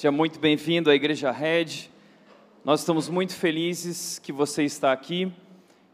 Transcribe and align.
Seja 0.00 0.10
muito 0.10 0.40
bem-vindo 0.40 0.88
à 0.88 0.94
Igreja 0.94 1.30
Red. 1.30 1.90
Nós 2.64 2.80
estamos 2.80 3.06
muito 3.10 3.34
felizes 3.34 4.18
que 4.18 4.32
você 4.32 4.64
está 4.64 4.92
aqui. 4.92 5.30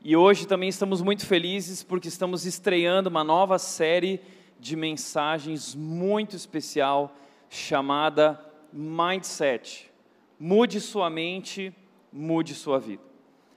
E 0.01 0.16
hoje 0.16 0.47
também 0.47 0.69
estamos 0.69 1.02
muito 1.02 1.27
felizes 1.27 1.83
porque 1.83 2.06
estamos 2.06 2.47
estreando 2.47 3.09
uma 3.09 3.24
nova 3.24 3.59
série 3.59 4.20
de 4.61 4.77
mensagens 4.77 5.74
muito 5.74 6.37
especial 6.37 7.16
chamada 7.50 8.41
Mindset. 8.73 9.91
Mude 10.38 10.80
sua 10.80 11.11
mente, 11.11 11.75
mude 12.12 12.55
sua 12.55 12.78
vida. 12.78 13.02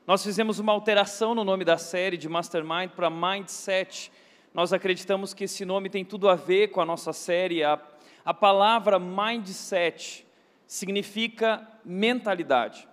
Nós 0.07 0.23
fizemos 0.23 0.57
uma 0.57 0.71
alteração 0.71 1.35
no 1.35 1.43
nome 1.43 1.63
da 1.63 1.77
série 1.77 2.17
de 2.17 2.27
Mastermind 2.27 2.89
para 2.95 3.07
Mindset. 3.11 4.11
Nós 4.51 4.73
acreditamos 4.73 5.31
que 5.31 5.43
esse 5.43 5.63
nome 5.63 5.91
tem 5.91 6.03
tudo 6.03 6.27
a 6.27 6.33
ver 6.33 6.69
com 6.69 6.81
a 6.81 6.85
nossa 6.87 7.13
série. 7.13 7.63
A, 7.63 7.79
a 8.25 8.33
palavra 8.33 8.97
mindset 8.97 10.27
significa 10.69 11.67
mentalidade. 11.83 12.87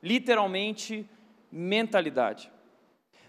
Literalmente, 0.00 1.04
mentalidade. 1.50 2.48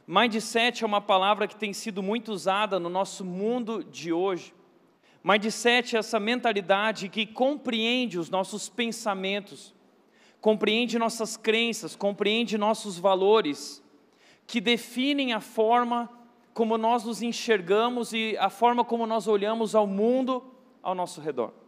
Mindset 0.06 0.84
é 0.84 0.88
uma 0.88 1.02
palavra 1.02 1.48
que 1.48 1.56
tem 1.56 1.74
sido 1.74 2.04
muito 2.04 2.32
usada 2.32 2.80
no 2.80 2.90
nosso 2.90 3.26
mundo 3.26 3.84
de 3.84 4.14
hoje. 4.14 4.54
Mindset 5.24 5.96
é 5.96 6.00
essa 6.00 6.20
mentalidade 6.20 7.10
que 7.10 7.26
compreende 7.26 8.20
os 8.20 8.30
nossos 8.30 8.70
pensamentos, 8.70 9.74
compreende 10.40 11.00
nossas 11.00 11.36
crenças, 11.36 11.96
compreende 11.96 12.56
nossos 12.56 13.00
valores, 13.00 13.84
que 14.46 14.62
definem 14.62 15.34
a 15.34 15.42
forma 15.42 16.08
como 16.54 16.78
nós 16.78 17.04
nos 17.04 17.24
enxergamos 17.24 18.14
e 18.14 18.38
a 18.38 18.52
forma 18.52 18.86
como 18.86 19.08
nós 19.08 19.28
olhamos 19.28 19.74
ao 19.74 19.88
mundo 19.88 20.54
ao 20.84 20.94
nosso 20.94 21.20
redor 21.20 21.67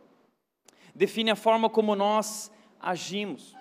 define 0.95 1.31
a 1.31 1.35
forma 1.35 1.69
como 1.69 1.95
nós 1.95 2.51
agimos, 2.79 3.55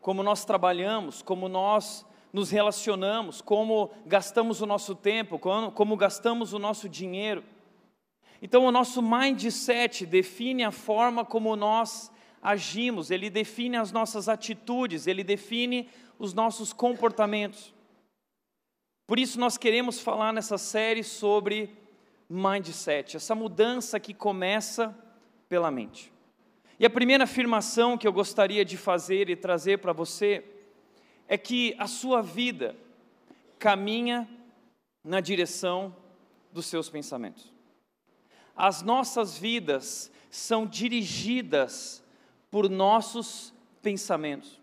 como 0.00 0.22
nós 0.22 0.44
trabalhamos, 0.44 1.22
como 1.22 1.48
nós 1.48 2.06
nos 2.32 2.50
relacionamos, 2.50 3.40
como 3.40 3.90
gastamos 4.04 4.60
o 4.60 4.66
nosso 4.66 4.94
tempo, 4.94 5.38
como, 5.38 5.70
como 5.70 5.96
gastamos 5.96 6.52
o 6.52 6.58
nosso 6.58 6.88
dinheiro. 6.88 7.44
Então, 8.42 8.64
o 8.64 8.72
nosso 8.72 9.00
mindset 9.00 10.04
define 10.04 10.64
a 10.64 10.70
forma 10.70 11.24
como 11.24 11.56
nós 11.56 12.10
agimos, 12.42 13.10
ele 13.10 13.30
define 13.30 13.76
as 13.76 13.90
nossas 13.90 14.28
atitudes, 14.28 15.06
ele 15.06 15.24
define 15.24 15.88
os 16.18 16.34
nossos 16.34 16.72
comportamentos. 16.72 17.72
Por 19.06 19.18
isso, 19.18 19.38
nós 19.38 19.56
queremos 19.56 20.00
falar 20.00 20.32
nessa 20.32 20.58
série 20.58 21.02
sobre 21.02 21.74
mindset, 22.28 23.16
essa 23.16 23.34
mudança 23.34 24.00
que 24.00 24.12
começa 24.12 24.96
pela 25.48 25.70
mente. 25.70 26.13
E 26.78 26.84
a 26.84 26.90
primeira 26.90 27.24
afirmação 27.24 27.96
que 27.96 28.06
eu 28.06 28.12
gostaria 28.12 28.64
de 28.64 28.76
fazer 28.76 29.30
e 29.30 29.36
trazer 29.36 29.78
para 29.78 29.92
você 29.92 30.44
é 31.28 31.38
que 31.38 31.74
a 31.78 31.86
sua 31.86 32.20
vida 32.20 32.76
caminha 33.58 34.28
na 35.02 35.20
direção 35.20 35.94
dos 36.52 36.66
seus 36.66 36.88
pensamentos. 36.88 37.52
As 38.56 38.82
nossas 38.82 39.38
vidas 39.38 40.10
são 40.30 40.66
dirigidas 40.66 42.02
por 42.50 42.68
nossos 42.68 43.52
pensamentos. 43.82 44.60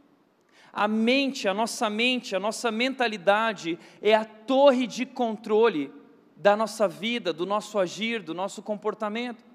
A 0.73 0.87
mente, 0.87 1.47
a 1.47 1.53
nossa 1.53 1.89
mente, 1.89 2.35
a 2.35 2.39
nossa 2.39 2.71
mentalidade 2.71 3.77
é 4.01 4.13
a 4.13 4.23
torre 4.23 4.87
de 4.87 5.05
controle 5.05 5.91
da 6.35 6.55
nossa 6.55 6.87
vida, 6.87 7.33
do 7.33 7.45
nosso 7.45 7.77
agir, 7.77 8.21
do 8.21 8.33
nosso 8.33 8.61
comportamento. 8.61 9.50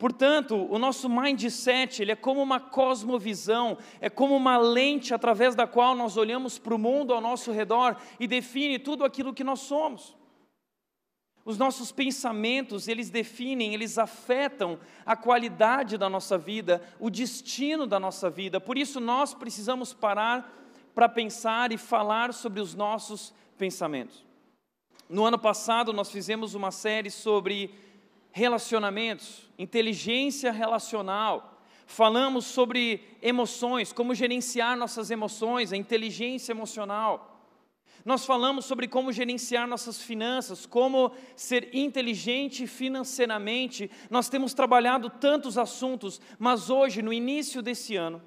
Portanto, 0.00 0.66
o 0.70 0.78
nosso 0.78 1.10
mindset, 1.10 2.00
ele 2.00 2.12
é 2.12 2.16
como 2.16 2.40
uma 2.40 2.58
cosmovisão, 2.58 3.76
é 4.00 4.08
como 4.08 4.34
uma 4.34 4.56
lente 4.56 5.12
através 5.12 5.54
da 5.54 5.66
qual 5.66 5.94
nós 5.94 6.16
olhamos 6.16 6.58
para 6.58 6.74
o 6.74 6.78
mundo 6.78 7.12
ao 7.12 7.20
nosso 7.20 7.52
redor 7.52 7.94
e 8.18 8.26
define 8.26 8.78
tudo 8.78 9.04
aquilo 9.04 9.34
que 9.34 9.44
nós 9.44 9.60
somos. 9.60 10.16
Os 11.44 11.58
nossos 11.58 11.92
pensamentos, 11.92 12.88
eles 12.88 13.10
definem, 13.10 13.74
eles 13.74 13.98
afetam 13.98 14.80
a 15.04 15.14
qualidade 15.14 15.98
da 15.98 16.08
nossa 16.08 16.38
vida, 16.38 16.82
o 16.98 17.10
destino 17.10 17.86
da 17.86 18.00
nossa 18.00 18.30
vida. 18.30 18.58
Por 18.58 18.78
isso 18.78 19.00
nós 19.00 19.34
precisamos 19.34 19.92
parar 19.92 20.50
para 20.94 21.10
pensar 21.10 21.72
e 21.72 21.76
falar 21.76 22.32
sobre 22.32 22.58
os 22.62 22.74
nossos 22.74 23.34
pensamentos. 23.58 24.24
No 25.10 25.26
ano 25.26 25.38
passado 25.38 25.92
nós 25.92 26.10
fizemos 26.10 26.54
uma 26.54 26.70
série 26.70 27.10
sobre 27.10 27.74
relacionamentos, 28.32 29.48
inteligência 29.58 30.52
relacional. 30.52 31.62
Falamos 31.86 32.44
sobre 32.44 33.02
emoções, 33.20 33.92
como 33.92 34.14
gerenciar 34.14 34.76
nossas 34.76 35.10
emoções, 35.10 35.72
a 35.72 35.76
inteligência 35.76 36.52
emocional. 36.52 37.30
Nós 38.04 38.24
falamos 38.24 38.64
sobre 38.64 38.88
como 38.88 39.12
gerenciar 39.12 39.66
nossas 39.66 40.00
finanças, 40.00 40.64
como 40.64 41.12
ser 41.36 41.74
inteligente 41.74 42.66
financeiramente. 42.66 43.90
Nós 44.08 44.28
temos 44.28 44.54
trabalhado 44.54 45.10
tantos 45.10 45.58
assuntos, 45.58 46.20
mas 46.38 46.70
hoje, 46.70 47.02
no 47.02 47.12
início 47.12 47.60
desse 47.60 47.96
ano, 47.96 48.22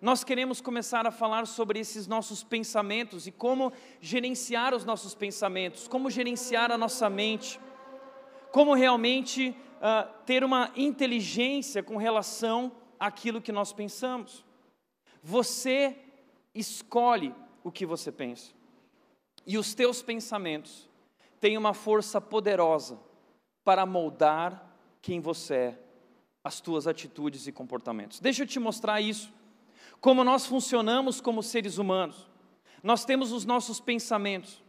nós 0.00 0.22
queremos 0.22 0.60
começar 0.60 1.06
a 1.06 1.10
falar 1.10 1.46
sobre 1.46 1.78
esses 1.78 2.06
nossos 2.06 2.44
pensamentos 2.44 3.26
e 3.26 3.32
como 3.32 3.72
gerenciar 4.00 4.74
os 4.74 4.84
nossos 4.84 5.14
pensamentos, 5.14 5.88
como 5.88 6.10
gerenciar 6.10 6.70
a 6.70 6.78
nossa 6.78 7.08
mente 7.08 7.58
como 8.52 8.74
realmente 8.74 9.56
uh, 9.78 10.12
ter 10.24 10.44
uma 10.44 10.70
inteligência 10.76 11.82
com 11.82 11.96
relação 11.96 12.70
àquilo 13.00 13.40
que 13.40 13.50
nós 13.50 13.72
pensamos. 13.72 14.44
Você 15.22 15.96
escolhe 16.54 17.34
o 17.64 17.72
que 17.72 17.86
você 17.86 18.12
pensa, 18.12 18.52
e 19.46 19.56
os 19.56 19.74
teus 19.74 20.02
pensamentos 20.02 20.88
têm 21.40 21.56
uma 21.56 21.72
força 21.74 22.20
poderosa 22.20 23.00
para 23.64 23.86
moldar 23.86 24.70
quem 25.00 25.20
você 25.20 25.54
é, 25.54 25.78
as 26.44 26.60
tuas 26.60 26.86
atitudes 26.86 27.46
e 27.46 27.52
comportamentos. 27.52 28.20
Deixa 28.20 28.42
eu 28.42 28.46
te 28.46 28.58
mostrar 28.58 29.00
isso. 29.00 29.32
Como 30.00 30.24
nós 30.24 30.44
funcionamos 30.44 31.20
como 31.20 31.42
seres 31.42 31.78
humanos. 31.78 32.28
Nós 32.82 33.04
temos 33.04 33.30
os 33.30 33.44
nossos 33.44 33.78
pensamentos, 33.78 34.60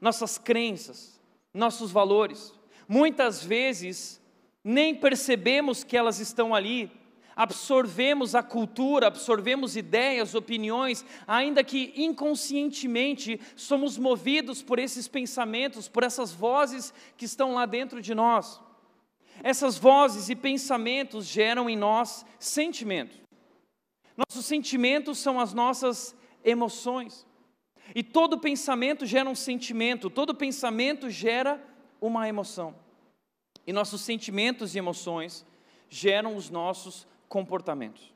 nossas 0.00 0.38
crenças, 0.38 1.20
nossos 1.52 1.90
valores 1.90 2.54
muitas 2.88 3.44
vezes 3.44 4.20
nem 4.64 4.94
percebemos 4.94 5.84
que 5.84 5.96
elas 5.96 6.18
estão 6.18 6.54
ali, 6.54 6.90
absorvemos 7.36 8.34
a 8.34 8.42
cultura, 8.42 9.06
absorvemos 9.06 9.76
ideias, 9.76 10.34
opiniões, 10.34 11.04
ainda 11.26 11.62
que 11.62 11.92
inconscientemente 11.94 13.40
somos 13.54 13.96
movidos 13.96 14.62
por 14.62 14.78
esses 14.78 15.06
pensamentos, 15.06 15.86
por 15.86 16.02
essas 16.02 16.32
vozes 16.32 16.92
que 17.16 17.24
estão 17.24 17.54
lá 17.54 17.64
dentro 17.64 18.02
de 18.02 18.14
nós. 18.14 18.60
Essas 19.42 19.78
vozes 19.78 20.28
e 20.28 20.34
pensamentos 20.34 21.26
geram 21.26 21.70
em 21.70 21.76
nós 21.76 22.26
sentimentos. 22.40 23.20
Nossos 24.16 24.46
sentimentos 24.46 25.18
são 25.18 25.38
as 25.38 25.54
nossas 25.54 26.16
emoções. 26.44 27.24
E 27.94 28.02
todo 28.02 28.40
pensamento 28.40 29.06
gera 29.06 29.30
um 29.30 29.34
sentimento, 29.36 30.10
todo 30.10 30.34
pensamento 30.34 31.08
gera 31.08 31.64
uma 32.00 32.28
emoção. 32.28 32.74
E 33.66 33.72
nossos 33.72 34.00
sentimentos 34.00 34.74
e 34.74 34.78
emoções 34.78 35.44
geram 35.88 36.36
os 36.36 36.50
nossos 36.50 37.06
comportamentos. 37.28 38.12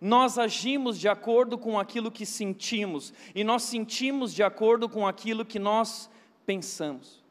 Nós 0.00 0.38
agimos 0.38 0.98
de 0.98 1.08
acordo 1.08 1.56
com 1.56 1.78
aquilo 1.78 2.10
que 2.10 2.26
sentimos, 2.26 3.12
e 3.34 3.42
nós 3.42 3.62
sentimos 3.62 4.34
de 4.34 4.42
acordo 4.42 4.88
com 4.88 5.06
aquilo 5.06 5.44
que 5.44 5.58
nós 5.58 6.10
pensamos. 6.44 7.24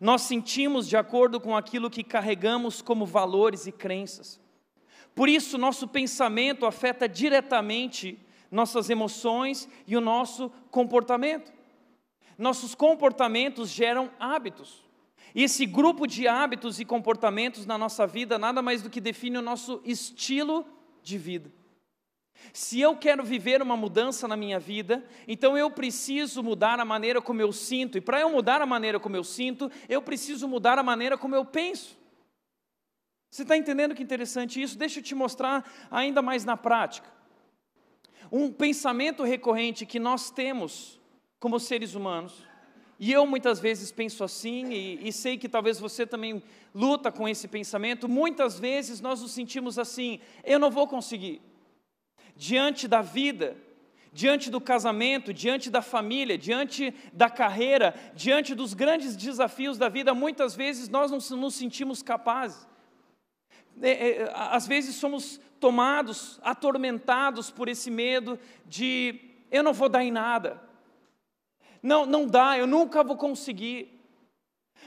Nós 0.00 0.22
sentimos 0.22 0.88
de 0.88 0.96
acordo 0.96 1.40
com 1.40 1.56
aquilo 1.56 1.90
que 1.90 2.04
carregamos 2.04 2.82
como 2.82 3.04
valores 3.06 3.66
e 3.66 3.72
crenças. 3.72 4.40
Por 5.14 5.28
isso, 5.28 5.56
nosso 5.56 5.88
pensamento 5.88 6.66
afeta 6.66 7.08
diretamente 7.08 8.18
nossas 8.50 8.90
emoções 8.90 9.68
e 9.86 9.96
o 9.96 10.00
nosso 10.00 10.50
comportamento. 10.70 11.52
Nossos 12.38 12.74
comportamentos 12.74 13.70
geram 13.70 14.10
hábitos. 14.20 14.85
E 15.34 15.42
esse 15.42 15.66
grupo 15.66 16.06
de 16.06 16.26
hábitos 16.26 16.80
e 16.80 16.84
comportamentos 16.84 17.66
na 17.66 17.76
nossa 17.76 18.06
vida 18.06 18.38
nada 18.38 18.62
mais 18.62 18.82
do 18.82 18.90
que 18.90 19.00
define 19.00 19.38
o 19.38 19.42
nosso 19.42 19.80
estilo 19.84 20.66
de 21.02 21.18
vida. 21.18 21.52
Se 22.52 22.80
eu 22.80 22.96
quero 22.96 23.24
viver 23.24 23.62
uma 23.62 23.76
mudança 23.76 24.28
na 24.28 24.36
minha 24.36 24.58
vida, 24.58 25.04
então 25.26 25.56
eu 25.56 25.70
preciso 25.70 26.42
mudar 26.42 26.78
a 26.78 26.84
maneira 26.84 27.20
como 27.20 27.40
eu 27.40 27.52
sinto. 27.52 27.98
E 27.98 28.00
para 28.00 28.20
eu 28.20 28.30
mudar 28.30 28.62
a 28.62 28.66
maneira 28.66 29.00
como 29.00 29.16
eu 29.16 29.24
sinto, 29.24 29.70
eu 29.88 30.00
preciso 30.02 30.46
mudar 30.46 30.78
a 30.78 30.82
maneira 30.82 31.18
como 31.18 31.34
eu 31.34 31.44
penso. 31.44 31.98
Você 33.30 33.42
está 33.42 33.56
entendendo 33.56 33.94
que 33.94 34.02
interessante 34.02 34.62
isso? 34.62 34.78
Deixa 34.78 35.00
eu 35.00 35.02
te 35.02 35.14
mostrar 35.14 35.70
ainda 35.90 36.22
mais 36.22 36.44
na 36.44 36.56
prática. 36.56 37.10
Um 38.30 38.52
pensamento 38.52 39.22
recorrente 39.22 39.84
que 39.84 39.98
nós 39.98 40.30
temos 40.30 41.00
como 41.38 41.60
seres 41.60 41.94
humanos 41.94 42.45
e 42.98 43.12
eu 43.12 43.26
muitas 43.26 43.60
vezes 43.60 43.92
penso 43.92 44.24
assim, 44.24 44.72
e, 44.72 45.08
e, 45.08 45.12
sei 45.12 45.36
que 45.36 45.48
talvez 45.48 45.78
você 45.78 46.06
também 46.06 46.42
luta 46.74 47.12
com 47.12 47.28
esse 47.28 47.46
pensamento. 47.46 48.08
Muitas 48.08 48.58
vezes 48.58 49.00
nós 49.00 49.20
nos 49.20 49.32
sentimos 49.32 49.78
assim: 49.78 50.18
eu 50.42 50.58
não 50.58 50.70
vou 50.70 50.88
conseguir. 50.88 51.42
Diante 52.34 52.88
da 52.88 53.02
vida, 53.02 53.56
diante 54.12 54.50
do 54.50 54.60
casamento, 54.60 55.32
diante 55.32 55.68
da 55.68 55.82
família, 55.82 56.38
diante 56.38 56.94
da 57.12 57.28
carreira, 57.28 57.94
diante 58.14 58.54
dos 58.54 58.72
grandes 58.72 59.14
desafios 59.14 59.76
da 59.76 59.90
vida, 59.90 60.14
muitas 60.14 60.56
vezes 60.56 60.88
nós 60.88 61.10
não 61.10 61.38
nos 61.38 61.54
sentimos 61.54 62.02
capazes. 62.02 62.66
É, 63.82 63.90
é, 63.90 64.32
às 64.34 64.66
vezes 64.66 64.94
somos 64.96 65.38
tomados, 65.60 66.40
atormentados 66.42 67.50
por 67.50 67.68
esse 67.68 67.90
medo 67.90 68.38
de 68.64 69.20
eu 69.50 69.62
não 69.62 69.74
vou 69.74 69.88
dar 69.88 70.02
em 70.02 70.10
nada. 70.10 70.65
Não, 71.86 72.04
não 72.04 72.26
dá, 72.26 72.58
eu 72.58 72.66
nunca 72.66 73.04
vou 73.04 73.16
conseguir. 73.16 74.02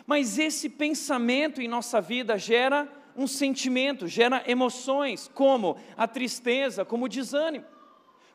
Mas 0.06 0.38
esse 0.38 0.68
pensamento 0.68 1.62
em 1.62 1.68
nossa 1.68 2.01
vida 2.01 2.38
gera 2.38 2.90
um 3.16 3.25
sentimento, 3.25 4.06
gera 4.06 4.44
emoções, 4.46 5.31
como 5.34 5.78
a 5.96 6.06
tristeza, 6.10 6.84
como 6.84 7.06
o 7.06 7.07
desânimo. 7.07 7.63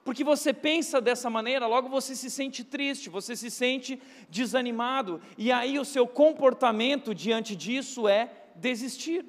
Porque 0.03 0.25
você 0.25 0.55
pensa 0.55 0.99
dessa 0.99 1.29
maneira, 1.29 1.67
logo 1.67 1.91
você 1.91 2.17
se 2.17 2.31
sente 2.31 2.65
triste, 2.65 3.11
você 3.11 3.37
se 3.37 3.51
sente 3.51 4.01
desanimado, 4.31 5.21
e 5.37 5.53
aí 5.53 5.79
o 5.79 5.85
seu 5.85 6.07
comportamento 6.07 7.15
diante 7.15 7.55
disso 7.55 8.09
é 8.09 8.31
desistir. 8.57 9.27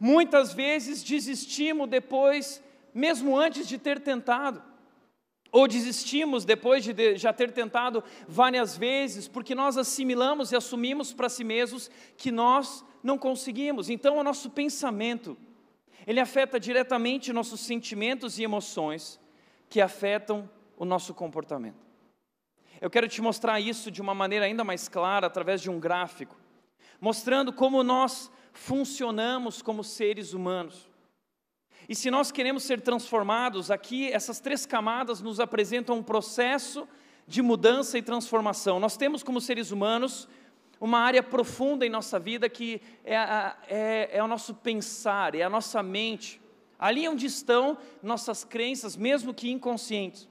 Muitas 0.00 0.52
vezes 0.52 1.04
desistimos 1.04 1.88
depois, 1.88 2.60
mesmo 2.92 3.38
antes 3.38 3.68
de 3.68 3.78
ter 3.78 4.00
tentado, 4.00 4.60
ou 5.54 5.68
desistimos 5.68 6.44
depois 6.44 6.82
de 6.82 7.16
já 7.16 7.32
ter 7.32 7.52
tentado 7.52 8.02
várias 8.26 8.76
vezes, 8.76 9.28
porque 9.28 9.54
nós 9.54 9.78
assimilamos 9.78 10.50
e 10.50 10.56
assumimos 10.56 11.12
para 11.12 11.28
si 11.28 11.44
mesmos 11.44 11.88
que 12.16 12.32
nós 12.32 12.84
não 13.00 13.16
conseguimos. 13.16 13.88
Então, 13.88 14.18
o 14.18 14.24
nosso 14.24 14.50
pensamento, 14.50 15.36
ele 16.08 16.18
afeta 16.18 16.58
diretamente 16.58 17.32
nossos 17.32 17.60
sentimentos 17.60 18.36
e 18.36 18.42
emoções, 18.42 19.20
que 19.70 19.80
afetam 19.80 20.50
o 20.76 20.84
nosso 20.84 21.14
comportamento. 21.14 21.86
Eu 22.80 22.90
quero 22.90 23.06
te 23.06 23.22
mostrar 23.22 23.60
isso 23.60 23.92
de 23.92 24.02
uma 24.02 24.12
maneira 24.12 24.46
ainda 24.46 24.64
mais 24.64 24.88
clara 24.88 25.28
através 25.28 25.62
de 25.62 25.70
um 25.70 25.78
gráfico, 25.78 26.36
mostrando 27.00 27.52
como 27.52 27.84
nós 27.84 28.28
funcionamos 28.52 29.62
como 29.62 29.84
seres 29.84 30.32
humanos. 30.32 30.90
E 31.88 31.94
se 31.94 32.10
nós 32.10 32.32
queremos 32.32 32.62
ser 32.62 32.80
transformados, 32.80 33.70
aqui 33.70 34.10
essas 34.10 34.40
três 34.40 34.64
camadas 34.64 35.20
nos 35.20 35.38
apresentam 35.38 35.98
um 35.98 36.02
processo 36.02 36.88
de 37.26 37.42
mudança 37.42 37.98
e 37.98 38.02
transformação. 38.02 38.80
Nós 38.80 38.96
temos 38.96 39.22
como 39.22 39.40
seres 39.40 39.70
humanos 39.70 40.28
uma 40.80 40.98
área 40.98 41.22
profunda 41.22 41.86
em 41.86 41.90
nossa 41.90 42.18
vida 42.18 42.48
que 42.48 42.80
é, 43.04 43.14
é, 43.68 44.10
é 44.12 44.22
o 44.22 44.28
nosso 44.28 44.54
pensar, 44.54 45.34
é 45.34 45.42
a 45.42 45.50
nossa 45.50 45.82
mente. 45.82 46.40
Ali 46.78 47.04
é 47.04 47.10
onde 47.10 47.26
estão 47.26 47.78
nossas 48.02 48.44
crenças, 48.44 48.96
mesmo 48.96 49.32
que 49.32 49.50
inconscientes. 49.50 50.28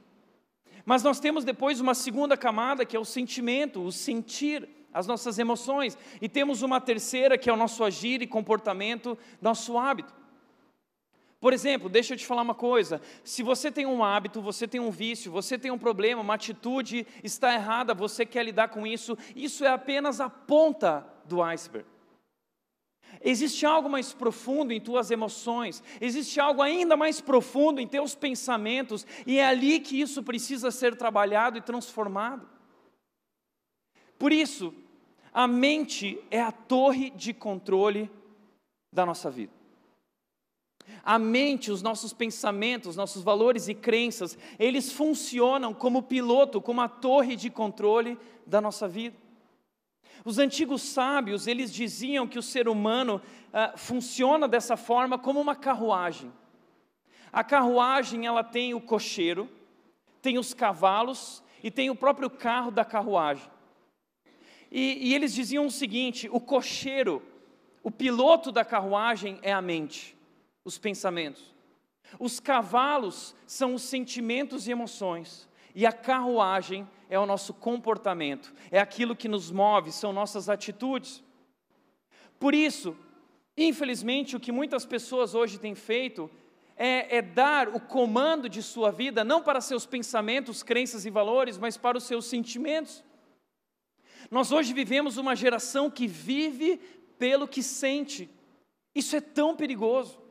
Mas 0.85 1.01
nós 1.01 1.19
temos 1.19 1.45
depois 1.45 1.79
uma 1.79 1.94
segunda 1.94 2.35
camada, 2.35 2.85
que 2.85 2.95
é 2.95 2.99
o 2.99 3.06
sentimento, 3.06 3.81
o 3.81 3.91
sentir, 3.91 4.67
as 4.94 5.07
nossas 5.07 5.39
emoções. 5.39 5.97
E 6.21 6.27
temos 6.27 6.61
uma 6.61 6.81
terceira, 6.81 7.38
que 7.38 7.49
é 7.49 7.53
o 7.53 7.57
nosso 7.57 7.83
agir 7.83 8.21
e 8.21 8.27
comportamento, 8.27 9.17
nosso 9.41 9.77
hábito. 9.77 10.22
Por 11.44 11.51
exemplo, 11.51 11.90
deixa 11.90 12.13
eu 12.13 12.18
te 12.18 12.25
falar 12.25 12.42
uma 12.42 12.56
coisa: 12.56 13.01
se 13.22 13.44
você 13.44 13.69
tem 13.69 13.86
um 13.86 14.01
hábito, 14.01 14.42
você 14.42 14.66
tem 14.66 14.80
um 14.80 14.90
vício, 14.90 15.30
você 15.30 15.60
tem 15.60 15.72
um 15.72 15.78
problema, 15.78 16.22
uma 16.22 16.36
atitude 16.36 17.06
está 17.22 17.54
errada, 17.54 17.94
você 17.94 18.25
quer 18.25 18.45
lidar 18.45 18.69
com 18.69 18.88
isso, 18.88 19.18
isso 19.36 19.66
é 19.66 19.68
apenas 19.68 20.22
a 20.22 20.30
ponta 20.30 21.06
do 21.25 21.44
iceberg. 21.44 21.86
Existe 23.22 23.66
algo 23.66 23.90
mais 23.90 24.13
profundo 24.13 24.72
em 24.72 24.80
tuas 24.80 25.12
emoções, 25.12 25.84
existe 26.00 26.40
algo 26.40 26.62
ainda 26.62 26.95
mais 26.95 27.19
profundo 27.19 27.81
em 27.81 27.88
teus 27.90 28.16
pensamentos, 28.16 29.06
e 29.28 29.38
é 29.38 29.45
ali 29.45 29.81
que 29.81 30.00
isso 30.00 30.24
precisa 30.24 30.72
ser 30.72 30.95
trabalhado 30.95 31.57
e 31.57 31.62
transformado. 31.62 32.48
Por 34.18 34.31
isso, 34.31 34.74
a 35.34 35.45
mente 35.45 36.24
é 36.31 36.42
a 36.42 36.54
torre 36.54 37.10
de 37.10 37.34
controle 37.34 38.10
da 38.94 39.06
nossa 39.06 39.30
vida. 39.30 39.62
A 41.03 41.19
mente, 41.19 41.71
os 41.71 41.81
nossos 41.81 42.13
pensamentos, 42.13 42.95
nossos 42.95 43.24
valores 43.24 43.68
e 43.68 43.74
crenças, 43.74 44.38
eles 44.57 44.91
funcionam 44.91 45.74
como 45.74 46.03
piloto, 46.03 46.62
como 46.62 46.81
a 46.81 46.88
torre 46.88 47.35
de 47.35 47.50
controle 47.50 48.18
da 48.45 48.62
nossa 48.62 48.88
vida. 48.88 49.18
Os 50.25 50.38
antigos 50.38 50.81
sábios, 50.81 51.47
eles 51.47 51.74
diziam 51.74 52.27
que 52.27 52.39
o 52.39 52.44
ser 52.44 52.69
humano 52.69 53.21
ah, 53.51 53.74
funciona 53.75 54.47
dessa 54.47 54.77
forma 54.77 55.18
como 55.19 55.41
uma 55.41 55.56
carruagem. 55.56 56.31
A 57.31 57.44
carruagem, 57.44 58.25
ela 58.25 58.44
tem 58.44 58.74
o 58.74 58.80
cocheiro, 58.80 59.50
tem 60.21 60.38
os 60.38 60.53
cavalos 60.53 61.44
e 61.62 61.69
tem 61.69 61.89
o 61.89 61.95
próprio 61.95 62.30
carro 62.30 62.71
da 62.71 62.85
carruagem. 62.85 63.51
E, 64.71 65.09
e 65.09 65.13
eles 65.13 65.33
diziam 65.33 65.65
o 65.65 65.71
seguinte: 65.71 66.30
o 66.31 66.39
cocheiro, 66.39 67.21
o 67.83 67.91
piloto 67.91 68.51
da 68.51 68.63
carruagem 68.63 69.39
é 69.41 69.51
a 69.51 69.62
mente, 69.62 70.15
os 70.65 70.77
pensamentos. 70.77 71.54
Os 72.19 72.39
cavalos 72.39 73.36
são 73.45 73.74
os 73.74 73.81
sentimentos 73.81 74.68
e 74.68 74.71
emoções. 74.71 75.50
E 75.75 75.86
a 75.86 75.92
carruagem 75.92 76.88
é 77.10 77.18
o 77.18 77.25
nosso 77.25 77.54
comportamento, 77.54 78.54
é 78.71 78.80
aquilo 78.80 79.15
que 79.15 79.27
nos 79.27 79.51
move, 79.51 79.92
são 79.92 80.13
nossas 80.13 80.48
atitudes. 80.48 81.24
Por 82.39 82.54
isso, 82.54 82.95
infelizmente, 83.57 84.36
o 84.36 84.39
que 84.39 84.51
muitas 84.51 84.86
pessoas 84.86 85.33
hoje 85.33 85.60
têm 85.60 85.74
feito 85.74 86.30
é, 86.75 87.18
é, 87.18 87.21
dar 87.21 87.69
o 87.69 87.80
comando 87.80 88.49
de 88.49 88.61
sua 88.61 88.92
vida 88.92 89.23
não 89.23 89.42
para 89.42 89.61
seus 89.61 89.85
pensamentos, 89.85 90.64
crenças 90.64 91.06
e 91.06 91.09
valores, 91.09 91.57
mas 91.57 91.78
para 91.78 91.97
os 91.97 92.04
seus 92.04 92.26
sentimentos. 92.26 93.04
Nós 94.30 94.52
hoje 94.52 94.73
vivemos 94.73 95.18
uma 95.18 95.35
geração 95.35 95.90
que 95.90 96.07
vive 96.07 96.78
pelo 97.18 97.47
que 97.47 97.61
sente. 97.61 98.30
Isso 98.95 99.16
é 99.16 99.21
tão 99.21 99.56
perigoso. 99.56 100.22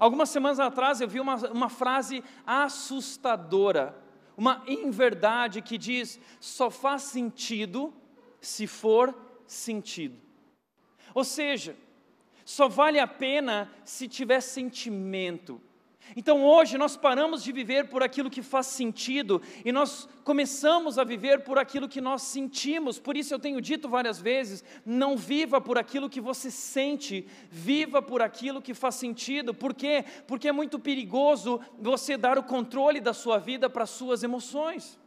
Algumas 0.00 0.30
semanas 0.30 0.58
atrás 0.58 1.00
eu 1.00 1.08
vi 1.08 1.20
uma, 1.20 1.36
uma 1.50 1.68
frase 1.68 2.24
assustadora 2.44 3.94
uma 4.40 4.62
inverdade 4.66 5.60
que 5.60 5.76
diz 5.76 6.18
só 6.40 6.70
faz 6.70 7.02
sentido 7.02 7.92
se 8.40 8.66
for 8.66 9.14
sentido. 9.46 10.18
Ou 11.12 11.24
seja, 11.24 11.76
só 12.42 12.66
vale 12.66 12.98
a 12.98 13.06
pena 13.06 13.70
se 13.84 14.08
tiver 14.08 14.40
sentimento, 14.40 15.60
então 16.16 16.44
hoje 16.44 16.76
nós 16.76 16.96
paramos 16.96 17.42
de 17.42 17.52
viver 17.52 17.88
por 17.88 18.02
aquilo 18.02 18.30
que 18.30 18.42
faz 18.42 18.66
sentido 18.66 19.40
e 19.64 19.70
nós 19.70 20.08
começamos 20.24 20.98
a 20.98 21.04
viver 21.04 21.44
por 21.44 21.58
aquilo 21.58 21.88
que 21.88 22.00
nós 22.00 22.22
sentimos. 22.22 22.98
Por 22.98 23.16
isso 23.16 23.32
eu 23.32 23.38
tenho 23.38 23.60
dito 23.60 23.88
várias 23.88 24.20
vezes: 24.20 24.64
não 24.84 25.16
viva 25.16 25.60
por 25.60 25.78
aquilo 25.78 26.10
que 26.10 26.20
você 26.20 26.50
sente, 26.50 27.26
viva 27.50 28.02
por 28.02 28.22
aquilo 28.22 28.62
que 28.62 28.74
faz 28.74 28.96
sentido. 28.96 29.54
Por 29.54 29.74
quê? 29.74 30.04
Porque 30.26 30.48
é 30.48 30.52
muito 30.52 30.78
perigoso 30.78 31.60
você 31.78 32.16
dar 32.16 32.38
o 32.38 32.42
controle 32.42 33.00
da 33.00 33.12
sua 33.12 33.38
vida 33.38 33.70
para 33.70 33.84
as 33.84 33.90
suas 33.90 34.22
emoções. 34.22 34.98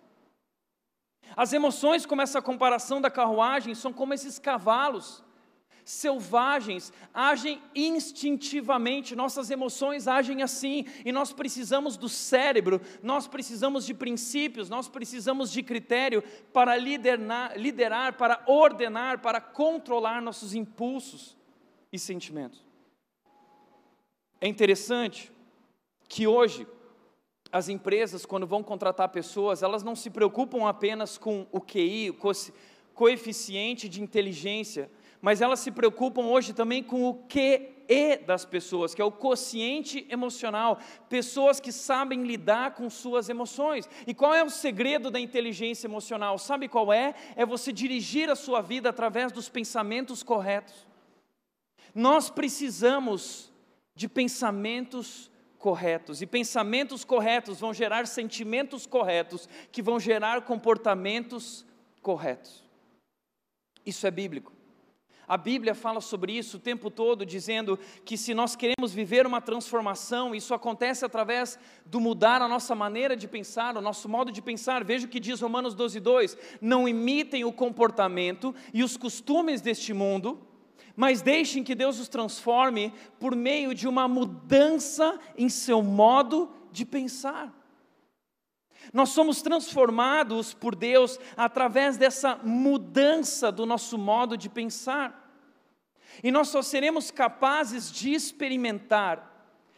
As 1.36 1.52
emoções, 1.52 2.06
como 2.06 2.22
essa 2.22 2.42
comparação 2.42 3.02
da 3.02 3.10
carruagem, 3.10 3.74
são 3.74 3.92
como 3.92 4.14
esses 4.14 4.38
cavalos 4.38 5.24
selvagens, 5.86 6.92
agem 7.14 7.62
instintivamente, 7.76 9.16
nossas 9.16 9.52
emoções 9.52 10.08
agem 10.08 10.42
assim, 10.42 10.86
e 11.04 11.12
nós 11.12 11.34
precisamos 11.34 11.98
do 11.98 12.08
cérebro, 12.08 12.82
nós 13.02 13.28
precisamos 13.28 13.86
de 13.86 13.94
princípios, 13.94 14.70
nós 14.70 14.88
precisamos 14.88 15.52
de 15.52 15.62
critério 15.62 16.24
para 16.52 16.76
liderar, 16.78 17.58
liderar 17.58 18.14
para 18.14 18.44
ordenar, 18.48 19.20
para 19.20 19.42
controlar 19.42 20.22
nossos 20.22 20.54
impulsos 20.54 21.36
e 21.92 22.00
sentimentos. 22.00 22.64
É 24.40 24.48
interessante 24.48 25.32
que 26.08 26.28
hoje, 26.28 26.68
as 27.52 27.70
empresas, 27.70 28.26
quando 28.26 28.46
vão 28.46 28.62
contratar 28.62 29.10
pessoas, 29.10 29.64
elas 29.64 29.84
não 29.84 29.96
se 29.96 30.10
preocupam 30.10 30.68
apenas 30.68 31.18
com 31.18 31.48
o 31.52 31.62
QI, 31.62 32.10
o 32.10 32.18
coeficiente 32.94 33.88
de 33.88 34.02
inteligência, 34.02 34.90
mas 35.24 35.40
elas 35.40 35.62
se 35.62 35.72
preocupam 35.72 36.24
hoje 36.24 36.52
também 36.52 36.84
com 36.84 37.08
o 37.08 37.14
QE 37.14 38.18
das 38.28 38.44
pessoas, 38.44 38.94
que 38.94 39.02
é 39.02 39.06
o 39.06 39.12
quociente 39.12 40.06
emocional, 40.10 40.78
pessoas 41.08 41.62
que 41.62 41.72
sabem 41.72 42.24
lidar 42.24 42.74
com 42.74 42.90
suas 42.90 43.30
emoções. 43.30 43.88
E 44.06 44.14
qual 44.14 44.36
é 44.36 44.44
o 44.44 44.50
segredo 44.50 45.10
da 45.10 45.22
inteligência 45.22 45.88
emocional? 45.88 46.38
Sabe 46.38 46.68
qual 46.68 46.92
é? 46.92 47.16
É 47.38 47.46
você 47.46 47.72
dirigir 47.72 48.30
a 48.30 48.36
sua 48.36 48.60
vida 48.60 48.90
através 48.90 49.32
dos 49.32 49.48
pensamentos 49.48 50.24
corretos. 50.24 50.86
Nós 51.96 52.30
precisamos 52.30 53.50
de 53.96 54.10
pensamentos 54.10 55.32
corretos, 55.58 56.22
e 56.22 56.26
pensamentos 56.28 57.06
corretos 57.06 57.62
vão 57.62 57.74
gerar 57.74 58.08
sentimentos 58.08 58.86
corretos, 58.86 59.48
que 59.72 59.82
vão 59.82 60.02
gerar 60.02 60.42
comportamentos 60.42 61.66
corretos. 62.02 62.62
Isso 63.86 64.06
é 64.06 64.12
bíblico. 64.12 64.52
A 65.28 65.38
Bíblia 65.38 65.74
fala 65.74 66.02
sobre 66.02 66.34
isso 66.34 66.58
o 66.58 66.60
tempo 66.60 66.92
todo, 66.92 67.26
dizendo 67.26 67.80
que 68.04 68.18
se 68.18 68.34
nós 68.34 68.56
queremos 68.56 68.94
viver 68.94 69.26
uma 69.26 69.40
transformação, 69.40 70.36
isso 70.36 70.54
acontece 70.54 71.06
através 71.06 71.58
do 71.86 72.00
mudar 72.00 72.42
a 72.42 72.48
nossa 72.48 72.76
maneira 72.76 73.16
de 73.16 73.28
pensar, 73.28 73.78
o 73.78 73.82
nosso 73.82 74.10
modo 74.10 74.32
de 74.32 74.42
pensar. 74.42 74.84
Veja 74.84 75.06
o 75.06 75.10
que 75.10 75.20
diz 75.20 75.40
Romanos 75.40 75.74
12, 75.74 76.00
2: 76.00 76.38
Não 76.60 76.88
imitem 76.88 77.46
o 77.46 77.54
comportamento 77.54 78.54
e 78.74 78.84
os 78.84 78.98
costumes 78.98 79.62
deste 79.62 79.94
mundo, 79.94 80.46
mas 80.96 81.22
deixem 81.22 81.64
que 81.64 81.74
Deus 81.74 82.00
os 82.00 82.10
transforme 82.10 82.94
por 83.20 83.36
meio 83.36 83.74
de 83.74 83.88
uma 83.88 84.08
mudança 84.08 85.20
em 85.38 85.48
seu 85.48 85.82
modo 85.82 86.52
de 86.72 86.86
pensar. 86.86 87.63
Nós 88.92 89.10
somos 89.10 89.42
transformados 89.42 90.54
por 90.54 90.76
Deus 90.76 91.20
através 91.38 91.96
dessa 91.96 92.40
mudança 92.44 93.52
do 93.52 93.66
nosso 93.66 93.98
modo 93.98 94.36
de 94.36 94.50
pensar. 94.50 95.22
E 96.24 96.32
nós 96.32 96.50
só 96.50 96.62
seremos 96.62 97.12
capazes 97.12 97.92
de 97.92 98.12
experimentar 98.14 99.32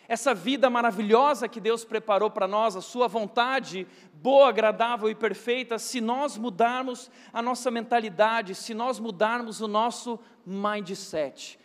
essa 0.08 0.34
vida 0.34 0.70
maravilhosa 0.70 1.48
que 1.48 1.60
Deus 1.60 1.84
preparou 1.84 2.30
para 2.30 2.48
nós, 2.48 2.76
a 2.76 2.82
Sua 2.82 3.08
vontade 3.08 3.88
boa, 4.14 4.50
agradável 4.50 5.10
e 5.10 5.16
perfeita, 5.16 5.80
se 5.80 6.00
nós 6.00 6.38
mudarmos 6.38 7.10
a 7.34 7.42
nossa 7.42 7.72
mentalidade, 7.72 8.56
se 8.56 8.74
nós 8.74 9.00
mudarmos 9.00 9.62
o 9.62 9.68
nosso 9.68 10.20
mindset. 10.46 11.60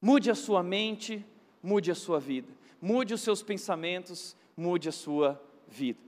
Mude 0.00 0.30
a 0.30 0.34
sua 0.34 0.62
mente, 0.62 1.24
mude 1.62 1.90
a 1.90 1.94
sua 1.94 2.20
vida. 2.20 2.52
Mude 2.80 3.14
os 3.14 3.22
seus 3.22 3.42
pensamentos, 3.42 4.36
mude 4.54 4.88
a 4.90 4.92
sua 4.92 5.42
vida 5.66 6.03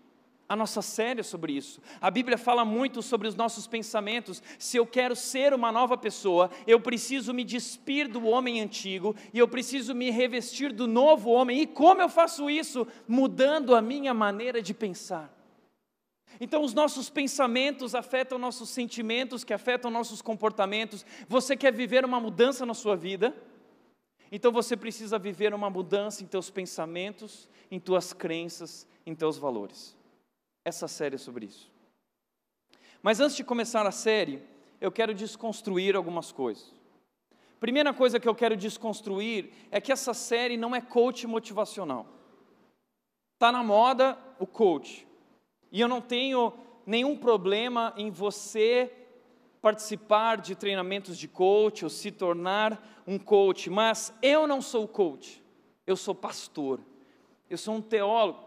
a 0.48 0.54
nossa 0.54 0.80
série 0.80 1.22
sobre 1.22 1.52
isso. 1.52 1.80
A 2.00 2.10
Bíblia 2.10 2.38
fala 2.38 2.64
muito 2.64 3.02
sobre 3.02 3.26
os 3.26 3.34
nossos 3.34 3.66
pensamentos. 3.66 4.42
Se 4.58 4.76
eu 4.76 4.86
quero 4.86 5.16
ser 5.16 5.52
uma 5.52 5.72
nova 5.72 5.96
pessoa, 5.96 6.50
eu 6.66 6.80
preciso 6.80 7.34
me 7.34 7.44
despir 7.44 8.08
do 8.08 8.24
homem 8.26 8.60
antigo 8.60 9.14
e 9.32 9.38
eu 9.38 9.48
preciso 9.48 9.94
me 9.94 10.10
revestir 10.10 10.72
do 10.72 10.86
novo 10.86 11.30
homem. 11.30 11.62
E 11.62 11.66
como 11.66 12.00
eu 12.00 12.08
faço 12.08 12.48
isso? 12.48 12.86
Mudando 13.08 13.74
a 13.74 13.82
minha 13.82 14.14
maneira 14.14 14.62
de 14.62 14.72
pensar. 14.72 15.32
Então, 16.40 16.62
os 16.62 16.74
nossos 16.74 17.08
pensamentos 17.08 17.94
afetam 17.94 18.38
nossos 18.38 18.68
sentimentos, 18.68 19.42
que 19.42 19.54
afetam 19.54 19.90
nossos 19.90 20.20
comportamentos. 20.20 21.04
Você 21.28 21.56
quer 21.56 21.72
viver 21.72 22.04
uma 22.04 22.20
mudança 22.20 22.66
na 22.66 22.74
sua 22.74 22.94
vida? 22.94 23.34
Então, 24.30 24.52
você 24.52 24.76
precisa 24.76 25.18
viver 25.18 25.54
uma 25.54 25.70
mudança 25.70 26.22
em 26.22 26.26
teus 26.26 26.50
pensamentos, 26.50 27.48
em 27.70 27.80
tuas 27.80 28.12
crenças, 28.12 28.86
em 29.06 29.14
teus 29.14 29.38
valores 29.38 29.96
essa 30.66 30.88
série 30.88 31.16
sobre 31.16 31.46
isso. 31.46 31.70
Mas 33.00 33.20
antes 33.20 33.36
de 33.36 33.44
começar 33.44 33.86
a 33.86 33.92
série, 33.92 34.42
eu 34.80 34.90
quero 34.90 35.14
desconstruir 35.14 35.94
algumas 35.94 36.32
coisas. 36.32 36.74
Primeira 37.60 37.94
coisa 37.94 38.18
que 38.18 38.28
eu 38.28 38.34
quero 38.34 38.56
desconstruir 38.56 39.52
é 39.70 39.80
que 39.80 39.92
essa 39.92 40.12
série 40.12 40.56
não 40.56 40.74
é 40.74 40.80
coach 40.80 41.24
motivacional. 41.24 42.04
Está 43.34 43.52
na 43.52 43.62
moda 43.62 44.18
o 44.40 44.46
coach. 44.46 45.06
E 45.70 45.80
eu 45.80 45.86
não 45.86 46.00
tenho 46.00 46.52
nenhum 46.84 47.16
problema 47.16 47.94
em 47.96 48.10
você 48.10 48.92
participar 49.62 50.38
de 50.38 50.56
treinamentos 50.56 51.16
de 51.16 51.28
coach 51.28 51.84
ou 51.84 51.90
se 51.90 52.10
tornar 52.10 53.04
um 53.06 53.20
coach, 53.20 53.70
mas 53.70 54.12
eu 54.20 54.48
não 54.48 54.60
sou 54.60 54.88
coach, 54.88 55.40
eu 55.86 55.96
sou 55.96 56.14
pastor, 56.14 56.80
eu 57.48 57.56
sou 57.56 57.76
um 57.76 57.80
teólogo. 57.80 58.45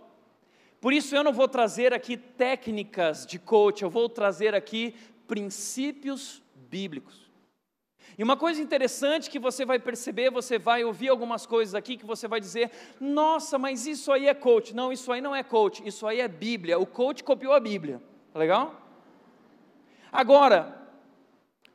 Por 0.81 0.93
isso 0.93 1.15
eu 1.15 1.23
não 1.23 1.33
vou 1.33 1.47
trazer 1.47 1.93
aqui 1.93 2.15
técnicas 2.15 3.25
de 3.25 3.37
coach, 3.37 3.83
eu 3.83 3.89
vou 3.89 4.07
trazer 4.07 4.55
aqui 4.55 4.95
princípios 5.27 6.41
bíblicos. 6.55 7.29
E 8.17 8.23
uma 8.23 8.35
coisa 8.35 8.61
interessante 8.61 9.29
que 9.29 9.39
você 9.39 9.65
vai 9.65 9.79
perceber, 9.79 10.29
você 10.29 10.59
vai 10.59 10.83
ouvir 10.83 11.09
algumas 11.09 11.45
coisas 11.45 11.75
aqui 11.75 11.95
que 11.95 12.05
você 12.05 12.27
vai 12.27 12.39
dizer: 12.39 12.71
"Nossa, 12.99 13.57
mas 13.57 13.85
isso 13.87 14.11
aí 14.11 14.27
é 14.27 14.33
coach". 14.33 14.73
Não, 14.73 14.91
isso 14.91 15.11
aí 15.11 15.21
não 15.21 15.35
é 15.35 15.43
coach, 15.43 15.81
isso 15.85 16.05
aí 16.05 16.19
é 16.19 16.27
Bíblia. 16.27 16.79
O 16.79 16.85
coach 16.85 17.23
copiou 17.23 17.53
a 17.53 17.59
Bíblia. 17.59 18.01
Tá 18.33 18.39
legal? 18.39 18.75
Agora, 20.11 20.79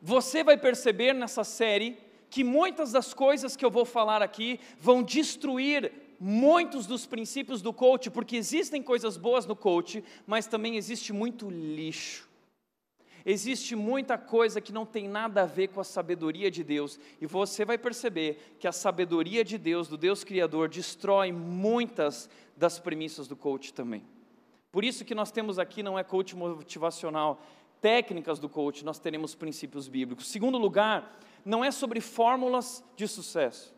você 0.00 0.44
vai 0.44 0.56
perceber 0.58 1.14
nessa 1.14 1.44
série 1.44 1.99
que 2.28 2.44
muitas 2.44 2.92
das 2.92 3.14
coisas 3.14 3.56
que 3.56 3.64
eu 3.64 3.70
vou 3.70 3.84
falar 3.84 4.20
aqui 4.20 4.61
vão 4.78 5.02
destruir 5.02 5.92
muitos 6.18 6.87
dos 6.87 7.06
princípios 7.06 7.61
do 7.61 7.73
coach, 7.73 8.11
porque 8.11 8.37
existem 8.37 8.83
coisas 8.83 9.16
boas 9.16 9.47
no 9.47 9.56
coach, 9.56 10.02
mas 10.26 10.47
também 10.47 10.76
existe 10.76 11.12
muito 11.12 11.50
lixo. 11.50 12.28
Existe 13.26 13.75
muita 13.75 14.18
coisa 14.18 14.61
que 14.61 14.73
não 14.73 14.85
tem 14.85 15.09
nada 15.09 15.42
a 15.42 15.47
ver 15.47 15.68
com 15.68 15.80
a 15.80 15.85
sabedoria 15.85 16.50
de 16.50 16.62
Deus, 16.62 17.00
e 17.21 17.26
você 17.26 17.64
vai 17.64 17.78
perceber 17.78 18.56
que 18.59 18.68
a 18.68 18.73
sabedoria 18.73 19.42
de 19.42 19.56
Deus, 19.56 19.88
do 19.88 19.97
Deus 19.97 20.23
Criador, 20.23 20.68
destrói 20.68 21.33
muitas 21.33 22.28
das 22.54 22.78
premissas 22.78 23.26
do 23.26 23.35
coach 23.35 23.73
também. 23.73 24.04
Por 24.71 24.85
isso 24.85 25.04
que 25.04 25.14
nós 25.14 25.30
temos 25.30 25.59
aqui 25.59 25.83
não 25.83 25.99
é 25.99 26.04
coach 26.04 26.37
motivacional, 26.37 27.42
técnicas 27.80 28.38
do 28.38 28.49
coach, 28.49 28.85
nós 28.85 28.99
teremos 28.99 29.35
princípios 29.35 29.88
bíblicos. 29.88 30.28
Segundo 30.28 30.59
lugar, 30.59 31.18
não 31.44 31.64
é 31.64 31.71
sobre 31.71 32.00
fórmulas 32.00 32.83
de 32.97 33.06
sucesso. 33.06 33.74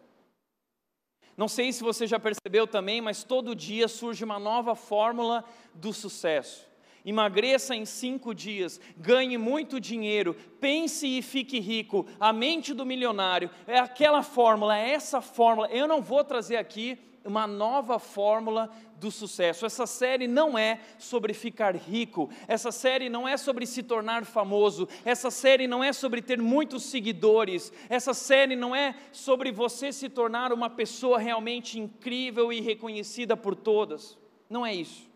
Não 1.36 1.48
sei 1.48 1.72
se 1.72 1.82
você 1.82 2.06
já 2.06 2.18
percebeu 2.18 2.66
também, 2.66 3.00
mas 3.00 3.22
todo 3.22 3.54
dia 3.54 3.88
surge 3.88 4.24
uma 4.24 4.38
nova 4.38 4.74
fórmula 4.74 5.44
do 5.74 5.92
sucesso. 5.92 6.66
Emagreça 7.04 7.76
em 7.76 7.84
cinco 7.84 8.34
dias, 8.34 8.80
ganhe 8.96 9.38
muito 9.38 9.78
dinheiro, 9.78 10.34
pense 10.60 11.06
e 11.06 11.22
fique 11.22 11.60
rico. 11.60 12.04
A 12.18 12.32
mente 12.32 12.74
do 12.74 12.84
milionário 12.84 13.48
é 13.66 13.78
aquela 13.78 14.22
fórmula, 14.24 14.76
é 14.76 14.90
essa 14.90 15.20
fórmula. 15.20 15.68
Eu 15.68 15.86
não 15.86 16.02
vou 16.02 16.24
trazer 16.24 16.56
aqui 16.56 16.98
uma 17.26 17.46
nova 17.46 17.98
fórmula 17.98 18.70
do 18.98 19.10
sucesso. 19.10 19.66
Essa 19.66 19.86
série 19.86 20.26
não 20.26 20.56
é 20.56 20.80
sobre 20.98 21.34
ficar 21.34 21.76
rico, 21.76 22.30
essa 22.48 22.72
série 22.72 23.08
não 23.08 23.28
é 23.28 23.36
sobre 23.36 23.66
se 23.66 23.82
tornar 23.82 24.24
famoso, 24.24 24.88
essa 25.04 25.30
série 25.30 25.66
não 25.66 25.82
é 25.82 25.92
sobre 25.92 26.22
ter 26.22 26.40
muitos 26.40 26.84
seguidores, 26.84 27.72
essa 27.88 28.14
série 28.14 28.56
não 28.56 28.74
é 28.74 28.94
sobre 29.12 29.52
você 29.52 29.92
se 29.92 30.08
tornar 30.08 30.52
uma 30.52 30.70
pessoa 30.70 31.18
realmente 31.18 31.78
incrível 31.78 32.52
e 32.52 32.60
reconhecida 32.60 33.36
por 33.36 33.54
todas. 33.54 34.16
Não 34.48 34.64
é 34.64 34.74
isso. 34.74 35.08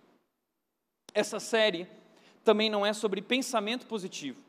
Essa 1.14 1.40
série 1.40 1.86
também 2.44 2.68
não 2.68 2.84
é 2.84 2.92
sobre 2.92 3.22
pensamento 3.22 3.86
positivo, 3.86 4.42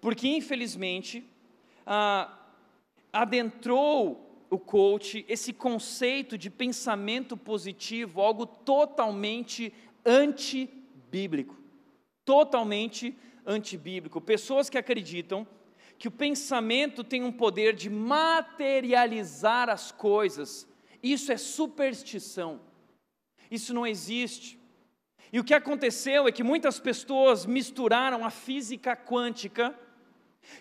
porque 0.00 0.28
infelizmente 0.28 1.24
ah, 1.86 2.32
adentrou 3.12 4.33
o 4.50 4.58
coach 4.58 5.24
esse 5.28 5.52
conceito 5.52 6.36
de 6.38 6.50
pensamento 6.50 7.36
positivo, 7.36 8.20
algo 8.20 8.46
totalmente 8.46 9.72
antibíblico. 10.04 11.56
Totalmente 12.24 13.16
antibíblico. 13.46 14.20
Pessoas 14.20 14.70
que 14.70 14.78
acreditam 14.78 15.46
que 15.98 16.08
o 16.08 16.10
pensamento 16.10 17.04
tem 17.04 17.22
um 17.22 17.32
poder 17.32 17.74
de 17.74 17.88
materializar 17.88 19.68
as 19.68 19.92
coisas. 19.92 20.66
Isso 21.02 21.30
é 21.32 21.36
superstição. 21.36 22.60
Isso 23.50 23.72
não 23.72 23.86
existe. 23.86 24.58
E 25.32 25.38
o 25.38 25.44
que 25.44 25.54
aconteceu 25.54 26.28
é 26.28 26.32
que 26.32 26.42
muitas 26.42 26.78
pessoas 26.78 27.44
misturaram 27.46 28.24
a 28.24 28.30
física 28.30 28.96
quântica, 28.96 29.78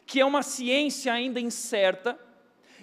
que 0.05 0.19
é 0.19 0.25
uma 0.25 0.41
ciência 0.43 1.13
ainda 1.13 1.39
incerta, 1.39 2.19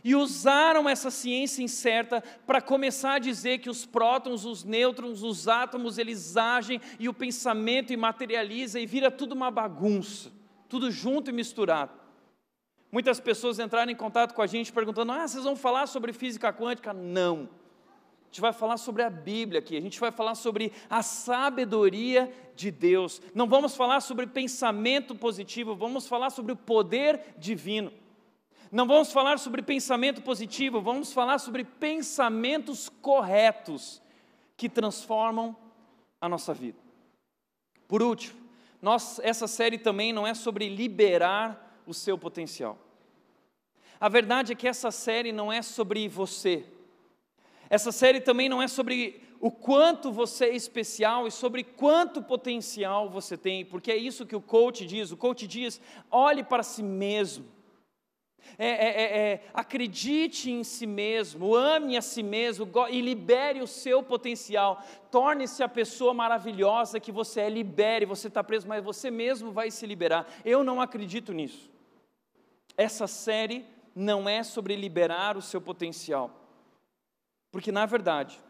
e 0.03 0.15
usaram 0.15 0.89
essa 0.89 1.11
ciência 1.11 1.63
incerta 1.63 2.23
para 2.47 2.61
começar 2.61 3.15
a 3.15 3.19
dizer 3.19 3.59
que 3.59 3.71
os 3.71 3.85
prótons, 3.85 4.45
os 4.45 4.65
nêutrons, 4.65 5.23
os 5.23 5.49
átomos, 5.49 5.99
eles 5.99 6.37
agem 6.37 6.81
e 6.99 7.09
o 7.09 7.15
pensamento 7.15 7.93
e 7.93 7.97
materializa 7.97 8.81
e 8.81 8.87
vira 8.87 9.11
tudo 9.11 9.33
uma 9.33 9.51
bagunça, 9.51 10.33
tudo 10.69 10.91
junto 10.91 11.31
e 11.31 11.33
misturado. 11.33 11.93
Muitas 12.93 13.21
pessoas 13.21 13.59
entraram 13.59 13.93
em 13.93 13.97
contato 13.97 14.35
com 14.35 14.43
a 14.43 14.47
gente 14.47 14.73
perguntando: 14.73 15.13
Ah, 15.13 15.27
vocês 15.27 15.45
vão 15.45 15.55
falar 15.55 15.87
sobre 15.87 16.13
física 16.13 16.53
quântica? 16.53 16.93
Não. 16.93 17.49
A 18.23 18.27
gente 18.33 18.41
vai 18.41 18.53
falar 18.53 18.77
sobre 18.77 19.03
a 19.03 19.11
Bíblia 19.11 19.59
aqui, 19.59 19.77
a 19.77 19.81
gente 19.81 19.99
vai 19.99 20.13
falar 20.13 20.37
sobre 20.37 20.73
a 20.89 21.03
sabedoria 21.03 22.33
de 22.55 22.71
Deus. 22.71 23.21
Não 23.35 23.49
vamos 23.49 23.75
falar 23.75 24.01
sobre 24.01 24.25
pensamento 24.27 25.17
positivo, 25.17 25.75
vamos 25.75 26.07
falar 26.07 26.31
sobre 26.31 26.53
o 26.53 26.57
poder 26.57 27.35
divino. 27.39 27.93
Não 28.71 28.87
vamos 28.87 29.13
falar 29.13 29.39
sobre 29.39 29.63
pensamento 29.63 30.23
positivo, 30.23 30.81
vamos 30.81 31.13
falar 31.13 31.39
sobre 31.39 31.65
pensamentos 31.65 32.89
corretos 32.89 34.01
que 34.57 34.69
transformam 34.69 35.57
a 36.21 36.29
nossa 36.29 36.55
vida. 36.55 36.79
Por 37.89 38.01
último, 38.01 38.39
nós, 38.81 39.19
essa 39.25 39.49
série 39.49 39.77
também 39.77 40.13
não 40.13 40.25
é 40.25 40.35
sobre 40.35 40.69
liberar 40.69 41.83
o 41.85 41.93
seu 41.93 42.17
potencial. 42.17 42.79
A 44.01 44.09
verdade 44.09 44.53
é 44.53 44.55
que 44.55 44.69
essa 44.69 44.93
série 44.93 45.33
não 45.33 45.53
é 45.53 45.63
sobre 45.63 46.07
você. 46.09 46.65
Essa 47.69 47.91
série 47.91 48.21
também 48.21 48.49
não 48.49 48.63
é 48.63 48.69
sobre 48.69 49.21
o 49.41 49.51
quanto 49.51 50.13
você 50.13 50.45
é 50.45 50.55
especial 50.55 51.27
e 51.27 51.31
sobre 51.33 51.65
quanto 51.65 52.23
potencial 52.23 53.11
você 53.11 53.37
tem, 53.37 53.65
porque 53.65 53.91
é 53.91 53.97
isso 53.97 54.25
que 54.25 54.37
o 54.37 54.41
coach 54.41 54.87
diz. 54.87 55.11
O 55.11 55.17
coach 55.17 55.47
diz: 55.47 55.81
olhe 56.11 56.45
para 56.45 56.63
si 56.63 56.83
mesmo 56.83 57.47
É, 58.59 58.67
é, 58.67 58.89
é, 58.89 59.33
é, 59.33 59.45
acredite 59.55 60.51
em 60.51 60.63
si 60.63 60.87
mesmo, 60.87 61.55
ame 61.55 61.97
a 61.97 62.03
si 62.03 62.23
mesmo 62.23 62.69
e 62.91 63.01
libere 63.01 63.63
o 63.63 63.67
seu 63.67 64.03
potencial. 64.03 64.83
Torne-se 65.11 65.63
a 65.63 65.69
pessoa 65.69 66.13
maravilhosa 66.13 67.01
que 67.01 67.11
você 67.11 67.41
é, 67.41 67.49
libere. 67.49 68.05
Você 68.07 68.29
está 68.29 68.45
preso, 68.45 68.69
mas 68.69 68.85
você 68.85 69.11
mesmo 69.11 69.51
vai 69.51 69.71
se 69.71 69.87
liberar. 69.87 70.27
Eu 70.45 70.63
não 70.63 70.81
acredito 70.81 71.33
nisso. 71.33 71.71
Essa 72.77 73.07
série 73.07 73.65
não 73.95 74.29
é 74.29 74.43
sobre 74.43 74.77
liberar 74.77 75.37
o 75.37 75.43
seu 75.43 75.61
potencial, 75.61 76.31
porque 77.51 77.73
na 77.73 77.85
verdade, 77.85 78.41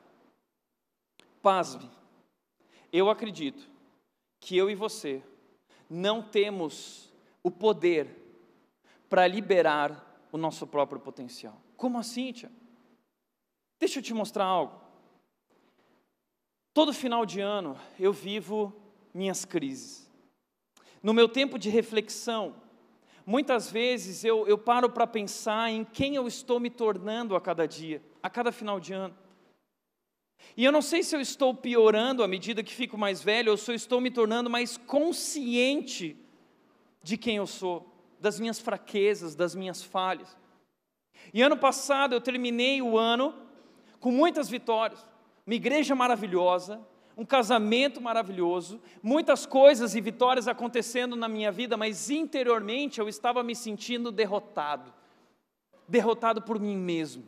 pasme, 1.42 1.90
eu 2.92 3.08
acredito 3.08 3.68
que 4.38 4.56
eu 4.56 4.70
e 4.70 4.74
você 4.74 5.22
não 5.88 6.22
temos 6.22 7.12
o 7.42 7.50
poder 7.50 8.19
para 9.10 9.26
liberar 9.26 10.28
o 10.30 10.38
nosso 10.38 10.66
próprio 10.68 11.00
potencial. 11.00 11.60
Como 11.76 11.98
assim, 11.98 12.32
tia? 12.32 12.50
Deixa 13.78 13.98
eu 13.98 14.02
te 14.02 14.14
mostrar 14.14 14.44
algo. 14.44 14.80
Todo 16.72 16.92
final 16.92 17.26
de 17.26 17.40
ano 17.40 17.76
eu 17.98 18.12
vivo 18.12 18.72
minhas 19.12 19.44
crises. 19.44 20.08
No 21.02 21.12
meu 21.12 21.28
tempo 21.28 21.58
de 21.58 21.68
reflexão, 21.68 22.54
muitas 23.26 23.68
vezes 23.68 24.22
eu, 24.22 24.46
eu 24.46 24.56
paro 24.56 24.88
para 24.88 25.06
pensar 25.06 25.70
em 25.70 25.84
quem 25.84 26.14
eu 26.14 26.28
estou 26.28 26.60
me 26.60 26.70
tornando 26.70 27.34
a 27.34 27.40
cada 27.40 27.66
dia, 27.66 28.00
a 28.22 28.30
cada 28.30 28.52
final 28.52 28.78
de 28.78 28.92
ano. 28.92 29.16
E 30.56 30.64
eu 30.64 30.70
não 30.70 30.82
sei 30.82 31.02
se 31.02 31.16
eu 31.16 31.20
estou 31.20 31.52
piorando 31.52 32.22
à 32.22 32.28
medida 32.28 32.62
que 32.62 32.72
fico 32.72 32.96
mais 32.96 33.20
velho 33.20 33.50
ou 33.50 33.56
se 33.56 33.72
eu 33.72 33.74
estou 33.74 34.00
me 34.00 34.10
tornando 34.10 34.48
mais 34.48 34.76
consciente 34.76 36.16
de 37.02 37.16
quem 37.16 37.36
eu 37.36 37.46
sou 37.46 37.89
das 38.20 38.38
minhas 38.38 38.60
fraquezas, 38.60 39.34
das 39.34 39.54
minhas 39.54 39.82
falhas. 39.82 40.36
E 41.32 41.42
ano 41.42 41.56
passado 41.56 42.14
eu 42.14 42.20
terminei 42.20 42.82
o 42.82 42.98
ano 42.98 43.34
com 43.98 44.10
muitas 44.10 44.48
vitórias, 44.48 45.06
uma 45.46 45.54
igreja 45.54 45.94
maravilhosa, 45.94 46.80
um 47.16 47.24
casamento 47.24 48.00
maravilhoso, 48.00 48.80
muitas 49.02 49.44
coisas 49.44 49.94
e 49.94 50.00
vitórias 50.00 50.48
acontecendo 50.48 51.16
na 51.16 51.28
minha 51.28 51.52
vida, 51.52 51.76
mas 51.76 52.08
interiormente 52.08 52.98
eu 52.98 53.08
estava 53.08 53.42
me 53.42 53.54
sentindo 53.54 54.10
derrotado, 54.10 54.92
derrotado 55.86 56.40
por 56.40 56.58
mim 56.58 56.76
mesmo, 56.76 57.24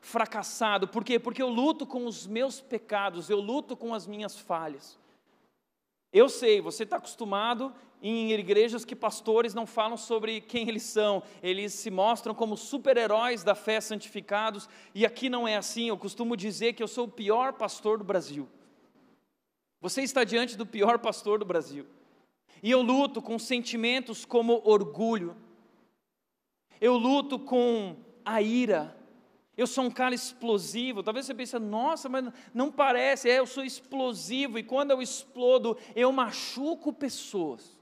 fracassado, 0.00 0.88
por 0.88 1.04
quê? 1.04 1.18
Porque 1.18 1.42
eu 1.42 1.48
luto 1.48 1.86
com 1.86 2.06
os 2.06 2.26
meus 2.26 2.60
pecados, 2.60 3.28
eu 3.28 3.40
luto 3.40 3.76
com 3.76 3.92
as 3.92 4.06
minhas 4.06 4.38
falhas. 4.38 4.98
Eu 6.10 6.28
sei, 6.30 6.60
você 6.60 6.84
está 6.84 6.96
acostumado 6.96 7.74
em 8.02 8.32
igrejas 8.32 8.84
que 8.84 8.94
pastores 8.94 9.54
não 9.54 9.66
falam 9.66 9.96
sobre 9.96 10.40
quem 10.40 10.68
eles 10.68 10.84
são, 10.84 11.22
eles 11.42 11.72
se 11.74 11.90
mostram 11.90 12.34
como 12.34 12.56
super-heróis 12.56 13.42
da 13.42 13.54
fé 13.54 13.80
santificados, 13.80 14.68
e 14.94 15.04
aqui 15.04 15.28
não 15.28 15.46
é 15.46 15.56
assim. 15.56 15.88
Eu 15.88 15.96
costumo 15.96 16.36
dizer 16.36 16.74
que 16.74 16.82
eu 16.82 16.88
sou 16.88 17.06
o 17.06 17.10
pior 17.10 17.54
pastor 17.54 17.98
do 17.98 18.04
Brasil. 18.04 18.48
Você 19.80 20.02
está 20.02 20.24
diante 20.24 20.56
do 20.56 20.66
pior 20.66 20.98
pastor 20.98 21.38
do 21.38 21.44
Brasil. 21.44 21.86
E 22.62 22.70
eu 22.70 22.82
luto 22.82 23.22
com 23.22 23.38
sentimentos 23.38 24.24
como 24.24 24.60
orgulho, 24.64 25.36
eu 26.80 26.96
luto 26.96 27.38
com 27.38 27.96
a 28.24 28.42
ira, 28.42 28.96
eu 29.56 29.66
sou 29.66 29.84
um 29.84 29.90
cara 29.90 30.14
explosivo. 30.14 31.02
Talvez 31.02 31.26
você 31.26 31.34
pense, 31.34 31.58
nossa, 31.58 32.08
mas 32.08 32.32
não 32.54 32.70
parece. 32.70 33.28
É, 33.28 33.40
eu 33.40 33.46
sou 33.46 33.64
explosivo 33.64 34.56
e 34.56 34.62
quando 34.62 34.92
eu 34.92 35.02
explodo, 35.02 35.76
eu 35.96 36.12
machuco 36.12 36.92
pessoas. 36.92 37.77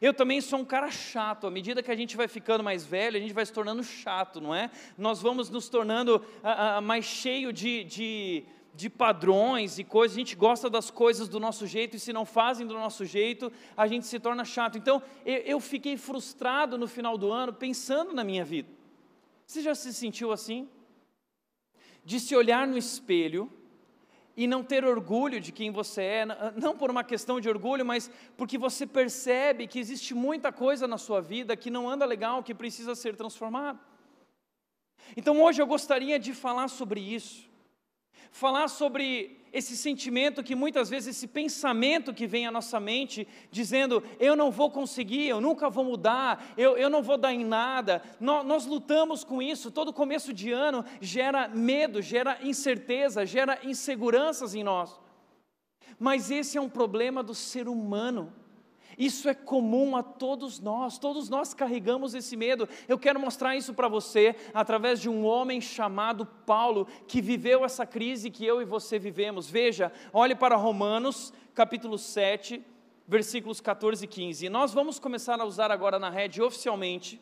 Eu 0.00 0.14
também 0.14 0.40
sou 0.40 0.58
um 0.58 0.64
cara 0.64 0.90
chato. 0.90 1.46
À 1.46 1.50
medida 1.50 1.82
que 1.82 1.90
a 1.90 1.96
gente 1.96 2.16
vai 2.16 2.26
ficando 2.28 2.64
mais 2.64 2.84
velho, 2.84 3.16
a 3.16 3.20
gente 3.20 3.32
vai 3.32 3.44
se 3.44 3.52
tornando 3.52 3.82
chato, 3.82 4.40
não 4.40 4.54
é? 4.54 4.70
Nós 4.96 5.20
vamos 5.20 5.50
nos 5.50 5.68
tornando 5.68 6.24
ah, 6.42 6.76
ah, 6.76 6.80
mais 6.80 7.04
cheio 7.04 7.52
de, 7.52 7.84
de, 7.84 8.44
de 8.74 8.88
padrões 8.88 9.78
e 9.78 9.84
coisas. 9.84 10.16
A 10.16 10.20
gente 10.20 10.36
gosta 10.36 10.70
das 10.70 10.90
coisas 10.90 11.28
do 11.28 11.38
nosso 11.38 11.66
jeito 11.66 11.96
e 11.96 12.00
se 12.00 12.12
não 12.12 12.24
fazem 12.24 12.66
do 12.66 12.74
nosso 12.74 13.04
jeito, 13.04 13.52
a 13.76 13.86
gente 13.86 14.06
se 14.06 14.18
torna 14.18 14.44
chato. 14.44 14.78
Então, 14.78 15.02
eu, 15.24 15.36
eu 15.38 15.60
fiquei 15.60 15.96
frustrado 15.96 16.78
no 16.78 16.86
final 16.86 17.18
do 17.18 17.30
ano 17.30 17.52
pensando 17.52 18.14
na 18.14 18.24
minha 18.24 18.44
vida. 18.44 18.68
Você 19.46 19.60
já 19.60 19.74
se 19.74 19.92
sentiu 19.92 20.32
assim? 20.32 20.68
De 22.02 22.18
se 22.18 22.34
olhar 22.34 22.66
no 22.66 22.78
espelho 22.78 23.52
e 24.42 24.46
não 24.46 24.64
ter 24.64 24.86
orgulho 24.86 25.38
de 25.38 25.52
quem 25.52 25.70
você 25.70 26.00
é, 26.02 26.26
não 26.56 26.74
por 26.74 26.90
uma 26.90 27.04
questão 27.04 27.38
de 27.38 27.46
orgulho, 27.46 27.84
mas 27.84 28.10
porque 28.38 28.56
você 28.56 28.86
percebe 28.86 29.66
que 29.66 29.78
existe 29.78 30.14
muita 30.14 30.50
coisa 30.50 30.88
na 30.88 30.96
sua 30.96 31.20
vida 31.20 31.54
que 31.54 31.70
não 31.70 31.86
anda 31.86 32.06
legal, 32.06 32.42
que 32.42 32.54
precisa 32.54 32.94
ser 32.94 33.14
transformado. 33.14 33.78
Então 35.14 35.42
hoje 35.42 35.60
eu 35.60 35.66
gostaria 35.66 36.18
de 36.18 36.32
falar 36.32 36.68
sobre 36.68 37.00
isso 37.00 37.49
falar 38.30 38.68
sobre 38.68 39.38
esse 39.52 39.76
sentimento 39.76 40.42
que 40.42 40.54
muitas 40.54 40.88
vezes, 40.88 41.16
esse 41.16 41.26
pensamento 41.26 42.14
que 42.14 42.26
vem 42.26 42.46
à 42.46 42.50
nossa 42.50 42.78
mente, 42.78 43.26
dizendo: 43.50 44.02
eu 44.18 44.36
não 44.36 44.50
vou 44.50 44.70
conseguir, 44.70 45.26
eu 45.26 45.40
nunca 45.40 45.68
vou 45.68 45.84
mudar, 45.84 46.52
eu, 46.56 46.76
eu 46.76 46.88
não 46.88 47.02
vou 47.02 47.16
dar 47.16 47.32
em 47.32 47.44
nada. 47.44 48.02
Nós, 48.20 48.46
nós 48.46 48.66
lutamos 48.66 49.24
com 49.24 49.42
isso, 49.42 49.70
todo 49.70 49.92
começo 49.92 50.32
de 50.32 50.52
ano 50.52 50.84
gera 51.00 51.48
medo, 51.48 52.00
gera 52.00 52.38
incerteza, 52.42 53.26
gera 53.26 53.58
inseguranças 53.64 54.54
em 54.54 54.62
nós. 54.62 54.98
Mas 55.98 56.30
esse 56.30 56.56
é 56.56 56.60
um 56.60 56.68
problema 56.68 57.22
do 57.22 57.34
ser 57.34 57.68
humano. 57.68 58.32
Isso 59.00 59.30
é 59.30 59.34
comum 59.34 59.96
a 59.96 60.02
todos 60.02 60.60
nós, 60.60 60.98
todos 60.98 61.30
nós 61.30 61.54
carregamos 61.54 62.14
esse 62.14 62.36
medo. 62.36 62.68
Eu 62.86 62.98
quero 62.98 63.18
mostrar 63.18 63.56
isso 63.56 63.72
para 63.72 63.88
você 63.88 64.36
através 64.52 65.00
de 65.00 65.08
um 65.08 65.24
homem 65.24 65.58
chamado 65.58 66.26
Paulo, 66.26 66.86
que 67.08 67.22
viveu 67.22 67.64
essa 67.64 67.86
crise 67.86 68.30
que 68.30 68.44
eu 68.44 68.60
e 68.60 68.66
você 68.66 68.98
vivemos. 68.98 69.48
Veja, 69.48 69.90
olhe 70.12 70.34
para 70.34 70.54
Romanos, 70.54 71.32
capítulo 71.54 71.96
7, 71.96 72.62
versículos 73.08 73.58
14 73.58 74.04
e 74.04 74.06
15. 74.06 74.44
E 74.44 74.50
nós 74.50 74.74
vamos 74.74 74.98
começar 74.98 75.40
a 75.40 75.46
usar 75.46 75.70
agora 75.70 75.98
na 75.98 76.10
rede 76.10 76.42
oficialmente 76.42 77.18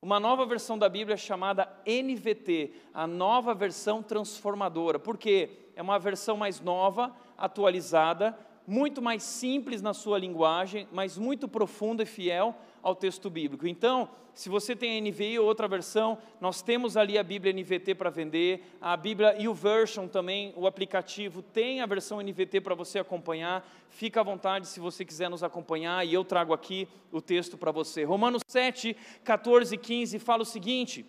uma 0.00 0.18
nova 0.18 0.46
versão 0.46 0.78
da 0.78 0.88
Bíblia 0.88 1.16
chamada 1.16 1.68
NVT, 1.84 2.72
a 2.94 3.06
nova 3.06 3.52
versão 3.52 4.02
transformadora. 4.02 4.98
Por 4.98 5.18
quê? 5.18 5.50
É 5.74 5.82
uma 5.82 5.98
versão 5.98 6.36
mais 6.36 6.60
nova, 6.60 7.14
atualizada, 7.36 8.38
muito 8.68 9.00
mais 9.00 9.22
simples 9.22 9.80
na 9.80 9.94
sua 9.94 10.18
linguagem, 10.18 10.86
mas 10.92 11.16
muito 11.16 11.48
profunda 11.48 12.02
e 12.02 12.06
fiel 12.06 12.54
ao 12.82 12.94
texto 12.94 13.30
bíblico. 13.30 13.66
Então, 13.66 14.10
se 14.34 14.50
você 14.50 14.76
tem 14.76 14.98
a 14.98 15.10
NVI 15.10 15.38
ou 15.38 15.46
outra 15.46 15.66
versão, 15.66 16.18
nós 16.38 16.60
temos 16.60 16.94
ali 16.94 17.16
a 17.16 17.22
Bíblia 17.22 17.50
NVT 17.50 17.94
para 17.94 18.10
vender, 18.10 18.62
a 18.78 18.94
Bíblia 18.94 19.34
e 19.40 19.48
o 19.48 19.54
Version 19.54 20.06
também, 20.06 20.52
o 20.54 20.66
aplicativo 20.66 21.40
tem 21.40 21.80
a 21.80 21.86
versão 21.86 22.20
NVT 22.20 22.60
para 22.60 22.74
você 22.74 22.98
acompanhar. 22.98 23.66
Fica 23.88 24.20
à 24.20 24.22
vontade 24.22 24.68
se 24.68 24.80
você 24.80 25.02
quiser 25.02 25.30
nos 25.30 25.42
acompanhar 25.42 26.06
e 26.06 26.12
eu 26.12 26.22
trago 26.22 26.52
aqui 26.52 26.86
o 27.10 27.22
texto 27.22 27.56
para 27.56 27.72
você. 27.72 28.04
Romanos 28.04 28.42
7, 28.46 28.94
14 29.24 29.74
e 29.74 29.78
15 29.78 30.18
fala 30.18 30.42
o 30.42 30.46
seguinte: 30.46 31.06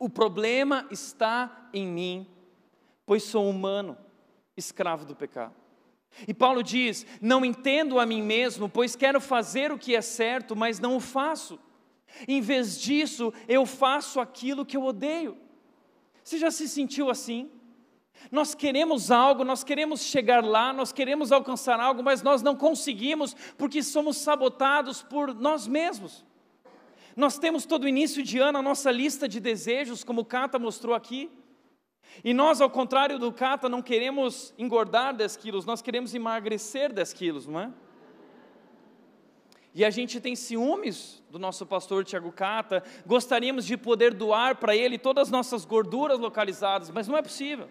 O 0.00 0.10
problema 0.10 0.84
está 0.90 1.68
em 1.72 1.86
mim, 1.86 2.26
pois 3.06 3.22
sou 3.22 3.48
humano, 3.48 3.96
escravo 4.56 5.06
do 5.06 5.14
pecado. 5.14 5.61
E 6.26 6.34
Paulo 6.34 6.62
diz: 6.62 7.06
Não 7.20 7.44
entendo 7.44 7.98
a 7.98 8.06
mim 8.06 8.22
mesmo, 8.22 8.68
pois 8.68 8.96
quero 8.96 9.20
fazer 9.20 9.72
o 9.72 9.78
que 9.78 9.94
é 9.94 10.00
certo, 10.00 10.54
mas 10.54 10.78
não 10.78 10.96
o 10.96 11.00
faço. 11.00 11.58
Em 12.28 12.40
vez 12.40 12.80
disso, 12.80 13.32
eu 13.48 13.64
faço 13.64 14.20
aquilo 14.20 14.66
que 14.66 14.76
eu 14.76 14.84
odeio. 14.84 15.36
Você 16.22 16.38
já 16.38 16.50
se 16.50 16.68
sentiu 16.68 17.10
assim? 17.10 17.50
Nós 18.30 18.54
queremos 18.54 19.10
algo, 19.10 19.44
nós 19.44 19.64
queremos 19.64 20.02
chegar 20.02 20.44
lá, 20.44 20.72
nós 20.72 20.92
queremos 20.92 21.32
alcançar 21.32 21.80
algo, 21.80 22.02
mas 22.02 22.22
nós 22.22 22.42
não 22.42 22.54
conseguimos 22.54 23.34
porque 23.58 23.82
somos 23.82 24.18
sabotados 24.18 25.02
por 25.02 25.34
nós 25.34 25.66
mesmos. 25.66 26.24
Nós 27.16 27.38
temos 27.38 27.66
todo 27.66 27.88
início 27.88 28.22
de 28.22 28.38
ano 28.38 28.58
a 28.58 28.62
nossa 28.62 28.90
lista 28.90 29.28
de 29.28 29.40
desejos, 29.40 30.04
como 30.04 30.24
Cata 30.24 30.58
mostrou 30.58 30.94
aqui. 30.94 31.30
E 32.24 32.32
nós, 32.34 32.60
ao 32.60 32.70
contrário 32.70 33.18
do 33.18 33.32
Cata, 33.32 33.68
não 33.68 33.82
queremos 33.82 34.52
engordar 34.58 35.14
10 35.14 35.36
quilos, 35.36 35.64
nós 35.64 35.82
queremos 35.82 36.14
emagrecer 36.14 36.92
10 36.92 37.12
quilos, 37.12 37.46
não 37.46 37.60
é? 37.60 37.70
E 39.74 39.84
a 39.84 39.90
gente 39.90 40.20
tem 40.20 40.36
ciúmes 40.36 41.22
do 41.30 41.38
nosso 41.38 41.64
pastor 41.64 42.04
Tiago 42.04 42.30
Cata, 42.30 42.82
gostaríamos 43.06 43.64
de 43.64 43.76
poder 43.76 44.12
doar 44.12 44.56
para 44.56 44.76
ele 44.76 44.98
todas 44.98 45.28
as 45.28 45.30
nossas 45.30 45.64
gorduras 45.64 46.18
localizadas, 46.18 46.90
mas 46.90 47.08
não 47.08 47.16
é 47.16 47.22
possível. 47.22 47.68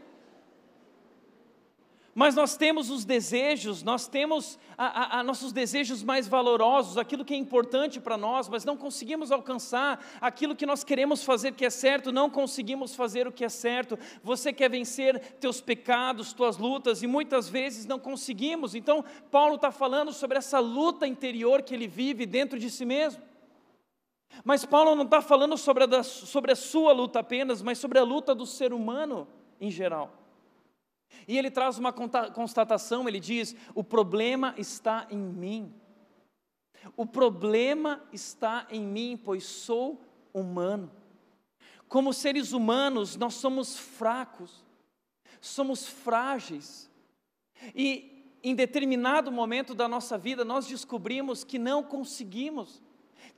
Mas 2.13 2.35
nós 2.35 2.57
temos 2.57 2.89
os 2.89 3.05
desejos, 3.05 3.83
nós 3.83 4.05
temos 4.05 4.59
a, 4.77 5.17
a, 5.17 5.19
a 5.19 5.23
nossos 5.23 5.53
desejos 5.53 6.03
mais 6.03 6.27
valorosos, 6.27 6.97
aquilo 6.97 7.23
que 7.23 7.33
é 7.33 7.37
importante 7.37 8.01
para 8.01 8.17
nós, 8.17 8.49
mas 8.49 8.65
não 8.65 8.75
conseguimos 8.75 9.31
alcançar 9.31 10.03
aquilo 10.19 10.55
que 10.55 10.65
nós 10.65 10.83
queremos 10.83 11.23
fazer 11.23 11.53
que 11.53 11.65
é 11.65 11.69
certo, 11.69 12.11
não 12.11 12.29
conseguimos 12.29 12.93
fazer 12.93 13.27
o 13.27 13.31
que 13.31 13.45
é 13.45 13.49
certo. 13.49 13.97
Você 14.21 14.51
quer 14.51 14.69
vencer 14.69 15.19
teus 15.39 15.61
pecados, 15.61 16.33
tuas 16.33 16.57
lutas, 16.57 17.01
e 17.01 17.07
muitas 17.07 17.47
vezes 17.47 17.85
não 17.85 17.97
conseguimos. 17.97 18.75
Então, 18.75 19.05
Paulo 19.29 19.55
está 19.55 19.71
falando 19.71 20.11
sobre 20.11 20.37
essa 20.37 20.59
luta 20.59 21.07
interior 21.07 21.61
que 21.61 21.73
ele 21.73 21.87
vive 21.87 22.25
dentro 22.25 22.59
de 22.59 22.69
si 22.69 22.83
mesmo. 22.83 23.21
Mas 24.43 24.65
Paulo 24.65 24.95
não 24.95 25.05
está 25.05 25.21
falando 25.21 25.57
sobre 25.57 25.83
a, 25.83 26.03
sobre 26.03 26.51
a 26.51 26.55
sua 26.55 26.91
luta 26.91 27.19
apenas, 27.19 27.61
mas 27.61 27.77
sobre 27.77 27.99
a 27.99 28.03
luta 28.03 28.35
do 28.35 28.45
ser 28.45 28.73
humano 28.73 29.27
em 29.59 29.71
geral. 29.71 30.20
E 31.27 31.37
ele 31.37 31.51
traz 31.51 31.77
uma 31.77 31.93
constatação, 31.93 33.07
ele 33.07 33.19
diz: 33.19 33.55
o 33.75 33.83
problema 33.83 34.53
está 34.57 35.07
em 35.09 35.17
mim. 35.17 35.73
O 36.95 37.05
problema 37.05 38.03
está 38.11 38.67
em 38.71 38.81
mim, 38.81 39.19
pois 39.23 39.43
sou 39.43 40.01
humano. 40.33 40.91
Como 41.87 42.13
seres 42.13 42.53
humanos, 42.53 43.15
nós 43.15 43.35
somos 43.35 43.77
fracos, 43.77 44.63
somos 45.39 45.85
frágeis. 45.85 46.89
E 47.75 48.35
em 48.43 48.55
determinado 48.55 49.31
momento 49.31 49.75
da 49.75 49.87
nossa 49.87 50.17
vida, 50.17 50.43
nós 50.43 50.65
descobrimos 50.65 51.43
que 51.43 51.59
não 51.59 51.83
conseguimos 51.83 52.81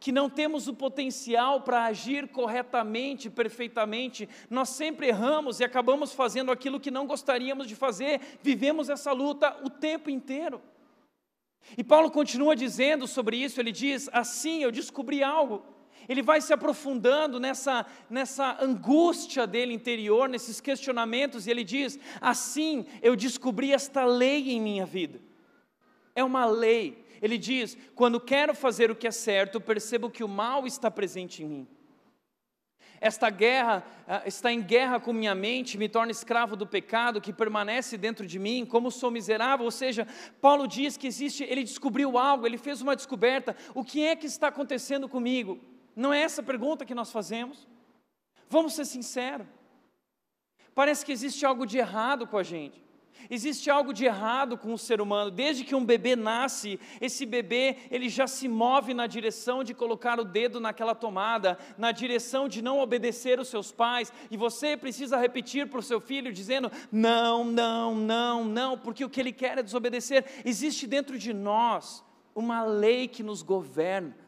que 0.04 0.12
não 0.12 0.30
temos 0.30 0.68
o 0.68 0.74
potencial 0.74 1.62
para 1.62 1.86
agir 1.86 2.28
corretamente, 2.28 3.30
perfeitamente, 3.30 4.28
nós 4.50 4.68
sempre 4.68 5.08
erramos 5.08 5.62
e 5.62 5.64
acabamos 5.64 6.12
fazendo 6.12 6.52
aquilo 6.52 6.78
que 6.78 6.92
não 6.92 7.08
gostaríamos 7.08 7.68
de 7.68 7.74
fazer, 7.74 8.20
vivemos 8.42 8.90
essa 8.90 9.14
luta 9.14 9.56
o 9.64 9.70
tempo 9.70 10.10
inteiro. 10.10 10.62
E 11.78 11.86
Paulo 11.86 12.12
continua 12.12 12.54
dizendo 12.54 13.08
sobre 13.08 13.38
isso, 13.38 13.62
ele 13.62 13.72
diz: 13.72 14.10
assim 14.12 14.62
eu 14.62 14.74
descobri 14.74 15.24
algo. 15.24 15.64
Ele 16.10 16.22
vai 16.22 16.42
se 16.42 16.52
aprofundando 16.52 17.40
nessa, 17.40 17.86
nessa 18.10 18.62
angústia 18.62 19.48
dele 19.48 19.74
interior, 19.74 20.28
nesses 20.28 20.60
questionamentos, 20.60 21.48
e 21.48 21.52
ele 21.52 21.64
diz: 21.64 21.98
assim 22.20 22.86
eu 23.02 23.16
descobri 23.16 23.72
esta 23.72 24.04
lei 24.04 24.52
em 24.52 24.60
minha 24.60 24.86
vida. 24.86 25.22
É 26.14 26.26
uma 26.26 26.46
lei, 26.46 27.03
ele 27.24 27.38
diz: 27.38 27.78
quando 27.96 28.20
quero 28.20 28.54
fazer 28.54 28.92
o 28.92 28.96
que 28.96 29.08
é 29.08 29.12
certo, 29.12 29.62
percebo 29.62 30.10
que 30.10 30.26
o 30.26 30.28
mal 30.28 30.68
está 30.68 30.92
presente 30.92 31.42
em 31.42 31.48
mim. 31.48 31.68
Esta 33.00 33.30
guerra 33.30 33.82
uh, 34.06 34.28
está 34.28 34.52
em 34.52 34.62
guerra 34.62 35.00
com 35.00 35.14
minha 35.14 35.34
mente, 35.34 35.78
me 35.78 35.88
torna 35.88 36.12
escravo 36.12 36.58
do 36.58 36.68
pecado 36.68 37.22
que 37.22 37.32
permanece 37.32 37.98
dentro 37.98 38.28
de 38.28 38.38
mim, 38.38 38.66
como 38.66 38.92
sou 38.92 39.10
miserável. 39.10 39.64
Ou 39.64 39.72
seja, 39.72 40.06
Paulo 40.42 40.68
diz 40.68 40.98
que 40.98 41.08
existe, 41.08 41.46
ele 41.46 41.64
descobriu 41.64 42.18
algo, 42.18 42.46
ele 42.46 42.58
fez 42.58 42.82
uma 42.82 42.94
descoberta. 42.94 43.56
O 43.74 43.86
que 43.86 44.06
é 44.06 44.18
que 44.18 44.26
está 44.26 44.50
acontecendo 44.50 45.08
comigo? 45.08 45.60
Não 45.96 46.14
é 46.14 46.22
essa 46.22 46.44
pergunta 46.44 46.86
que 46.86 46.94
nós 46.94 47.10
fazemos? 47.10 47.66
Vamos 48.50 48.74
ser 48.74 48.84
sinceros. 48.84 49.48
Parece 50.76 51.06
que 51.06 51.12
existe 51.14 51.46
algo 51.46 51.66
de 51.66 51.78
errado 51.78 52.28
com 52.28 52.38
a 52.38 52.44
gente. 52.44 52.84
Existe 53.30 53.70
algo 53.70 53.94
de 53.94 54.06
errado 54.06 54.58
com 54.58 54.74
o 54.74 54.78
ser 54.78 55.00
humano. 55.00 55.32
Desde 55.32 55.64
que 55.64 55.76
um 55.76 55.86
bebê 55.86 56.16
nasce, 56.16 56.80
esse 57.00 57.26
bebê 57.26 57.78
ele 57.90 58.10
já 58.10 58.28
se 58.28 58.48
move 58.48 58.94
na 58.94 59.08
direção 59.08 59.64
de 59.64 59.74
colocar 59.74 60.20
o 60.20 60.26
dedo 60.26 60.60
naquela 60.60 60.94
tomada, 60.94 61.58
na 61.78 61.92
direção 61.92 62.48
de 62.48 62.62
não 62.62 62.80
obedecer 62.80 63.40
os 63.40 63.48
seus 63.48 63.72
pais. 63.72 64.12
E 64.30 64.38
você 64.38 64.76
precisa 64.76 65.18
repetir 65.18 65.68
para 65.68 65.80
o 65.80 65.84
seu 65.84 66.00
filho 66.00 66.34
dizendo: 66.34 66.72
não, 66.92 67.46
não, 67.46 67.96
não, 67.96 68.44
não, 68.44 68.78
porque 68.78 69.06
o 69.06 69.10
que 69.10 69.20
ele 69.20 69.32
quer 69.32 69.58
é 69.58 69.64
desobedecer. 69.64 70.26
Existe 70.44 70.86
dentro 70.86 71.18
de 71.18 71.34
nós 71.34 72.04
uma 72.36 72.64
lei 72.64 73.08
que 73.08 73.24
nos 73.24 73.42
governa. 73.42 74.23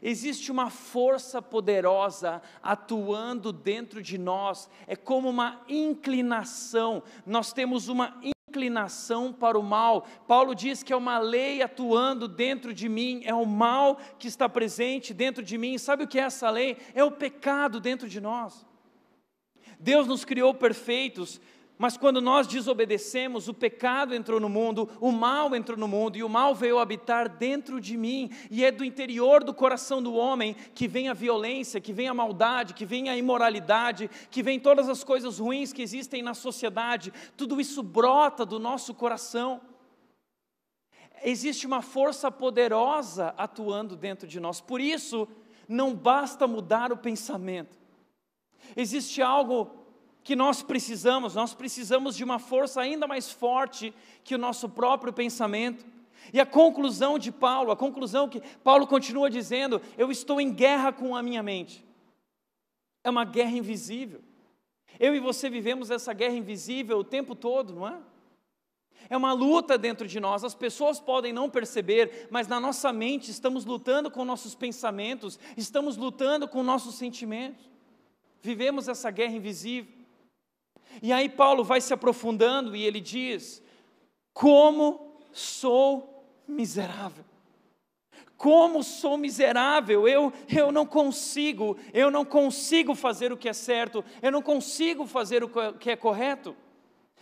Existe 0.00 0.52
uma 0.52 0.70
força 0.70 1.42
poderosa 1.42 2.40
atuando 2.62 3.52
dentro 3.52 4.02
de 4.02 4.16
nós, 4.16 4.70
é 4.86 4.94
como 4.94 5.28
uma 5.28 5.62
inclinação, 5.68 7.02
nós 7.26 7.52
temos 7.52 7.88
uma 7.88 8.20
inclinação 8.22 9.32
para 9.32 9.58
o 9.58 9.62
mal. 9.62 10.06
Paulo 10.28 10.54
diz 10.54 10.82
que 10.82 10.92
é 10.92 10.96
uma 10.96 11.18
lei 11.18 11.62
atuando 11.62 12.28
dentro 12.28 12.74
de 12.74 12.88
mim, 12.88 13.22
é 13.24 13.34
o 13.34 13.46
mal 13.46 13.98
que 14.18 14.28
está 14.28 14.48
presente 14.48 15.14
dentro 15.14 15.42
de 15.42 15.56
mim. 15.56 15.78
Sabe 15.78 16.04
o 16.04 16.08
que 16.08 16.18
é 16.18 16.22
essa 16.22 16.50
lei? 16.50 16.76
É 16.94 17.02
o 17.02 17.10
pecado 17.10 17.80
dentro 17.80 18.08
de 18.08 18.20
nós. 18.20 18.66
Deus 19.80 20.06
nos 20.06 20.24
criou 20.24 20.54
perfeitos, 20.54 21.40
mas 21.82 21.96
quando 21.96 22.20
nós 22.20 22.46
desobedecemos, 22.46 23.48
o 23.48 23.52
pecado 23.52 24.14
entrou 24.14 24.38
no 24.38 24.48
mundo, 24.48 24.88
o 25.00 25.10
mal 25.10 25.52
entrou 25.52 25.76
no 25.76 25.88
mundo, 25.88 26.16
e 26.16 26.22
o 26.22 26.28
mal 26.28 26.54
veio 26.54 26.78
habitar 26.78 27.28
dentro 27.28 27.80
de 27.80 27.96
mim, 27.96 28.30
e 28.48 28.64
é 28.64 28.70
do 28.70 28.84
interior 28.84 29.42
do 29.42 29.52
coração 29.52 30.00
do 30.00 30.14
homem 30.14 30.54
que 30.76 30.86
vem 30.86 31.08
a 31.08 31.12
violência, 31.12 31.80
que 31.80 31.92
vem 31.92 32.06
a 32.06 32.14
maldade, 32.14 32.72
que 32.72 32.86
vem 32.86 33.08
a 33.08 33.16
imoralidade, 33.16 34.08
que 34.30 34.44
vem 34.44 34.60
todas 34.60 34.88
as 34.88 35.02
coisas 35.02 35.40
ruins 35.40 35.72
que 35.72 35.82
existem 35.82 36.22
na 36.22 36.34
sociedade, 36.34 37.12
tudo 37.36 37.60
isso 37.60 37.82
brota 37.82 38.46
do 38.46 38.60
nosso 38.60 38.94
coração. 38.94 39.60
Existe 41.24 41.66
uma 41.66 41.82
força 41.82 42.30
poderosa 42.30 43.34
atuando 43.36 43.96
dentro 43.96 44.28
de 44.28 44.38
nós, 44.38 44.60
por 44.60 44.80
isso, 44.80 45.26
não 45.68 45.96
basta 45.96 46.46
mudar 46.46 46.92
o 46.92 46.96
pensamento, 46.96 47.76
existe 48.76 49.20
algo 49.20 49.81
que 50.24 50.36
nós 50.36 50.62
precisamos, 50.62 51.34
nós 51.34 51.54
precisamos 51.54 52.16
de 52.16 52.22
uma 52.22 52.38
força 52.38 52.80
ainda 52.80 53.06
mais 53.06 53.30
forte 53.30 53.92
que 54.22 54.34
o 54.34 54.38
nosso 54.38 54.68
próprio 54.68 55.12
pensamento. 55.12 55.84
E 56.32 56.40
a 56.40 56.46
conclusão 56.46 57.18
de 57.18 57.32
Paulo, 57.32 57.72
a 57.72 57.76
conclusão 57.76 58.28
que 58.28 58.40
Paulo 58.62 58.86
continua 58.86 59.28
dizendo, 59.28 59.80
eu 59.98 60.10
estou 60.10 60.40
em 60.40 60.52
guerra 60.52 60.92
com 60.92 61.16
a 61.16 61.22
minha 61.22 61.42
mente. 61.42 61.84
É 63.02 63.10
uma 63.10 63.24
guerra 63.24 63.56
invisível. 63.56 64.20
Eu 65.00 65.14
e 65.14 65.20
você 65.20 65.50
vivemos 65.50 65.90
essa 65.90 66.12
guerra 66.12 66.34
invisível 66.34 66.98
o 66.98 67.04
tempo 67.04 67.34
todo, 67.34 67.74
não 67.74 67.88
é? 67.88 67.98
É 69.10 69.16
uma 69.16 69.32
luta 69.32 69.76
dentro 69.76 70.06
de 70.06 70.20
nós. 70.20 70.44
As 70.44 70.54
pessoas 70.54 71.00
podem 71.00 71.32
não 71.32 71.50
perceber, 71.50 72.28
mas 72.30 72.46
na 72.46 72.60
nossa 72.60 72.92
mente 72.92 73.30
estamos 73.30 73.64
lutando 73.64 74.10
com 74.10 74.24
nossos 74.24 74.54
pensamentos, 74.54 75.40
estamos 75.56 75.96
lutando 75.96 76.46
com 76.46 76.62
nossos 76.62 76.94
sentimentos. 76.94 77.68
Vivemos 78.40 78.86
essa 78.86 79.10
guerra 79.10 79.34
invisível. 79.34 80.01
E 81.00 81.12
aí 81.12 81.28
Paulo 81.28 81.62
vai 81.62 81.80
se 81.80 81.94
aprofundando 81.94 82.74
e 82.74 82.84
ele 82.84 83.00
diz: 83.00 83.62
Como 84.32 85.18
sou 85.32 86.26
miserável. 86.46 87.24
Como 88.36 88.82
sou 88.82 89.16
miserável, 89.16 90.08
eu, 90.08 90.32
eu 90.48 90.72
não 90.72 90.84
consigo, 90.84 91.76
eu 91.94 92.10
não 92.10 92.24
consigo 92.24 92.92
fazer 92.92 93.32
o 93.32 93.36
que 93.36 93.48
é 93.48 93.52
certo, 93.52 94.04
eu 94.20 94.32
não 94.32 94.42
consigo 94.42 95.06
fazer 95.06 95.44
o 95.44 95.48
que 95.74 95.90
é 95.90 95.94
correto. 95.94 96.56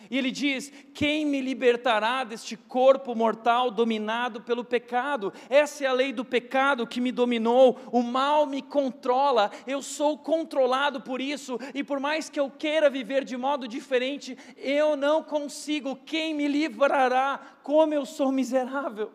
E 0.08 0.16
ele 0.16 0.30
diz: 0.30 0.72
Quem 0.94 1.26
me 1.26 1.40
libertará 1.40 2.24
deste 2.24 2.56
corpo 2.56 3.14
mortal 3.14 3.70
dominado 3.70 4.40
pelo 4.40 4.64
pecado? 4.64 5.32
Essa 5.48 5.84
é 5.84 5.86
a 5.86 5.92
lei 5.92 6.12
do 6.12 6.24
pecado 6.24 6.86
que 6.86 7.00
me 7.00 7.12
dominou, 7.12 7.78
o 7.92 8.02
mal 8.02 8.46
me 8.46 8.62
controla, 8.62 9.50
eu 9.66 9.82
sou 9.82 10.16
controlado 10.16 11.00
por 11.00 11.20
isso, 11.20 11.58
e 11.74 11.82
por 11.82 11.98
mais 11.98 12.30
que 12.30 12.38
eu 12.38 12.50
queira 12.50 12.88
viver 12.88 13.24
de 13.24 13.36
modo 13.36 13.66
diferente, 13.66 14.38
eu 14.56 14.96
não 14.96 15.22
consigo. 15.22 15.96
Quem 15.96 16.34
me 16.34 16.46
livrará? 16.46 17.40
Como 17.62 17.92
eu 17.92 18.06
sou 18.06 18.30
miserável. 18.30 19.12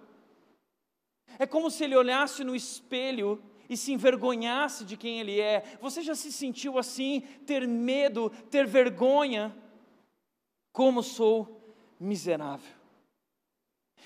É 1.39 1.45
como 1.45 1.69
se 1.69 1.83
ele 1.83 1.95
olhasse 1.95 2.43
no 2.43 2.55
espelho 2.55 3.41
e 3.69 3.75
se 3.75 3.91
envergonhasse 3.91 4.85
de 4.85 4.95
quem 4.95 5.19
ele 5.19 5.39
é. 5.39 5.63
Você 5.81 6.01
já 6.01 6.15
se 6.15 6.31
sentiu 6.31 6.77
assim, 6.77 7.21
ter 7.45 7.67
medo, 7.67 8.29
ter 8.49 8.65
vergonha? 8.65 9.55
Como 10.75 11.01
sou 11.01 11.73
miserável. 11.97 12.75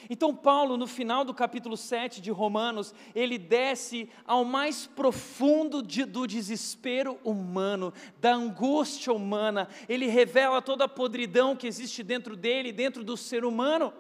Então, 0.08 0.36
Paulo, 0.36 0.78
no 0.78 0.86
final 0.86 1.26
do 1.26 1.34
capítulo 1.34 1.76
7 1.76 2.22
de 2.22 2.30
Romanos, 2.30 2.94
ele 3.16 3.40
desce 3.40 4.08
ao 4.24 4.46
mais 4.46 4.86
profundo 4.86 5.82
de, 5.82 6.06
do 6.06 6.28
desespero 6.28 7.20
humano, 7.24 7.92
da 8.22 8.36
angústia 8.36 9.12
humana, 9.12 9.68
ele 9.90 10.06
revela 10.06 10.62
toda 10.62 10.86
a 10.86 10.88
podridão 10.88 11.56
que 11.56 11.66
existe 11.66 12.04
dentro 12.04 12.38
dele, 12.38 12.72
dentro 12.72 13.04
do 13.04 13.18
ser 13.18 13.44
humano. 13.44 13.92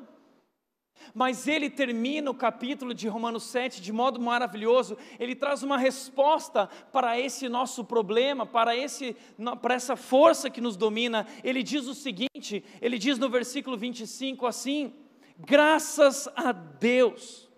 Mas 1.13 1.47
ele 1.47 1.69
termina 1.69 2.29
o 2.29 2.35
capítulo 2.35 2.93
de 2.93 3.07
Romanos 3.07 3.43
7 3.43 3.81
de 3.81 3.91
modo 3.91 4.19
maravilhoso, 4.19 4.97
ele 5.19 5.35
traz 5.35 5.63
uma 5.63 5.77
resposta 5.77 6.67
para 6.91 7.19
esse 7.19 7.49
nosso 7.49 7.83
problema, 7.83 8.45
para, 8.45 8.75
esse, 8.75 9.15
para 9.61 9.73
essa 9.73 9.95
força 9.95 10.49
que 10.49 10.61
nos 10.61 10.75
domina. 10.75 11.25
Ele 11.43 11.63
diz 11.63 11.87
o 11.87 11.95
seguinte: 11.95 12.63
ele 12.81 12.97
diz 12.97 13.17
no 13.17 13.29
versículo 13.29 13.77
25 13.77 14.45
assim: 14.45 14.93
graças 15.37 16.27
a 16.35 16.51
Deus, 16.51 17.49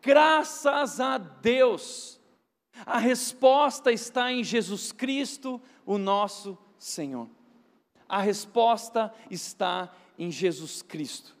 graças 0.00 1.00
a 1.00 1.18
Deus, 1.18 2.20
a 2.86 2.98
resposta 2.98 3.90
está 3.90 4.32
em 4.32 4.44
Jesus 4.44 4.92
Cristo, 4.92 5.60
o 5.84 5.98
nosso 5.98 6.56
Senhor. 6.78 7.28
A 8.08 8.22
resposta 8.22 9.12
está 9.30 9.92
em 10.18 10.30
Jesus 10.30 10.80
Cristo 10.80 11.37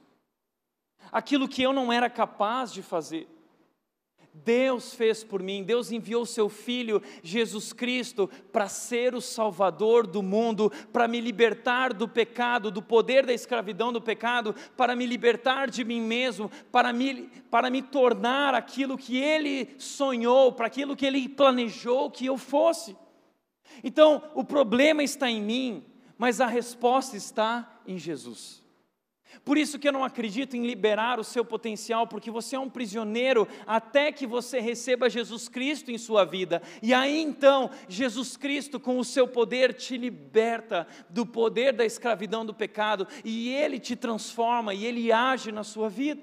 aquilo 1.12 1.48
que 1.48 1.62
eu 1.62 1.72
não 1.72 1.92
era 1.92 2.08
capaz 2.08 2.72
de 2.72 2.82
fazer. 2.82 3.28
Deus 4.44 4.94
fez 4.94 5.24
por 5.24 5.42
mim, 5.42 5.64
Deus 5.64 5.90
enviou 5.90 6.24
seu 6.24 6.48
Filho 6.48 7.02
Jesus 7.22 7.72
Cristo 7.72 8.30
para 8.52 8.68
ser 8.68 9.14
o 9.14 9.20
Salvador 9.20 10.06
do 10.06 10.22
mundo, 10.22 10.70
para 10.92 11.08
me 11.08 11.20
libertar 11.20 11.92
do 11.92 12.08
pecado, 12.08 12.70
do 12.70 12.82
poder 12.82 13.26
da 13.26 13.32
escravidão 13.32 13.92
do 13.92 14.00
pecado, 14.00 14.54
para 14.76 14.94
me 14.94 15.06
libertar 15.06 15.68
de 15.70 15.84
mim 15.84 16.00
mesmo, 16.00 16.50
para 16.70 16.92
me, 16.92 17.28
para 17.50 17.70
me 17.70 17.82
tornar 17.82 18.54
aquilo 18.54 18.98
que 18.98 19.16
Ele 19.18 19.74
sonhou, 19.78 20.52
para 20.52 20.66
aquilo 20.66 20.96
que 20.96 21.06
Ele 21.06 21.28
planejou 21.28 22.10
que 22.10 22.26
eu 22.26 22.38
fosse. 22.38 22.96
Então, 23.82 24.22
o 24.34 24.44
problema 24.44 25.02
está 25.02 25.30
em 25.30 25.42
mim, 25.42 25.84
mas 26.16 26.40
a 26.40 26.46
resposta 26.46 27.16
está 27.16 27.80
em 27.86 27.98
Jesus. 27.98 28.57
Por 29.44 29.56
isso 29.56 29.78
que 29.78 29.88
eu 29.88 29.92
não 29.92 30.04
acredito 30.04 30.56
em 30.56 30.66
liberar 30.66 31.18
o 31.18 31.24
seu 31.24 31.44
potencial, 31.44 32.06
porque 32.06 32.30
você 32.30 32.56
é 32.56 32.58
um 32.58 32.68
prisioneiro 32.68 33.46
até 33.66 34.12
que 34.12 34.26
você 34.26 34.60
receba 34.60 35.08
Jesus 35.10 35.48
Cristo 35.48 35.90
em 35.90 35.98
sua 35.98 36.24
vida. 36.24 36.62
E 36.82 36.92
aí 36.92 37.20
então, 37.20 37.70
Jesus 37.88 38.36
Cristo, 38.36 38.78
com 38.78 38.98
o 38.98 39.04
seu 39.04 39.26
poder, 39.26 39.74
te 39.74 39.96
liberta 39.96 40.86
do 41.08 41.24
poder 41.24 41.72
da 41.72 41.84
escravidão 41.84 42.44
do 42.44 42.54
pecado, 42.54 43.06
e 43.24 43.50
ele 43.50 43.78
te 43.78 43.96
transforma 43.96 44.74
e 44.74 44.84
ele 44.84 45.12
age 45.12 45.52
na 45.52 45.64
sua 45.64 45.88
vida. 45.88 46.20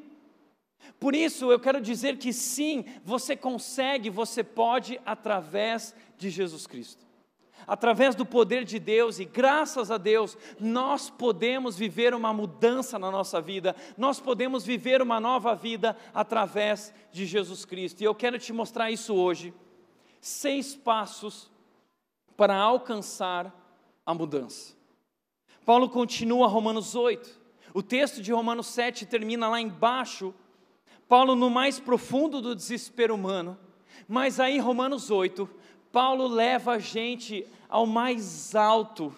Por 0.99 1.15
isso 1.15 1.51
eu 1.51 1.59
quero 1.59 1.81
dizer 1.81 2.17
que 2.17 2.31
sim, 2.31 2.85
você 3.03 3.35
consegue, 3.35 4.09
você 4.09 4.43
pode 4.43 4.99
através 5.05 5.95
de 6.17 6.29
Jesus 6.29 6.67
Cristo 6.67 7.04
através 7.67 8.15
do 8.15 8.25
poder 8.25 8.63
de 8.63 8.79
Deus 8.79 9.19
e 9.19 9.25
graças 9.25 9.89
a 9.91 9.97
Deus, 9.97 10.37
nós 10.59 11.09
podemos 11.09 11.77
viver 11.77 12.13
uma 12.13 12.33
mudança 12.33 12.99
na 12.99 13.09
nossa 13.09 13.41
vida, 13.41 13.75
nós 13.97 14.19
podemos 14.19 14.65
viver 14.65 15.01
uma 15.01 15.19
nova 15.19 15.55
vida 15.55 15.95
através 16.13 16.93
de 17.11 17.25
Jesus 17.25 17.65
Cristo. 17.65 18.01
E 18.01 18.03
eu 18.03 18.15
quero 18.15 18.37
te 18.37 18.53
mostrar 18.53 18.91
isso 18.91 19.13
hoje. 19.13 19.53
Seis 20.19 20.75
passos 20.75 21.51
para 22.35 22.55
alcançar 22.55 23.53
a 24.05 24.13
mudança. 24.13 24.75
Paulo 25.65 25.89
continua 25.89 26.47
Romanos 26.47 26.95
8. 26.95 27.45
O 27.73 27.81
texto 27.81 28.21
de 28.21 28.31
Romanos 28.31 28.67
7 28.67 29.05
termina 29.05 29.49
lá 29.49 29.59
embaixo. 29.59 30.33
Paulo, 31.07 31.35
no 31.35 31.49
mais 31.49 31.79
profundo 31.79 32.41
do 32.41 32.55
desespero 32.55 33.15
humano. 33.15 33.57
Mas 34.07 34.39
aí, 34.39 34.59
Romanos 34.59 35.09
8, 35.09 35.49
Paulo 35.91 36.27
leva 36.27 36.73
a 36.73 36.79
gente 36.79 37.47
ao 37.69 37.85
mais 37.85 38.55
alto 38.55 39.13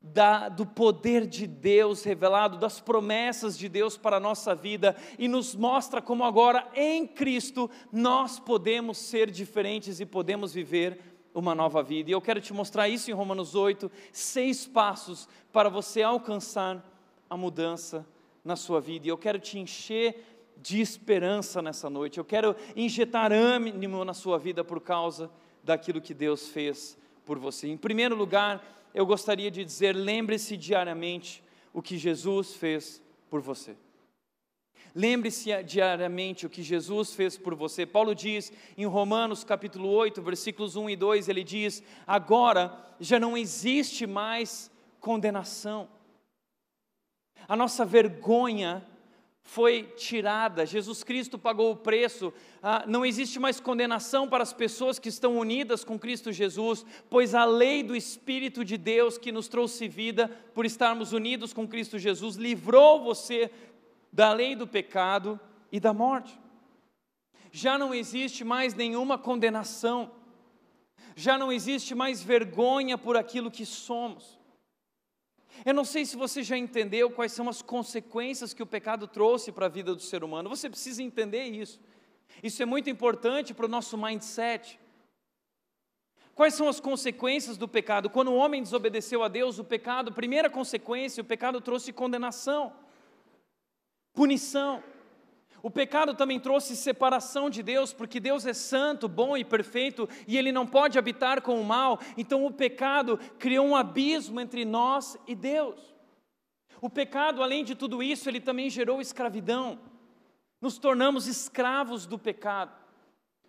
da, 0.00 0.48
do 0.48 0.64
poder 0.64 1.26
de 1.26 1.46
Deus 1.46 2.04
revelado, 2.04 2.56
das 2.56 2.80
promessas 2.80 3.58
de 3.58 3.68
Deus 3.68 3.96
para 3.96 4.16
a 4.16 4.20
nossa 4.20 4.54
vida 4.54 4.96
e 5.18 5.26
nos 5.26 5.54
mostra 5.54 6.00
como 6.00 6.24
agora 6.24 6.66
em 6.74 7.06
Cristo 7.06 7.70
nós 7.92 8.38
podemos 8.38 8.98
ser 8.98 9.30
diferentes 9.30 10.00
e 10.00 10.06
podemos 10.06 10.54
viver 10.54 11.00
uma 11.34 11.54
nova 11.54 11.82
vida. 11.82 12.10
E 12.10 12.12
eu 12.12 12.20
quero 12.20 12.40
te 12.40 12.52
mostrar 12.52 12.88
isso 12.88 13.10
em 13.10 13.14
Romanos 13.14 13.54
8, 13.54 13.90
seis 14.12 14.66
passos 14.66 15.28
para 15.52 15.68
você 15.68 16.02
alcançar 16.02 16.84
a 17.28 17.36
mudança 17.36 18.06
na 18.44 18.56
sua 18.56 18.80
vida. 18.80 19.06
E 19.06 19.10
eu 19.10 19.18
quero 19.18 19.38
te 19.38 19.58
encher 19.58 20.24
de 20.56 20.80
esperança 20.80 21.60
nessa 21.60 21.88
noite. 21.90 22.18
Eu 22.18 22.24
quero 22.24 22.56
injetar 22.74 23.32
ânimo 23.32 24.04
na 24.04 24.14
sua 24.14 24.38
vida 24.38 24.64
por 24.64 24.80
causa 24.80 25.30
daquilo 25.62 26.00
que 26.00 26.14
Deus 26.14 26.48
fez 26.48 26.96
por 27.28 27.38
você. 27.38 27.68
Em 27.68 27.76
primeiro 27.76 28.16
lugar, 28.16 28.64
eu 28.94 29.04
gostaria 29.04 29.50
de 29.50 29.62
dizer: 29.62 29.94
lembre-se 29.94 30.56
diariamente 30.56 31.44
o 31.74 31.82
que 31.82 31.98
Jesus 31.98 32.54
fez 32.54 33.02
por 33.28 33.42
você. 33.42 33.76
Lembre-se 34.94 35.62
diariamente 35.62 36.46
o 36.46 36.50
que 36.50 36.62
Jesus 36.62 37.12
fez 37.12 37.36
por 37.36 37.54
você. 37.54 37.84
Paulo 37.84 38.14
diz 38.14 38.50
em 38.78 38.86
Romanos 38.86 39.44
capítulo 39.44 39.90
8, 39.90 40.22
versículos 40.22 40.74
1 40.74 40.88
e 40.88 40.96
2, 40.96 41.28
ele 41.28 41.44
diz: 41.44 41.82
Agora 42.06 42.74
já 42.98 43.20
não 43.20 43.36
existe 43.36 44.06
mais 44.06 44.70
condenação. 44.98 45.86
A 47.46 47.54
nossa 47.54 47.84
vergonha 47.84 48.82
foi 49.48 49.84
tirada, 49.96 50.66
Jesus 50.66 51.02
Cristo 51.02 51.38
pagou 51.38 51.72
o 51.72 51.76
preço, 51.76 52.34
ah, 52.62 52.84
não 52.86 53.02
existe 53.02 53.40
mais 53.40 53.58
condenação 53.58 54.28
para 54.28 54.42
as 54.42 54.52
pessoas 54.52 54.98
que 54.98 55.08
estão 55.08 55.38
unidas 55.38 55.82
com 55.82 55.98
Cristo 55.98 56.30
Jesus, 56.30 56.84
pois 57.08 57.34
a 57.34 57.46
lei 57.46 57.82
do 57.82 57.96
Espírito 57.96 58.62
de 58.62 58.76
Deus 58.76 59.16
que 59.16 59.32
nos 59.32 59.48
trouxe 59.48 59.88
vida 59.88 60.28
por 60.52 60.66
estarmos 60.66 61.14
unidos 61.14 61.54
com 61.54 61.66
Cristo 61.66 61.98
Jesus 61.98 62.36
livrou 62.36 63.02
você 63.02 63.50
da 64.12 64.34
lei 64.34 64.54
do 64.54 64.66
pecado 64.66 65.40
e 65.72 65.80
da 65.80 65.94
morte. 65.94 66.38
Já 67.50 67.78
não 67.78 67.94
existe 67.94 68.44
mais 68.44 68.74
nenhuma 68.74 69.16
condenação, 69.16 70.10
já 71.16 71.38
não 71.38 71.50
existe 71.50 71.94
mais 71.94 72.22
vergonha 72.22 72.98
por 72.98 73.16
aquilo 73.16 73.50
que 73.50 73.64
somos. 73.64 74.37
Eu 75.64 75.74
não 75.74 75.84
sei 75.84 76.04
se 76.04 76.16
você 76.16 76.42
já 76.42 76.56
entendeu 76.56 77.10
quais 77.10 77.32
são 77.32 77.48
as 77.48 77.62
consequências 77.62 78.54
que 78.54 78.62
o 78.62 78.66
pecado 78.66 79.06
trouxe 79.06 79.50
para 79.52 79.66
a 79.66 79.68
vida 79.68 79.94
do 79.94 80.02
ser 80.02 80.22
humano. 80.22 80.48
Você 80.48 80.68
precisa 80.68 81.02
entender 81.02 81.44
isso. 81.44 81.80
Isso 82.42 82.62
é 82.62 82.66
muito 82.66 82.88
importante 82.88 83.52
para 83.54 83.66
o 83.66 83.68
nosso 83.68 83.96
mindset. 83.96 84.78
Quais 86.34 86.54
são 86.54 86.68
as 86.68 86.78
consequências 86.78 87.56
do 87.56 87.66
pecado? 87.66 88.08
Quando 88.08 88.28
o 88.28 88.36
homem 88.36 88.62
desobedeceu 88.62 89.24
a 89.24 89.28
Deus, 89.28 89.58
o 89.58 89.64
pecado, 89.64 90.12
primeira 90.12 90.48
consequência, 90.48 91.20
o 91.20 91.26
pecado 91.26 91.60
trouxe 91.60 91.92
condenação, 91.92 92.72
punição. 94.12 94.82
O 95.62 95.70
pecado 95.70 96.14
também 96.14 96.38
trouxe 96.38 96.76
separação 96.76 97.50
de 97.50 97.62
Deus, 97.62 97.92
porque 97.92 98.20
Deus 98.20 98.46
é 98.46 98.54
santo, 98.54 99.08
bom 99.08 99.36
e 99.36 99.44
perfeito 99.44 100.08
e 100.26 100.36
ele 100.36 100.52
não 100.52 100.66
pode 100.66 100.98
habitar 100.98 101.42
com 101.42 101.60
o 101.60 101.64
mal. 101.64 101.98
Então 102.16 102.44
o 102.46 102.52
pecado 102.52 103.18
criou 103.38 103.66
um 103.66 103.76
abismo 103.76 104.40
entre 104.40 104.64
nós 104.64 105.16
e 105.26 105.34
Deus. 105.34 105.94
O 106.80 106.88
pecado, 106.88 107.42
além 107.42 107.64
de 107.64 107.74
tudo 107.74 108.02
isso, 108.02 108.28
ele 108.28 108.40
também 108.40 108.70
gerou 108.70 109.00
escravidão. 109.00 109.80
Nos 110.60 110.78
tornamos 110.78 111.26
escravos 111.26 112.06
do 112.06 112.18
pecado. 112.18 112.72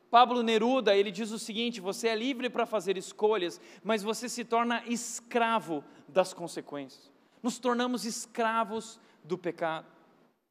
Pablo 0.09 0.41
Neruda, 0.41 0.95
ele 0.95 1.11
diz 1.11 1.31
o 1.31 1.37
seguinte: 1.37 1.79
você 1.79 2.07
é 2.07 2.15
livre 2.15 2.49
para 2.49 2.65
fazer 2.65 2.97
escolhas, 2.97 3.61
mas 3.83 4.01
você 4.01 4.27
se 4.27 4.43
torna 4.43 4.83
escravo 4.87 5.83
das 6.07 6.33
consequências. 6.33 7.11
Nos 7.41 7.59
tornamos 7.59 8.05
escravos 8.05 8.99
do 9.23 9.37
pecado. 9.37 9.98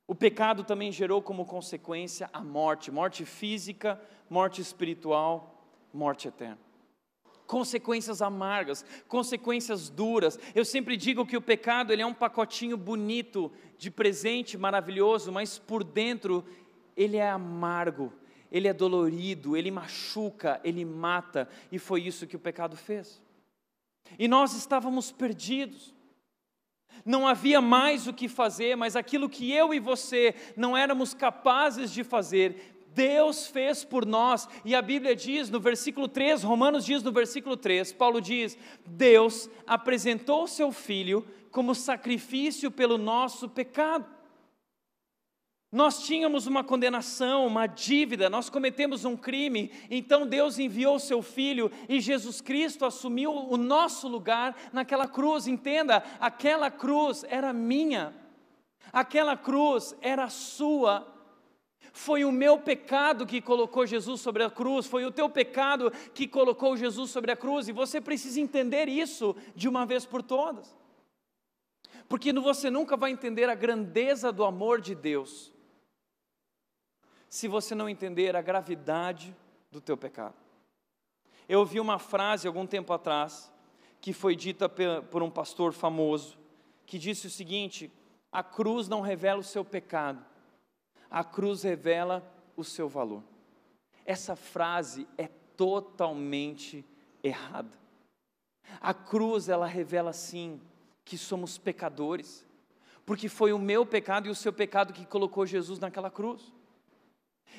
O 0.09 0.15
pecado 0.15 0.65
também 0.65 0.91
gerou 0.91 1.21
como 1.21 1.45
consequência 1.45 2.31
a 2.33 2.41
morte, 2.41 2.91
morte 2.91 3.27
física, 3.27 4.01
morte 4.31 4.59
espiritual, 4.59 5.63
morte 5.93 6.27
eterna. 6.27 6.59
Consequências 7.47 8.23
amargas, 8.23 8.87
consequências 9.07 9.91
duras. 9.91 10.39
Eu 10.55 10.65
sempre 10.65 10.97
digo 10.97 11.27
que 11.27 11.37
o 11.37 11.43
pecado 11.43 11.93
ele 11.93 12.01
é 12.01 12.07
um 12.07 12.15
pacotinho 12.15 12.75
bonito 12.75 13.53
de 13.77 13.91
presente 13.91 14.57
maravilhoso, 14.57 15.31
mas 15.31 15.59
por 15.59 15.85
dentro 15.85 16.43
ele 16.97 17.19
é 17.19 17.29
amargo, 17.29 18.11
ele 18.51 18.67
é 18.67 18.73
dolorido, 18.73 19.59
ele 19.59 19.71
machuca, 19.71 20.59
ele 20.65 20.87
mata, 20.87 21.47
e 21.71 21.79
foi 21.79 22.01
isso 22.01 22.27
que 22.27 22.37
o 22.37 22.41
pecado 22.41 22.79
fez. 22.79 23.23
E 24.19 24.27
nós 24.27 24.55
estávamos 24.55 25.13
perdidos 25.13 25.95
não 27.05 27.27
havia 27.27 27.61
mais 27.61 28.07
o 28.07 28.13
que 28.13 28.29
fazer, 28.29 28.77
mas 28.77 28.97
aquilo 28.97 29.29
que 29.29 29.53
eu 29.53 29.73
e 29.73 29.79
você 29.81 30.35
não 30.57 30.77
éramos 30.77 31.15
capazes 31.15 31.91
de 31.91 32.05
fazer, 32.05 32.79
Deus 32.95 33.47
fez 33.47 33.85
por 33.85 34.05
nós, 34.05 34.49
e 34.65 34.75
a 34.75 34.83
Bíblia 34.83 35.15
diz 35.15 35.49
no 35.49 35.61
versículo 35.61 36.09
3, 36.09 36.43
Romanos 36.43 36.85
diz 36.85 37.03
no 37.03 37.13
versículo 37.13 37.57
3, 37.57 37.93
Paulo 37.93 38.21
diz: 38.21 38.59
Deus 38.85 39.49
apresentou 39.67 40.49
seu 40.49 40.73
filho 40.73 41.25
como 41.51 41.75
sacrifício 41.75 42.71
pelo 42.71 42.99
nosso 42.99 43.49
pecado. 43.49 44.18
Nós 45.71 46.03
tínhamos 46.07 46.47
uma 46.47 46.65
condenação, 46.65 47.47
uma 47.47 47.67
dívida, 47.67 48.31
nós 48.31 48.49
cometemos 48.49 49.05
um 49.05 49.15
crime, 49.15 49.71
então 49.91 50.27
Deus 50.27 50.59
enviou 50.59 50.97
o 50.97 51.01
seu 51.01 51.21
filho 51.21 51.71
e 51.87 52.01
Jesus 52.01 52.41
Cristo 52.41 52.87
assumiu 52.87 53.31
o 53.31 53.59
nosso 53.59 54.09
lugar 54.09 54.57
naquela 54.73 55.07
cruz. 55.07 55.47
Entenda, 55.47 56.03
aquela 56.19 56.71
cruz 56.71 57.23
era 57.29 57.53
minha, 57.53 58.15
aquela 58.91 59.37
cruz 59.37 59.95
era 60.01 60.31
sua. 60.31 61.07
Foi 61.93 62.25
o 62.25 62.33
meu 62.33 62.59
pecado 62.59 63.27
que 63.27 63.43
colocou 63.43 63.85
Jesus 63.85 64.23
sobre 64.23 64.43
a 64.45 64.51
cruz, 64.51 64.87
foi 64.87 65.05
o 65.05 65.13
teu 65.13 65.29
pecado 65.29 65.93
que 66.15 66.27
colocou 66.27 66.79
Jesus 66.79 67.11
sobre 67.11 67.31
a 67.31 67.37
cruz, 67.37 67.69
e 67.69 67.73
você 67.73 68.01
precisa 68.01 68.41
entender 68.41 68.89
isso 68.89 69.37
de 69.55 69.69
uma 69.69 69.85
vez 69.85 70.07
por 70.07 70.23
todas. 70.23 70.75
Porque 72.09 72.33
você 72.33 72.71
nunca 72.71 72.97
vai 72.97 73.11
entender 73.11 73.51
a 73.51 73.55
grandeza 73.55 74.33
do 74.33 74.47
amor 74.47 74.81
de 74.81 74.95
Deus 74.95 75.58
se 77.29 77.47
você 77.49 77.75
não 77.75 77.89
entender 77.89 78.37
a 78.37 78.43
gravidade 78.43 79.37
do 79.71 79.81
teu 79.81 79.97
pecado. 79.97 80.35
Eu 81.49 81.61
ouvi 81.61 81.81
uma 81.81 81.99
frase 81.99 82.47
algum 82.47 82.67
tempo 82.67 82.93
atrás 82.93 83.51
que 84.01 84.13
foi 84.13 84.37
dita 84.37 84.69
por 84.69 85.23
um 85.23 85.31
pastor 85.31 85.73
famoso, 85.73 86.39
que 86.87 86.99
disse 86.99 87.27
o 87.27 87.31
seguinte: 87.31 87.91
a 88.31 88.43
cruz 88.43 88.89
não 88.89 89.01
revela 89.01 89.41
o 89.41 89.45
seu 89.45 89.65
pecado, 89.65 90.25
a 91.11 91.25
cruz 91.25 91.63
revela 91.63 92.23
o 92.57 92.65
seu 92.65 92.89
valor. 92.89 93.23
essa 94.05 94.35
frase 94.35 95.07
é 95.19 95.29
totalmente 95.57 96.85
errada. 97.23 97.77
A 98.81 98.95
cruz, 98.95 99.49
ela 99.49 99.67
revela 99.67 100.13
sim 100.13 100.61
que 101.05 101.19
somos 101.19 101.59
pecadores, 101.59 102.45
porque 103.05 103.29
foi 103.29 103.53
o 103.53 103.59
meu 103.59 103.85
pecado 103.85 104.29
e 104.29 104.31
o 104.31 104.35
seu 104.35 104.53
pecado 104.53 104.93
que 104.93 105.07
colocou 105.07 105.47
Jesus 105.47 105.79
naquela 105.79 106.11
cruz. 106.11 106.53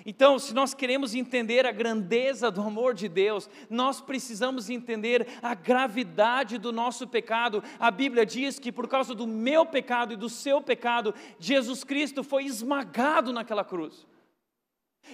Então, 0.06 0.40
se 0.40 0.54
nós 0.54 0.74
queremos 0.74 1.14
entender 1.14 1.66
a 1.66 1.72
grandeza 1.72 2.50
do 2.50 2.62
amor 2.62 2.94
de 2.94 3.10
Deus, 3.10 3.50
nós 3.70 4.00
precisamos 4.00 4.70
entender 4.70 5.28
a 5.42 5.54
gravidade 5.54 6.58
do 6.58 6.72
nosso 6.72 7.08
pecado. 7.08 7.64
A 7.80 7.92
Bíblia 7.92 8.26
diz 8.26 8.58
que 8.60 8.72
por 8.72 8.88
causa 8.88 9.14
do 9.14 9.28
meu 9.28 9.66
pecado 9.66 10.14
e 10.14 10.18
do 10.18 10.30
seu 10.30 10.62
pecado, 10.62 11.14
Jesus 11.38 11.84
Cristo 11.84 12.24
foi 12.24 12.46
esmagado 12.46 13.34
naquela 13.34 13.66
cruz. 13.66 14.08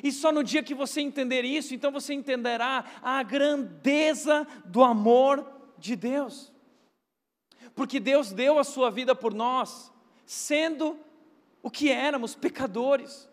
E 0.03 0.11
só 0.11 0.31
no 0.31 0.43
dia 0.43 0.63
que 0.63 0.73
você 0.73 1.01
entender 1.01 1.43
isso, 1.43 1.73
então 1.73 1.91
você 1.91 2.13
entenderá 2.13 2.85
a 3.01 3.23
grandeza 3.23 4.45
do 4.65 4.83
amor 4.83 5.45
de 5.77 5.95
Deus. 5.95 6.53
Porque 7.73 7.99
Deus 7.99 8.31
deu 8.31 8.59
a 8.59 8.63
sua 8.63 8.89
vida 8.91 9.15
por 9.15 9.33
nós, 9.33 9.91
sendo 10.25 10.99
o 11.61 11.71
que 11.71 11.89
éramos, 11.89 12.35
pecadores. 12.35 13.27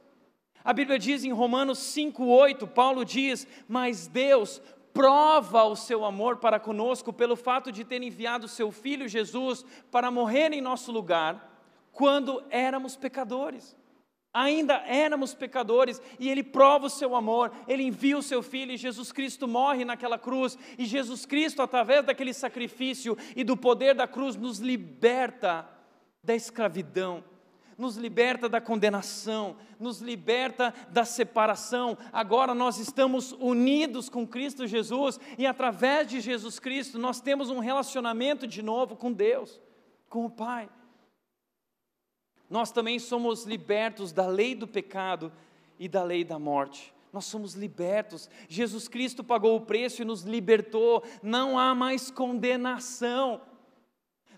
A 0.65 0.73
Bíblia 0.73 0.99
diz 0.99 1.25
em 1.25 1.33
Romanos 1.33 1.79
5,8, 1.79 2.69
Paulo 2.69 3.05
diz: 3.05 3.47
Mas 3.69 4.07
Deus 4.07 4.61
prova 4.93 5.65
o 5.65 5.75
seu 5.75 6.05
amor 6.05 6.37
para 6.37 6.61
conosco 6.61 7.13
pelo 7.13 7.35
fato 7.35 7.73
de 7.73 7.85
ter 7.85 8.03
enviado 8.03 8.47
seu 8.47 8.71
filho 8.71 9.09
Jesus 9.09 9.65
para 9.91 10.11
morrer 10.11 10.53
em 10.53 10.61
nosso 10.61 10.93
lugar, 10.93 11.65
quando 11.91 12.43
éramos 12.51 12.97
pecadores. 12.97 13.77
Ainda 14.35 14.77
éramos 14.87 15.35
pecadores 15.35 16.01
e 16.19 16.31
Ele 16.31 16.43
prova 16.43 16.87
o 16.87 16.91
seu 16.91 17.15
amor, 17.15 17.53
Ele 17.69 17.83
envia 17.83 18.17
o 18.17 18.23
seu 18.23 18.43
Filho 18.43 18.73
e 18.73 18.79
Jesus 18.79 19.13
Cristo 19.13 19.47
morre 19.47 19.85
naquela 19.85 20.19
cruz. 20.19 20.57
E 20.79 20.87
Jesus 20.87 21.27
Cristo, 21.27 21.61
através 21.61 22.05
daquele 22.05 22.33
sacrifício 22.33 23.17
e 23.37 23.45
do 23.45 23.59
poder 23.59 23.95
da 23.95 24.09
cruz, 24.09 24.35
nos 24.35 24.59
liberta 24.59 25.69
da 26.25 26.35
escravidão 26.35 27.23
nos 27.83 27.97
liberta 27.97 28.49
da 28.49 28.61
condenação, 28.61 29.57
nos 29.79 30.01
liberta 30.01 30.73
da 30.91 31.05
separação. 31.05 31.99
Agora 32.13 32.55
nós 32.55 32.79
estamos 32.79 33.33
unidos 33.33 34.09
com 34.09 34.25
Cristo 34.25 34.69
Jesus 34.69 35.19
e 35.37 35.45
através 35.45 36.07
de 36.07 36.21
Jesus 36.21 36.61
Cristo 36.61 36.97
nós 36.97 37.21
temos 37.21 37.51
um 37.51 37.59
relacionamento 37.59 38.47
de 38.47 38.63
novo 38.63 38.95
com 38.95 39.13
Deus, 39.13 39.61
com 40.09 40.25
o 40.25 40.31
Pai. 40.31 40.71
Nós 42.49 42.71
também 42.71 43.01
somos 43.01 43.45
libertos 43.47 44.13
da 44.13 44.29
lei 44.29 44.55
do 44.55 44.69
pecado 44.69 45.33
e 45.77 45.89
da 45.89 46.05
lei 46.05 46.23
da 46.23 46.39
morte. 46.39 46.95
Nós 47.13 47.25
somos 47.25 47.55
libertos. 47.55 48.31
Jesus 48.49 48.87
Cristo 48.87 49.25
pagou 49.25 49.57
o 49.57 49.67
preço 49.67 50.03
e 50.03 50.05
nos 50.05 50.23
libertou. 50.23 51.03
Não 51.21 51.59
há 51.59 51.75
mais 51.75 52.13
condenação. 52.13 53.41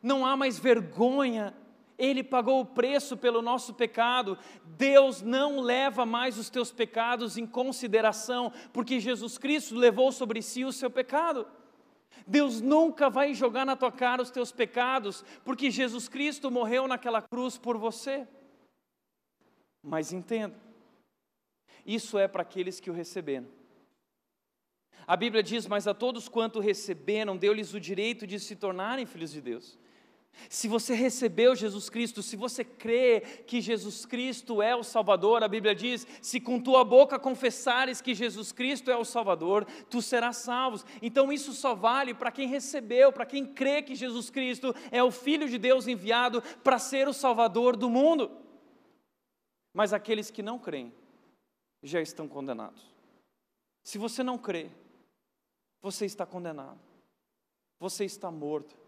Não 0.03 0.25
há 0.25 0.35
mais 0.35 0.59
vergonha 0.59 1.55
ele 1.99 2.23
pagou 2.23 2.61
o 2.61 2.67
preço 2.67 3.17
pelo 3.17 3.41
nosso 3.41 3.75
pecado. 3.75 4.39
Deus 4.65 5.23
não 5.23 5.61
leva 5.61 6.05
mais 6.05 6.39
os 6.39 6.51
teus 6.51 6.73
pecados 6.73 7.37
em 7.39 7.47
consideração, 7.47 8.53
porque 8.73 9.01
Jesus 9.01 9.39
Cristo 9.39 9.75
levou 9.75 10.11
sobre 10.13 10.43
si 10.43 10.65
o 10.65 10.73
seu 10.73 10.91
pecado. 10.91 11.47
Deus 12.27 12.61
nunca 12.61 13.11
vai 13.11 13.35
jogar 13.35 13.67
na 13.67 13.77
tua 13.77 13.93
cara 13.93 14.23
os 14.23 14.31
teus 14.31 14.51
pecados, 14.51 15.25
porque 15.45 15.71
Jesus 15.71 16.09
Cristo 16.09 16.51
morreu 16.51 16.89
naquela 16.89 17.21
cruz 17.21 17.59
por 17.59 17.77
você. 17.77 18.27
Mas 19.83 20.13
entenda, 20.13 20.59
isso 21.85 22.19
é 22.19 22.27
para 22.27 22.43
aqueles 22.43 22.81
que 22.81 22.91
o 22.91 22.95
receberam. 22.95 23.47
A 25.07 25.17
Bíblia 25.17 25.43
diz: 25.43 25.67
Mas 25.67 25.87
a 25.87 25.93
todos 25.93 26.29
quanto 26.29 26.61
receberam, 26.61 27.37
deu-lhes 27.37 27.75
o 27.75 27.81
direito 27.81 28.27
de 28.27 28.41
se 28.41 28.57
tornarem 28.57 29.05
filhos 29.05 29.31
de 29.31 29.43
Deus. 29.43 29.79
Se 30.49 30.69
você 30.69 30.95
recebeu 30.95 31.55
Jesus 31.55 31.89
Cristo, 31.89 32.23
se 32.23 32.37
você 32.37 32.65
crê 32.65 33.21
que 33.47 33.61
Jesus 33.61 34.05
Cristo 34.05 34.61
é 34.61 34.75
o 34.75 34.83
Salvador, 34.83 35.43
a 35.43 35.49
Bíblia 35.49 35.75
diz: 35.75 36.07
se 36.21 36.41
com 36.41 36.61
tua 36.61 36.85
boca 36.85 37.19
confessares 37.19 38.01
que 38.01 38.15
Jesus 38.15 38.53
Cristo 38.53 38.91
é 38.91 38.97
o 38.97 39.05
Salvador, 39.05 39.65
tu 39.89 40.03
serás 40.03 40.39
salvo. 40.39 40.85
Então 41.01 41.33
isso 41.33 41.53
só 41.53 41.75
vale 41.75 42.15
para 42.15 42.33
quem 42.33 42.49
recebeu, 42.49 43.13
para 43.13 43.27
quem 43.27 43.47
crê 43.47 43.83
que 43.83 43.95
Jesus 43.95 44.31
Cristo 44.31 44.75
é 44.91 45.03
o 45.03 45.11
Filho 45.11 45.49
de 45.49 45.59
Deus 45.59 45.87
enviado 45.87 46.43
para 46.63 46.79
ser 46.79 47.09
o 47.09 47.13
Salvador 47.13 47.77
do 47.77 47.89
mundo. 47.89 48.31
Mas 49.73 49.93
aqueles 49.93 50.31
que 50.31 50.43
não 50.43 50.59
creem 50.59 50.93
já 51.83 52.01
estão 52.01 52.29
condenados. 52.29 52.83
Se 53.83 53.99
você 53.99 54.23
não 54.23 54.39
crê, 54.39 54.71
você 55.83 56.07
está 56.07 56.25
condenado, 56.25 56.81
você 57.79 58.05
está 58.05 58.31
morto 58.31 58.84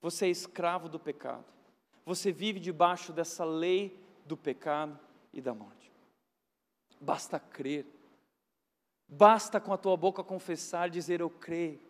você 0.00 0.26
é 0.26 0.30
escravo 0.30 0.88
do 0.88 0.98
pecado. 0.98 1.44
Você 2.04 2.32
vive 2.32 2.60
debaixo 2.60 3.12
dessa 3.12 3.44
lei 3.44 3.98
do 4.24 4.36
pecado 4.36 4.98
e 5.32 5.40
da 5.40 5.54
morte. 5.54 5.92
Basta 7.00 7.38
crer. 7.38 7.86
Basta 9.08 9.60
com 9.60 9.72
a 9.72 9.78
tua 9.78 9.96
boca 9.96 10.22
confessar, 10.22 10.90
dizer 10.90 11.20
eu 11.20 11.30
creio. 11.30 11.80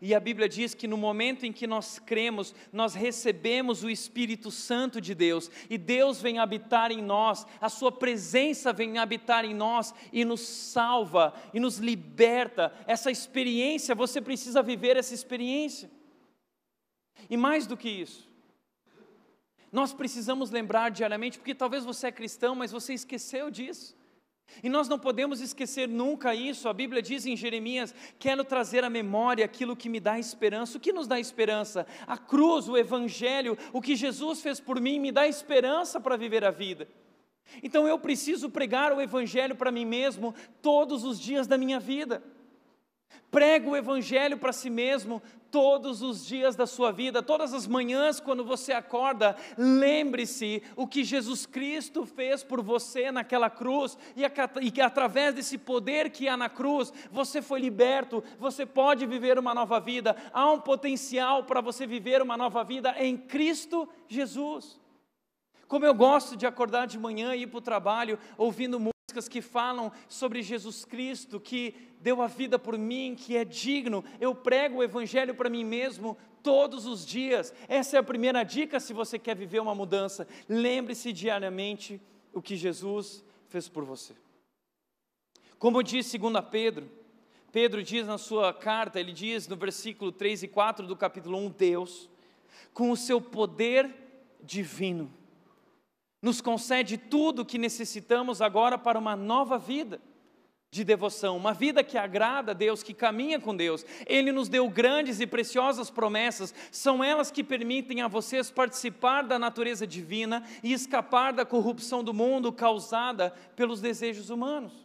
E 0.00 0.14
a 0.14 0.20
Bíblia 0.20 0.48
diz 0.48 0.74
que 0.74 0.86
no 0.86 0.96
momento 0.96 1.44
em 1.44 1.52
que 1.52 1.66
nós 1.66 1.98
cremos, 1.98 2.54
nós 2.72 2.94
recebemos 2.94 3.82
o 3.82 3.90
Espírito 3.90 4.50
Santo 4.50 5.00
de 5.00 5.14
Deus, 5.14 5.50
e 5.68 5.76
Deus 5.76 6.20
vem 6.20 6.38
habitar 6.38 6.92
em 6.92 7.02
nós, 7.02 7.46
a 7.60 7.68
Sua 7.68 7.90
presença 7.90 8.72
vem 8.72 8.98
habitar 8.98 9.44
em 9.44 9.54
nós 9.54 9.92
e 10.12 10.24
nos 10.24 10.40
salva 10.40 11.34
e 11.52 11.58
nos 11.58 11.78
liberta. 11.78 12.72
Essa 12.86 13.10
experiência, 13.10 13.94
você 13.94 14.20
precisa 14.20 14.62
viver 14.62 14.96
essa 14.96 15.14
experiência. 15.14 15.90
E 17.32 17.36
mais 17.38 17.66
do 17.66 17.78
que 17.78 17.88
isso, 17.88 18.28
nós 19.72 19.94
precisamos 19.94 20.50
lembrar 20.50 20.90
diariamente, 20.90 21.38
porque 21.38 21.54
talvez 21.54 21.82
você 21.82 22.08
é 22.08 22.12
cristão, 22.12 22.54
mas 22.54 22.72
você 22.72 22.92
esqueceu 22.92 23.50
disso. 23.50 23.96
E 24.62 24.68
nós 24.68 24.86
não 24.86 24.98
podemos 24.98 25.40
esquecer 25.40 25.88
nunca 25.88 26.34
isso. 26.34 26.68
A 26.68 26.74
Bíblia 26.74 27.00
diz 27.00 27.24
em 27.24 27.34
Jeremias: 27.34 27.94
Quero 28.18 28.44
trazer 28.44 28.84
à 28.84 28.90
memória 28.90 29.46
aquilo 29.46 29.74
que 29.74 29.88
me 29.88 29.98
dá 29.98 30.18
esperança. 30.18 30.76
O 30.76 30.80
que 30.80 30.92
nos 30.92 31.06
dá 31.06 31.18
esperança? 31.18 31.86
A 32.06 32.18
cruz, 32.18 32.68
o 32.68 32.76
Evangelho, 32.76 33.56
o 33.72 33.80
que 33.80 33.96
Jesus 33.96 34.42
fez 34.42 34.60
por 34.60 34.78
mim, 34.78 35.00
me 35.00 35.10
dá 35.10 35.26
esperança 35.26 35.98
para 35.98 36.18
viver 36.18 36.44
a 36.44 36.50
vida. 36.50 36.86
Então 37.62 37.88
eu 37.88 37.98
preciso 37.98 38.50
pregar 38.50 38.92
o 38.92 39.00
Evangelho 39.00 39.56
para 39.56 39.72
mim 39.72 39.86
mesmo 39.86 40.34
todos 40.60 41.02
os 41.02 41.18
dias 41.18 41.46
da 41.46 41.56
minha 41.56 41.80
vida. 41.80 42.22
Prega 43.30 43.68
o 43.68 43.76
Evangelho 43.76 44.36
para 44.36 44.52
si 44.52 44.68
mesmo 44.68 45.22
todos 45.50 46.00
os 46.00 46.24
dias 46.26 46.56
da 46.56 46.66
sua 46.66 46.90
vida, 46.90 47.22
todas 47.22 47.52
as 47.52 47.66
manhãs 47.66 48.18
quando 48.18 48.42
você 48.42 48.72
acorda, 48.72 49.36
lembre-se 49.56 50.62
o 50.74 50.86
que 50.86 51.04
Jesus 51.04 51.44
Cristo 51.44 52.06
fez 52.06 52.42
por 52.42 52.62
você 52.62 53.12
naquela 53.12 53.50
cruz 53.50 53.98
e 54.60 54.70
que 54.70 54.80
através 54.80 55.34
desse 55.34 55.58
poder 55.58 56.08
que 56.10 56.26
há 56.26 56.38
na 56.38 56.48
cruz, 56.48 56.90
você 57.10 57.42
foi 57.42 57.60
liberto, 57.60 58.24
você 58.38 58.64
pode 58.64 59.06
viver 59.06 59.38
uma 59.38 59.54
nova 59.54 59.78
vida. 59.78 60.16
Há 60.32 60.50
um 60.50 60.58
potencial 60.58 61.44
para 61.44 61.60
você 61.60 61.86
viver 61.86 62.22
uma 62.22 62.36
nova 62.36 62.64
vida 62.64 62.94
em 62.98 63.16
Cristo 63.16 63.86
Jesus. 64.08 64.80
Como 65.68 65.84
eu 65.84 65.94
gosto 65.94 66.36
de 66.36 66.46
acordar 66.46 66.86
de 66.86 66.98
manhã 66.98 67.34
e 67.34 67.42
ir 67.42 67.46
para 67.46 67.58
o 67.58 67.62
trabalho 67.62 68.18
ouvindo 68.38 68.78
músicas 68.78 69.28
que 69.28 69.42
falam 69.42 69.92
sobre 70.08 70.42
Jesus 70.42 70.84
Cristo, 70.86 71.38
que 71.38 71.91
deu 72.02 72.20
a 72.20 72.26
vida 72.26 72.58
por 72.58 72.76
mim, 72.76 73.14
que 73.14 73.36
é 73.36 73.44
digno. 73.44 74.04
Eu 74.20 74.34
prego 74.34 74.78
o 74.78 74.82
Evangelho 74.82 75.34
para 75.34 75.48
mim 75.48 75.64
mesmo 75.64 76.18
todos 76.42 76.84
os 76.84 77.06
dias. 77.06 77.54
Essa 77.68 77.96
é 77.96 78.00
a 78.00 78.02
primeira 78.02 78.42
dica 78.42 78.80
se 78.80 78.92
você 78.92 79.18
quer 79.18 79.36
viver 79.36 79.60
uma 79.60 79.74
mudança. 79.74 80.26
Lembre-se 80.48 81.12
diariamente 81.12 82.00
o 82.32 82.42
que 82.42 82.56
Jesus 82.56 83.24
fez 83.48 83.68
por 83.68 83.84
você. 83.84 84.14
Como 85.58 85.80
diz 85.82 86.12
2 86.12 86.44
Pedro, 86.50 86.90
Pedro 87.52 87.82
diz 87.84 88.06
na 88.06 88.18
sua 88.18 88.52
carta, 88.52 88.98
ele 88.98 89.12
diz 89.12 89.46
no 89.46 89.54
versículo 89.54 90.10
3 90.10 90.42
e 90.42 90.48
4 90.48 90.86
do 90.86 90.96
capítulo 90.96 91.38
1: 91.38 91.50
Deus, 91.50 92.10
com 92.74 92.90
o 92.90 92.96
seu 92.96 93.20
poder 93.20 93.88
divino, 94.42 95.12
nos 96.20 96.40
concede 96.40 96.98
tudo 96.98 97.42
o 97.42 97.46
que 97.46 97.58
necessitamos 97.58 98.42
agora 98.42 98.76
para 98.76 98.98
uma 98.98 99.14
nova 99.14 99.56
vida 99.56 100.00
de 100.72 100.84
devoção, 100.84 101.36
uma 101.36 101.52
vida 101.52 101.84
que 101.84 101.98
agrada 101.98 102.52
a 102.52 102.54
Deus, 102.54 102.82
que 102.82 102.94
caminha 102.94 103.38
com 103.38 103.54
Deus. 103.54 103.84
Ele 104.06 104.32
nos 104.32 104.48
deu 104.48 104.66
grandes 104.70 105.20
e 105.20 105.26
preciosas 105.26 105.90
promessas, 105.90 106.54
são 106.70 107.04
elas 107.04 107.30
que 107.30 107.44
permitem 107.44 108.00
a 108.00 108.08
vocês 108.08 108.50
participar 108.50 109.20
da 109.20 109.38
natureza 109.38 109.86
divina 109.86 110.42
e 110.62 110.72
escapar 110.72 111.34
da 111.34 111.44
corrupção 111.44 112.02
do 112.02 112.14
mundo 112.14 112.50
causada 112.50 113.34
pelos 113.54 113.82
desejos 113.82 114.30
humanos. 114.30 114.81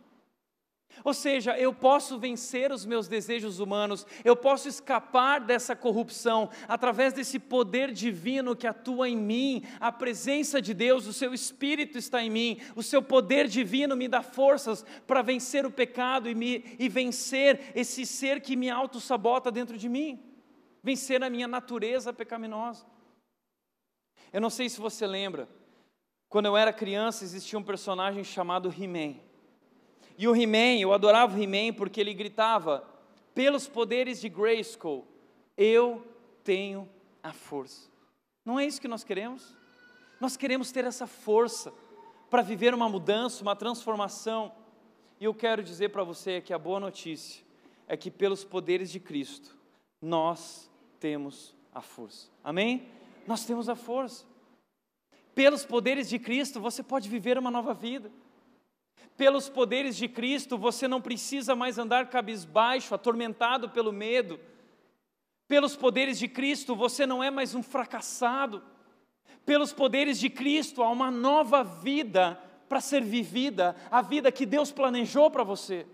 Ou 1.03 1.13
seja, 1.13 1.57
eu 1.57 1.73
posso 1.73 2.17
vencer 2.17 2.71
os 2.71 2.85
meus 2.85 3.07
desejos 3.07 3.59
humanos, 3.59 4.05
eu 4.23 4.35
posso 4.35 4.67
escapar 4.67 5.39
dessa 5.41 5.75
corrupção 5.75 6.49
através 6.67 7.13
desse 7.13 7.39
poder 7.39 7.91
divino 7.91 8.55
que 8.55 8.67
atua 8.67 9.07
em 9.09 9.17
mim, 9.17 9.63
a 9.79 9.91
presença 9.91 10.61
de 10.61 10.73
Deus, 10.73 11.07
o 11.07 11.13
seu 11.13 11.33
Espírito 11.33 11.97
está 11.97 12.21
em 12.21 12.29
mim, 12.29 12.59
o 12.75 12.83
seu 12.83 13.01
poder 13.01 13.47
divino 13.47 13.95
me 13.95 14.07
dá 14.07 14.21
forças 14.21 14.85
para 15.05 15.21
vencer 15.21 15.65
o 15.65 15.71
pecado 15.71 16.29
e, 16.29 16.35
me, 16.35 16.63
e 16.79 16.89
vencer 16.89 17.71
esse 17.75 18.05
ser 18.05 18.41
que 18.41 18.55
me 18.55 18.69
auto-sabota 18.69 19.51
dentro 19.51 19.77
de 19.77 19.87
mim, 19.87 20.19
vencer 20.83 21.23
a 21.23 21.29
minha 21.29 21.47
natureza 21.47 22.13
pecaminosa. 22.13 22.85
Eu 24.31 24.41
não 24.41 24.49
sei 24.49 24.69
se 24.69 24.79
você 24.79 25.07
lembra, 25.07 25.47
quando 26.29 26.47
eu 26.47 26.57
era 26.57 26.73
criança 26.73 27.23
existia 27.23 27.57
um 27.57 27.63
personagem 27.63 28.23
chamado 28.23 28.69
He-Man. 28.69 29.26
E 30.17 30.27
o 30.27 30.35
He-Man, 30.35 30.79
eu 30.79 30.93
adorava 30.93 31.37
o 31.37 31.41
He-Man 31.41 31.73
porque 31.73 32.01
ele 32.01 32.13
gritava, 32.13 32.83
pelos 33.35 33.67
poderes 33.67 34.19
de 34.19 34.29
Grayskull, 34.29 35.07
eu 35.55 36.03
tenho 36.43 36.89
a 37.21 37.31
força. 37.31 37.87
Não 38.43 38.59
é 38.59 38.65
isso 38.65 38.81
que 38.81 38.87
nós 38.87 39.03
queremos? 39.03 39.55
Nós 40.19 40.35
queremos 40.35 40.71
ter 40.71 40.85
essa 40.85 41.05
força 41.05 41.71
para 42.29 42.41
viver 42.41 42.73
uma 42.73 42.89
mudança, 42.89 43.43
uma 43.43 43.55
transformação. 43.55 44.51
E 45.19 45.25
eu 45.25 45.33
quero 45.33 45.61
dizer 45.61 45.89
para 45.89 46.03
você 46.03 46.41
que 46.41 46.53
a 46.53 46.57
boa 46.57 46.79
notícia 46.79 47.43
é 47.87 47.95
que 47.95 48.09
pelos 48.09 48.43
poderes 48.43 48.89
de 48.89 48.99
Cristo, 48.99 49.55
nós 50.01 50.69
temos 50.99 51.55
a 51.73 51.81
força. 51.81 52.29
Amém? 52.43 52.87
Nós 53.27 53.45
temos 53.45 53.69
a 53.69 53.75
força. 53.75 54.25
Pelos 55.35 55.65
poderes 55.65 56.09
de 56.09 56.17
Cristo, 56.17 56.59
você 56.59 56.81
pode 56.81 57.07
viver 57.07 57.37
uma 57.37 57.51
nova 57.51 57.73
vida. 57.73 58.11
Pelos 59.17 59.49
poderes 59.49 59.97
de 59.97 60.07
Cristo, 60.07 60.59
você 60.59 60.87
não 60.87 61.01
precisa 61.01 61.55
mais 61.55 61.79
andar 61.79 62.07
cabisbaixo, 62.07 62.93
atormentado 62.93 63.67
pelo 63.69 63.91
medo. 63.91 64.39
Pelos 65.47 65.75
poderes 65.75 66.19
de 66.19 66.27
Cristo, 66.27 66.75
você 66.75 67.05
não 67.07 67.23
é 67.23 67.31
mais 67.31 67.55
um 67.55 67.63
fracassado. 67.63 68.63
Pelos 69.43 69.73
poderes 69.73 70.19
de 70.19 70.29
Cristo, 70.29 70.83
há 70.83 70.89
uma 70.89 71.09
nova 71.09 71.63
vida 71.63 72.39
para 72.69 72.79
ser 72.79 73.01
vivida, 73.01 73.75
a 73.89 74.03
vida 74.03 74.31
que 74.31 74.45
Deus 74.45 74.71
planejou 74.71 75.31
para 75.31 75.43
você. 75.43 75.87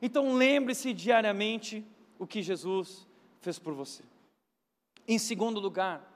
Então 0.00 0.34
lembre-se 0.34 0.92
diariamente 0.92 1.84
o 2.18 2.26
que 2.26 2.40
Jesus 2.40 3.04
fez 3.40 3.58
por 3.58 3.74
você. 3.74 4.04
Em 5.08 5.18
segundo 5.18 5.58
lugar, 5.58 6.13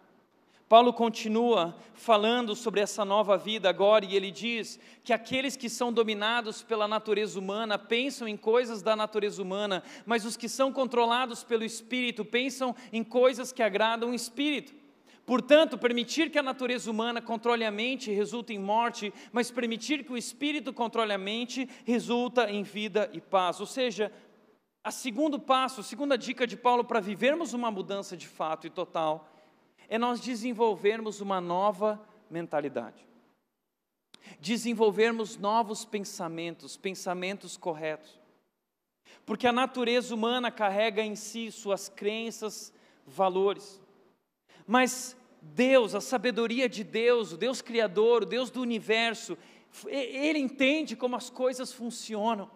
Paulo 0.68 0.92
continua 0.92 1.74
falando 1.94 2.54
sobre 2.54 2.82
essa 2.82 3.02
nova 3.02 3.38
vida 3.38 3.70
agora 3.70 4.04
e 4.04 4.14
ele 4.14 4.30
diz 4.30 4.78
que 5.02 5.14
aqueles 5.14 5.56
que 5.56 5.70
são 5.70 5.90
dominados 5.90 6.62
pela 6.62 6.86
natureza 6.86 7.38
humana 7.38 7.78
pensam 7.78 8.28
em 8.28 8.36
coisas 8.36 8.82
da 8.82 8.94
natureza 8.94 9.42
humana, 9.42 9.82
mas 10.04 10.26
os 10.26 10.36
que 10.36 10.46
são 10.46 10.70
controlados 10.70 11.42
pelo 11.42 11.64
Espírito 11.64 12.22
pensam 12.22 12.76
em 12.92 13.02
coisas 13.02 13.50
que 13.50 13.62
agradam 13.62 14.10
o 14.10 14.14
Espírito. 14.14 14.74
Portanto, 15.24 15.78
permitir 15.78 16.30
que 16.30 16.38
a 16.38 16.42
natureza 16.42 16.90
humana 16.90 17.22
controle 17.22 17.64
a 17.64 17.70
mente 17.70 18.10
resulta 18.10 18.52
em 18.52 18.58
morte, 18.58 19.12
mas 19.32 19.50
permitir 19.50 20.04
que 20.04 20.12
o 20.12 20.18
Espírito 20.18 20.72
controle 20.72 21.14
a 21.14 21.18
mente 21.18 21.66
resulta 21.86 22.50
em 22.50 22.62
vida 22.62 23.08
e 23.14 23.22
paz. 23.22 23.58
Ou 23.58 23.66
seja, 23.66 24.12
a 24.84 24.90
segundo 24.90 25.38
passo, 25.38 25.80
a 25.80 25.84
segunda 25.84 26.16
dica 26.16 26.46
de 26.46 26.56
Paulo 26.58 26.84
para 26.84 27.00
vivermos 27.00 27.54
uma 27.54 27.70
mudança 27.70 28.14
de 28.14 28.28
fato 28.28 28.66
e 28.66 28.70
total 28.70 29.37
é 29.88 29.98
nós 29.98 30.20
desenvolvermos 30.20 31.20
uma 31.20 31.40
nova 31.40 32.00
mentalidade. 32.30 33.06
Desenvolvermos 34.38 35.36
novos 35.38 35.84
pensamentos, 35.84 36.76
pensamentos 36.76 37.56
corretos. 37.56 38.20
Porque 39.24 39.46
a 39.46 39.52
natureza 39.52 40.14
humana 40.14 40.50
carrega 40.50 41.02
em 41.02 41.16
si 41.16 41.50
suas 41.50 41.88
crenças, 41.88 42.72
valores. 43.06 43.80
Mas 44.66 45.16
Deus, 45.40 45.94
a 45.94 46.00
sabedoria 46.00 46.68
de 46.68 46.84
Deus, 46.84 47.32
o 47.32 47.36
Deus 47.36 47.62
Criador, 47.62 48.22
o 48.22 48.26
Deus 48.26 48.50
do 48.50 48.60
universo, 48.60 49.38
Ele 49.86 50.38
entende 50.38 50.94
como 50.94 51.16
as 51.16 51.30
coisas 51.30 51.72
funcionam. 51.72 52.50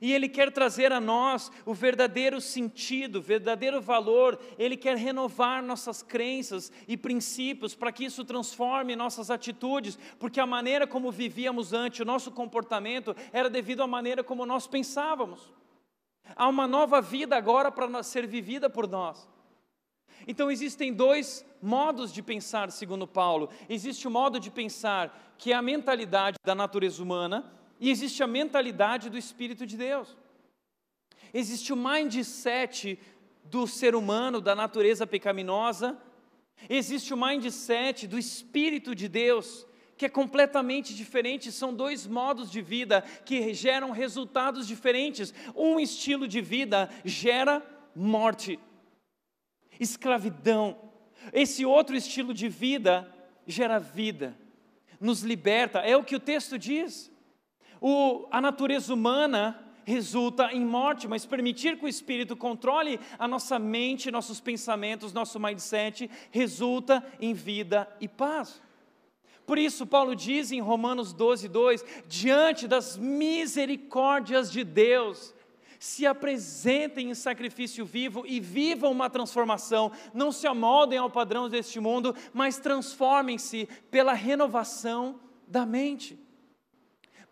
E 0.00 0.12
Ele 0.12 0.28
quer 0.28 0.50
trazer 0.50 0.92
a 0.92 1.00
nós 1.00 1.50
o 1.64 1.74
verdadeiro 1.74 2.40
sentido, 2.40 3.16
o 3.16 3.22
verdadeiro 3.22 3.80
valor, 3.80 4.38
Ele 4.58 4.76
quer 4.76 4.96
renovar 4.96 5.62
nossas 5.62 6.02
crenças 6.02 6.72
e 6.88 6.96
princípios 6.96 7.74
para 7.74 7.92
que 7.92 8.04
isso 8.04 8.24
transforme 8.24 8.96
nossas 8.96 9.30
atitudes, 9.30 9.98
porque 10.18 10.40
a 10.40 10.46
maneira 10.46 10.86
como 10.86 11.10
vivíamos 11.10 11.72
antes, 11.72 12.00
o 12.00 12.04
nosso 12.04 12.30
comportamento, 12.30 13.14
era 13.32 13.48
devido 13.48 13.82
à 13.82 13.86
maneira 13.86 14.24
como 14.24 14.46
nós 14.46 14.66
pensávamos. 14.66 15.52
Há 16.36 16.48
uma 16.48 16.66
nova 16.66 17.00
vida 17.00 17.36
agora 17.36 17.70
para 17.70 18.02
ser 18.02 18.26
vivida 18.26 18.70
por 18.70 18.88
nós. 18.88 19.28
Então 20.26 20.50
existem 20.50 20.92
dois 20.92 21.44
modos 21.60 22.12
de 22.12 22.22
pensar, 22.22 22.70
segundo 22.70 23.06
Paulo. 23.06 23.48
Existe 23.68 24.06
o 24.06 24.10
modo 24.10 24.38
de 24.38 24.50
pensar 24.50 25.34
que 25.36 25.52
é 25.52 25.56
a 25.56 25.62
mentalidade 25.62 26.36
da 26.44 26.54
natureza 26.54 27.02
humana, 27.02 27.52
e 27.82 27.90
existe 27.90 28.22
a 28.22 28.28
mentalidade 28.28 29.10
do 29.10 29.18
Espírito 29.18 29.66
de 29.66 29.76
Deus. 29.76 30.16
Existe 31.34 31.72
o 31.72 31.76
mindset 31.76 32.96
do 33.42 33.66
ser 33.66 33.96
humano, 33.96 34.40
da 34.40 34.54
natureza 34.54 35.04
pecaminosa. 35.04 36.00
Existe 36.70 37.12
o 37.12 37.16
mindset 37.16 38.06
do 38.06 38.16
Espírito 38.16 38.94
de 38.94 39.08
Deus, 39.08 39.66
que 39.96 40.06
é 40.06 40.08
completamente 40.08 40.94
diferente. 40.94 41.50
São 41.50 41.74
dois 41.74 42.06
modos 42.06 42.52
de 42.52 42.62
vida 42.62 43.02
que 43.24 43.52
geram 43.52 43.90
resultados 43.90 44.68
diferentes. 44.68 45.34
Um 45.52 45.80
estilo 45.80 46.28
de 46.28 46.40
vida 46.40 46.88
gera 47.04 47.60
morte, 47.96 48.60
escravidão. 49.80 50.78
Esse 51.32 51.66
outro 51.66 51.96
estilo 51.96 52.32
de 52.32 52.48
vida 52.48 53.12
gera 53.44 53.80
vida, 53.80 54.38
nos 55.00 55.22
liberta. 55.22 55.80
É 55.80 55.96
o 55.96 56.04
que 56.04 56.14
o 56.14 56.20
texto 56.20 56.56
diz. 56.56 57.11
O, 57.84 58.28
a 58.30 58.40
natureza 58.40 58.94
humana 58.94 59.60
resulta 59.84 60.52
em 60.52 60.64
morte, 60.64 61.08
mas 61.08 61.26
permitir 61.26 61.76
que 61.76 61.84
o 61.84 61.88
Espírito 61.88 62.36
controle 62.36 63.00
a 63.18 63.26
nossa 63.26 63.58
mente, 63.58 64.08
nossos 64.08 64.40
pensamentos, 64.40 65.12
nosso 65.12 65.40
mindset, 65.40 66.08
resulta 66.30 67.04
em 67.20 67.34
vida 67.34 67.92
e 68.00 68.06
paz. 68.06 68.62
Por 69.44 69.58
isso, 69.58 69.84
Paulo 69.84 70.14
diz 70.14 70.52
em 70.52 70.60
Romanos 70.60 71.12
12, 71.12 71.48
2: 71.48 71.84
diante 72.06 72.68
das 72.68 72.96
misericórdias 72.96 74.52
de 74.52 74.62
Deus, 74.62 75.34
se 75.80 76.06
apresentem 76.06 77.10
em 77.10 77.14
sacrifício 77.14 77.84
vivo 77.84 78.24
e 78.24 78.38
vivam 78.38 78.92
uma 78.92 79.10
transformação. 79.10 79.90
Não 80.14 80.30
se 80.30 80.46
amoldem 80.46 81.00
ao 81.00 81.10
padrão 81.10 81.48
deste 81.48 81.80
mundo, 81.80 82.14
mas 82.32 82.60
transformem-se 82.60 83.68
pela 83.90 84.12
renovação 84.12 85.18
da 85.48 85.66
mente 85.66 86.16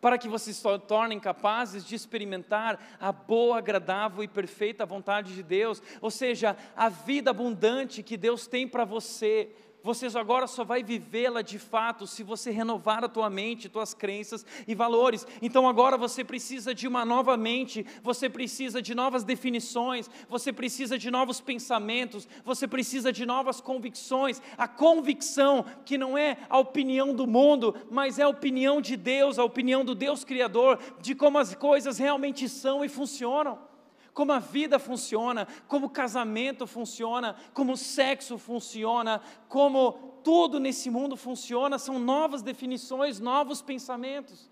para 0.00 0.18
que 0.18 0.28
vocês 0.28 0.56
se 0.56 0.78
tornem 0.80 1.20
capazes 1.20 1.84
de 1.84 1.94
experimentar 1.94 2.78
a 2.98 3.12
boa, 3.12 3.58
agradável 3.58 4.24
e 4.24 4.28
perfeita 4.28 4.86
vontade 4.86 5.34
de 5.34 5.42
Deus, 5.42 5.82
ou 6.00 6.10
seja, 6.10 6.56
a 6.76 6.88
vida 6.88 7.30
abundante 7.30 8.02
que 8.02 8.16
Deus 8.16 8.46
tem 8.46 8.66
para 8.66 8.84
você, 8.84 9.50
você 9.82 10.06
agora 10.18 10.46
só 10.46 10.64
vai 10.64 10.82
vivê-la 10.82 11.42
de 11.42 11.58
fato 11.58 12.06
se 12.06 12.22
você 12.22 12.50
renovar 12.50 13.04
a 13.04 13.08
tua 13.08 13.30
mente, 13.30 13.68
tuas 13.68 13.94
crenças 13.94 14.44
e 14.66 14.74
valores. 14.74 15.26
Então 15.40 15.68
agora 15.68 15.96
você 15.96 16.22
precisa 16.24 16.74
de 16.74 16.86
uma 16.86 17.04
nova 17.04 17.36
mente, 17.36 17.86
você 18.02 18.28
precisa 18.28 18.82
de 18.82 18.94
novas 18.94 19.24
definições, 19.24 20.10
você 20.28 20.52
precisa 20.52 20.98
de 20.98 21.10
novos 21.10 21.40
pensamentos, 21.40 22.28
você 22.44 22.66
precisa 22.66 23.12
de 23.12 23.24
novas 23.24 23.60
convicções. 23.60 24.42
A 24.58 24.68
convicção 24.68 25.64
que 25.84 25.96
não 25.96 26.16
é 26.16 26.36
a 26.48 26.58
opinião 26.58 27.14
do 27.14 27.26
mundo, 27.26 27.74
mas 27.90 28.18
é 28.18 28.22
a 28.22 28.28
opinião 28.28 28.80
de 28.80 28.96
Deus, 28.96 29.38
a 29.38 29.44
opinião 29.44 29.84
do 29.84 29.94
Deus 29.94 30.24
Criador, 30.24 30.78
de 31.00 31.14
como 31.14 31.38
as 31.38 31.54
coisas 31.54 31.98
realmente 31.98 32.48
são 32.48 32.84
e 32.84 32.88
funcionam 32.88 33.69
como 34.12 34.32
a 34.32 34.38
vida 34.38 34.78
funciona, 34.78 35.46
como 35.66 35.86
o 35.86 35.90
casamento 35.90 36.66
funciona, 36.66 37.36
como 37.54 37.72
o 37.72 37.76
sexo 37.76 38.38
funciona, 38.38 39.20
como 39.48 40.20
tudo 40.22 40.60
nesse 40.60 40.90
mundo 40.90 41.16
funciona, 41.16 41.78
são 41.78 41.98
novas 41.98 42.42
definições, 42.42 43.20
novos 43.20 43.62
pensamentos. 43.62 44.50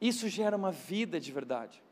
Isso 0.00 0.28
gera 0.28 0.56
uma 0.56 0.72
vida 0.72 1.20
de 1.20 1.30
verdade. 1.30 1.82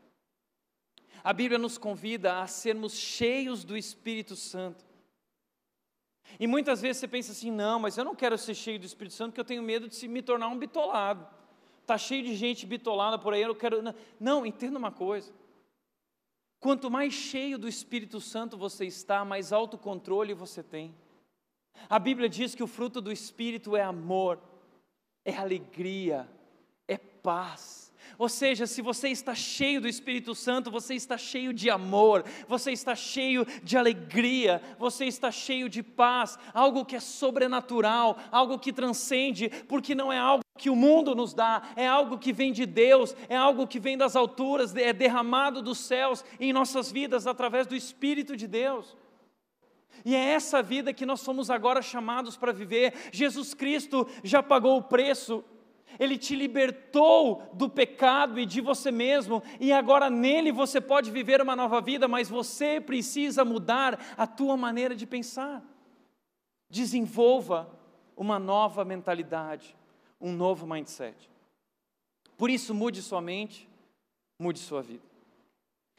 A 1.23 1.31
Bíblia 1.31 1.59
nos 1.59 1.77
convida 1.77 2.41
a 2.41 2.47
sermos 2.47 2.93
cheios 2.93 3.63
do 3.63 3.77
Espírito 3.77 4.35
Santo. 4.35 4.83
E 6.39 6.47
muitas 6.47 6.81
vezes 6.81 6.97
você 6.97 7.07
pensa 7.07 7.31
assim: 7.31 7.51
não, 7.51 7.79
mas 7.79 7.97
eu 7.97 8.03
não 8.03 8.15
quero 8.15 8.37
ser 8.37 8.55
cheio 8.55 8.79
do 8.79 8.85
Espírito 8.85 9.13
Santo 9.13 9.31
porque 9.31 9.41
eu 9.41 9.45
tenho 9.45 9.61
medo 9.61 9.87
de 9.87 10.07
me 10.07 10.21
tornar 10.21 10.47
um 10.47 10.57
bitolado. 10.57 11.27
Está 11.81 11.97
cheio 11.97 12.23
de 12.23 12.35
gente 12.35 12.65
bitolada 12.65 13.19
por 13.19 13.33
aí, 13.33 13.41
eu 13.41 13.55
quero. 13.55 13.81
Não, 14.19 14.45
entenda 14.45 14.77
uma 14.77 14.91
coisa. 14.91 15.31
Quanto 16.61 16.91
mais 16.91 17.11
cheio 17.11 17.57
do 17.57 17.67
Espírito 17.67 18.21
Santo 18.21 18.55
você 18.55 18.85
está, 18.85 19.25
mais 19.25 19.51
autocontrole 19.51 20.35
você 20.35 20.61
tem. 20.61 20.95
A 21.89 21.97
Bíblia 21.97 22.29
diz 22.29 22.53
que 22.53 22.61
o 22.61 22.67
fruto 22.67 23.01
do 23.01 23.11
Espírito 23.11 23.75
é 23.75 23.81
amor, 23.81 24.39
é 25.25 25.35
alegria, 25.35 26.29
é 26.87 26.99
paz. 26.99 27.90
Ou 28.17 28.29
seja, 28.29 28.67
se 28.67 28.81
você 28.81 29.09
está 29.09 29.33
cheio 29.33 29.81
do 29.81 29.87
Espírito 29.87 30.35
Santo, 30.35 30.71
você 30.71 30.93
está 30.95 31.17
cheio 31.17 31.53
de 31.53 31.69
amor, 31.69 32.23
você 32.47 32.71
está 32.71 32.95
cheio 32.95 33.45
de 33.63 33.77
alegria, 33.77 34.61
você 34.77 35.05
está 35.05 35.31
cheio 35.31 35.67
de 35.67 35.81
paz, 35.81 36.37
algo 36.53 36.85
que 36.85 36.95
é 36.95 36.99
sobrenatural, 36.99 38.17
algo 38.31 38.59
que 38.59 38.73
transcende, 38.73 39.49
porque 39.67 39.95
não 39.95 40.11
é 40.11 40.17
algo 40.17 40.43
que 40.57 40.69
o 40.69 40.75
mundo 40.75 41.15
nos 41.15 41.33
dá, 41.33 41.63
é 41.75 41.87
algo 41.87 42.19
que 42.19 42.31
vem 42.31 42.51
de 42.51 42.65
Deus, 42.65 43.15
é 43.27 43.35
algo 43.35 43.65
que 43.65 43.79
vem 43.79 43.97
das 43.97 44.15
alturas, 44.15 44.75
é 44.75 44.93
derramado 44.93 45.61
dos 45.61 45.79
céus 45.79 46.23
em 46.39 46.53
nossas 46.53 46.91
vidas 46.91 47.25
através 47.25 47.65
do 47.65 47.75
Espírito 47.75 48.37
de 48.37 48.47
Deus. 48.47 48.95
E 50.03 50.15
é 50.15 50.19
essa 50.19 50.61
vida 50.61 50.93
que 50.93 51.05
nós 51.05 51.21
somos 51.21 51.49
agora 51.49 51.81
chamados 51.81 52.35
para 52.35 52.51
viver. 52.51 52.93
Jesus 53.11 53.53
Cristo 53.53 54.07
já 54.23 54.41
pagou 54.41 54.77
o 54.77 54.83
preço, 54.83 55.43
Ele 55.99 56.17
te 56.17 56.35
libertou 56.35 57.49
do 57.53 57.69
pecado 57.69 58.39
e 58.39 58.45
de 58.45 58.61
você 58.61 58.91
mesmo, 58.91 59.41
e 59.59 59.71
agora 59.71 60.09
nele 60.09 60.51
você 60.51 60.79
pode 60.81 61.11
viver 61.11 61.41
uma 61.41 61.55
nova 61.55 61.81
vida, 61.81 62.07
mas 62.07 62.29
você 62.29 62.79
precisa 62.79 63.45
mudar 63.45 63.99
a 64.17 64.25
tua 64.25 64.55
maneira 64.57 64.95
de 64.95 65.05
pensar. 65.05 65.63
Desenvolva 66.69 67.69
uma 68.15 68.39
nova 68.39 68.85
mentalidade, 68.85 69.75
um 70.19 70.31
novo 70.31 70.67
mindset. 70.67 71.29
Por 72.37 72.49
isso, 72.49 72.73
mude 72.73 73.01
sua 73.01 73.21
mente, 73.21 73.69
mude 74.39 74.59
sua 74.59 74.81
vida. 74.81 75.03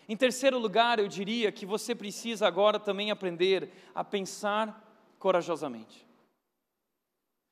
Em 0.08 0.16
terceiro 0.16 0.58
lugar, 0.58 0.98
eu 0.98 1.06
diria 1.08 1.52
que 1.52 1.64
você 1.64 1.94
precisa 1.94 2.46
agora 2.46 2.78
também 2.78 3.10
aprender 3.10 3.70
a 3.94 4.02
pensar 4.02 5.14
corajosamente. 5.18 6.06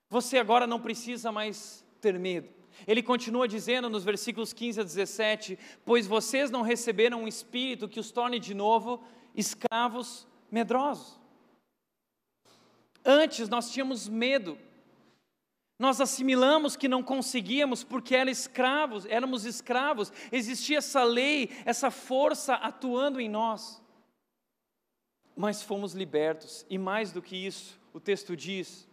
Você 0.08 0.38
agora 0.38 0.66
não 0.66 0.80
precisa 0.80 1.30
mais 1.30 1.86
ter 2.00 2.18
medo. 2.18 2.48
Ele 2.86 3.02
continua 3.02 3.46
dizendo 3.46 3.90
nos 3.90 4.04
versículos 4.04 4.52
15 4.52 4.80
a 4.80 4.84
17: 4.84 5.58
Pois 5.84 6.06
vocês 6.06 6.50
não 6.50 6.62
receberam 6.62 7.22
um 7.22 7.28
espírito 7.28 7.88
que 7.88 8.00
os 8.00 8.10
torne 8.10 8.38
de 8.38 8.54
novo 8.54 9.02
escravos 9.34 10.26
medrosos. 10.50 11.18
Antes 13.04 13.48
nós 13.48 13.70
tínhamos 13.70 14.08
medo 14.08 14.58
nós 15.80 15.98
assimilamos 15.98 16.76
que 16.76 16.86
não 16.86 17.02
conseguíamos 17.02 17.82
porque 17.82 18.14
éramos 18.14 18.38
escravos, 18.38 19.06
éramos 19.06 19.44
escravos, 19.46 20.12
existia 20.30 20.76
essa 20.76 21.02
lei, 21.02 21.48
essa 21.64 21.90
força 21.90 22.52
atuando 22.52 23.18
em 23.18 23.30
nós. 23.30 23.82
Mas 25.34 25.62
fomos 25.62 25.94
libertos, 25.94 26.66
e 26.68 26.76
mais 26.76 27.12
do 27.12 27.22
que 27.22 27.34
isso, 27.34 27.80
o 27.94 27.98
texto 27.98 28.36
diz 28.36 28.86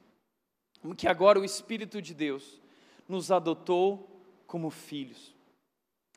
que 0.96 1.10
agora 1.10 1.38
o 1.38 1.44
Espírito 1.44 2.02
de 2.02 2.14
Deus 2.14 2.62
nos 3.08 3.32
adotou 3.32 4.22
como 4.46 4.70
filhos. 4.70 5.36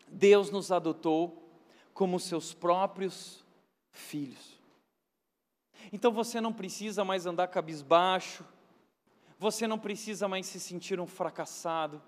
Deus 0.09 0.51
nos 0.51 0.73
adotou 0.73 1.51
como 1.93 2.19
seus 2.19 2.53
próprios 2.53 3.45
filhos. 3.93 4.59
Então 5.93 6.13
você 6.13 6.41
não 6.41 6.53
precisa 6.53 7.05
mais 7.05 7.27
andar 7.27 7.49
cabisbaixo, 7.49 8.45
você 9.39 9.67
não 9.67 9.79
precisa 9.79 10.29
mais 10.29 10.47
se 10.47 10.61
sentir 10.61 11.01
um 11.01 11.07
fracassado. 11.07 12.03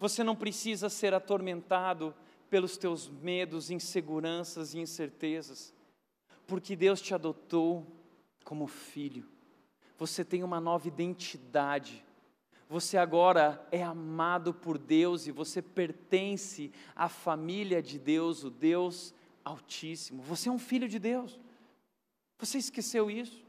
Você 0.00 0.24
não 0.24 0.34
precisa 0.34 0.88
ser 0.88 1.12
atormentado 1.12 2.14
pelos 2.48 2.76
teus 2.76 3.08
medos, 3.08 3.70
inseguranças 3.70 4.74
e 4.74 4.80
incertezas, 4.80 5.72
porque 6.46 6.74
Deus 6.74 7.00
te 7.00 7.14
adotou 7.14 7.86
como 8.44 8.66
filho. 8.66 9.28
Você 9.98 10.24
tem 10.24 10.42
uma 10.42 10.58
nova 10.60 10.88
identidade. 10.88 12.04
Você 12.70 12.96
agora 12.96 13.66
é 13.72 13.82
amado 13.82 14.54
por 14.54 14.78
Deus 14.78 15.26
e 15.26 15.32
você 15.32 15.60
pertence 15.60 16.70
à 16.94 17.08
família 17.08 17.82
de 17.82 17.98
Deus, 17.98 18.44
o 18.44 18.50
Deus 18.50 19.12
Altíssimo. 19.44 20.22
Você 20.22 20.48
é 20.48 20.52
um 20.52 20.58
filho 20.58 20.88
de 20.88 21.00
Deus. 21.00 21.40
Você 22.38 22.58
esqueceu 22.58 23.10
isso? 23.10 23.44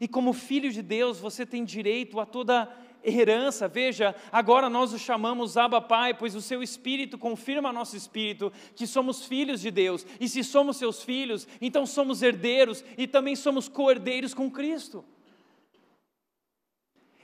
E 0.00 0.08
como 0.08 0.32
filho 0.32 0.72
de 0.72 0.80
Deus, 0.80 1.18
você 1.20 1.44
tem 1.44 1.62
direito 1.62 2.18
a 2.18 2.24
toda 2.24 2.74
herança. 3.04 3.68
Veja, 3.68 4.16
agora 4.32 4.70
nós 4.70 4.94
o 4.94 4.98
chamamos 4.98 5.58
Abba 5.58 5.82
Pai, 5.82 6.14
pois 6.14 6.34
o 6.34 6.40
seu 6.40 6.62
espírito 6.62 7.18
confirma 7.18 7.70
nosso 7.70 7.98
espírito 7.98 8.50
que 8.74 8.86
somos 8.86 9.26
filhos 9.26 9.60
de 9.60 9.70
Deus. 9.70 10.06
E 10.18 10.26
se 10.26 10.42
somos 10.42 10.78
seus 10.78 11.02
filhos, 11.02 11.46
então 11.60 11.84
somos 11.84 12.22
herdeiros 12.22 12.82
e 12.96 13.06
também 13.06 13.36
somos 13.36 13.68
co-herdeiros 13.68 14.32
com 14.32 14.50
Cristo. 14.50 15.04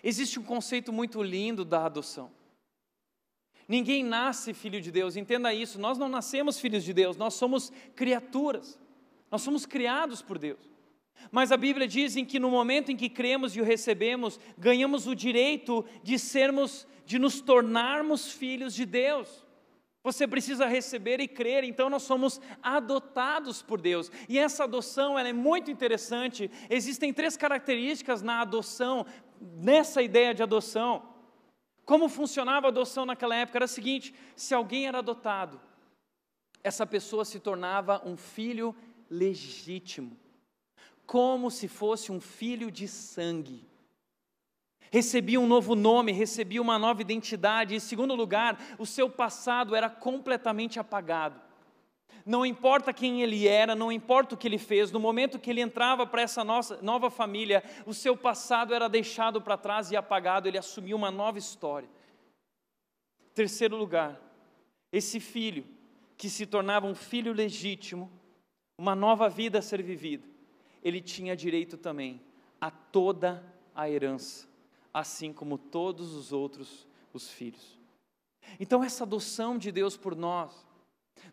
Existe 0.07 0.39
um 0.39 0.43
conceito 0.43 0.93
muito 0.93 1.23
lindo 1.23 1.65
da 1.65 1.87
adoção. 1.87 2.31
Ninguém 3.67 4.05
nasce 4.05 4.53
filho 4.53 4.79
de 4.79 4.93
Deus, 4.93 5.17
entenda 5.17 5.55
isso. 5.55 5.81
Nós 5.81 5.97
não 5.97 6.11
nascemos 6.11 6.61
filhos 6.61 6.85
de 6.85 6.93
Deus, 6.93 7.17
nós 7.17 7.33
somos 7.33 7.73
criaturas. 7.97 8.79
Nós 9.31 9.41
somos 9.41 9.65
criados 9.65 10.21
por 10.21 10.39
Deus. 10.39 10.61
Mas 11.33 11.51
a 11.51 11.57
Bíblia 11.57 11.89
diz 11.89 12.17
em 12.17 12.25
que 12.25 12.39
no 12.39 12.51
momento 12.51 12.93
em 12.93 12.97
que 12.97 13.09
cremos 13.09 13.57
e 13.57 13.61
o 13.61 13.65
recebemos, 13.65 14.39
ganhamos 14.59 15.07
o 15.07 15.15
direito 15.15 15.85
de 16.03 16.19
sermos, 16.19 16.87
de 17.07 17.19
nos 17.19 17.41
tornarmos 17.41 18.31
filhos 18.31 18.75
de 18.75 18.85
Deus. 18.85 19.45
Você 20.05 20.29
precisa 20.29 20.67
receber 20.67 21.19
e 21.19 21.27
crer, 21.27 21.65
então 21.65 21.89
nós 21.89 22.03
somos 22.03 22.39
adotados 22.63 23.63
por 23.63 23.81
Deus. 23.81 24.13
E 24.29 24.39
essa 24.39 24.65
adoção 24.65 25.19
ela 25.19 25.31
é 25.31 25.33
muito 25.33 25.71
interessante. 25.71 26.51
Existem 26.69 27.11
três 27.11 27.39
características 27.39 28.21
na 28.21 28.43
adoção, 28.43 29.07
nessa 29.45 30.03
ideia 30.03 30.35
de 30.35 30.43
adoção. 30.43 31.15
Como 31.85 32.09
funcionava 32.09 32.67
a 32.67 32.71
adoção 32.71 33.05
naquela 33.05 33.37
época? 33.37 33.59
Era 33.59 33.67
o 33.67 33.69
seguinte: 33.69 34.15
se 34.35 34.55
alguém 34.55 34.87
era 34.87 34.99
adotado, 34.99 35.61
essa 36.63 36.87
pessoa 36.87 37.25
se 37.25 37.39
tornava 37.39 38.03
um 38.05 38.17
filho 38.17 38.75
legítimo 39.11 40.17
como 41.07 41.51
se 41.51 41.69
fosse 41.69 42.11
um 42.11 42.21
filho 42.21 42.71
de 42.71 42.89
sangue. 42.89 43.67
Recebia 44.91 45.41
um 45.41 45.47
novo 45.47 45.75
nome, 45.75 46.13
recebia 46.13 46.63
uma 46.63 46.79
nova 46.79 47.03
identidade, 47.03 47.75
e, 47.75 47.77
em 47.77 47.81
segundo 47.81 48.15
lugar, 48.15 48.59
o 48.79 48.87
seu 48.87 49.11
passado 49.11 49.75
era 49.75 49.91
completamente 49.91 50.79
apagado. 50.79 51.41
Não 52.25 52.45
importa 52.47 52.93
quem 52.93 53.22
ele 53.22 53.47
era, 53.47 53.75
não 53.75 53.93
importa 53.93 54.35
o 54.35 54.39
que 54.39 54.49
ele 54.49 54.57
fez, 54.57 54.91
no 54.91 54.99
momento 54.99 55.39
que 55.39 55.51
ele 55.51 55.61
entrava 55.61 56.07
para 56.07 56.22
essa 56.22 56.43
nossa, 56.43 56.81
nova 56.81 57.11
família, 57.11 57.62
o 57.85 57.93
seu 57.93 58.16
passado 58.16 58.72
era 58.75 58.89
deixado 58.89 59.43
para 59.43 59.59
trás 59.59 59.91
e 59.91 59.97
apagado, 59.97 60.49
ele 60.49 60.57
assumiu 60.57 60.97
uma 60.97 61.11
nova 61.11 61.39
história. 61.39 61.89
Terceiro 63.35 63.77
lugar, 63.77 64.18
esse 64.91 65.20
filho, 65.20 65.66
que 66.16 66.31
se 66.31 66.47
tornava 66.47 66.87
um 66.87 66.95
filho 66.95 67.33
legítimo, 67.33 68.11
uma 68.79 68.95
nova 68.95 69.29
vida 69.29 69.59
a 69.59 69.62
ser 69.62 69.83
vivida, 69.83 70.27
ele 70.83 71.01
tinha 71.03 71.37
direito 71.37 71.77
também 71.77 72.22
a 72.59 72.70
toda 72.70 73.45
a 73.75 73.91
herança, 73.91 74.49
assim 74.93 75.33
como 75.33 75.59
todos 75.59 76.14
os 76.14 76.33
outros 76.33 76.87
os 77.12 77.29
filhos. 77.31 77.79
Então 78.59 78.83
essa 78.83 79.05
adoção 79.05 79.57
de 79.57 79.70
Deus 79.70 79.97
por 79.97 80.16
nós 80.16 80.66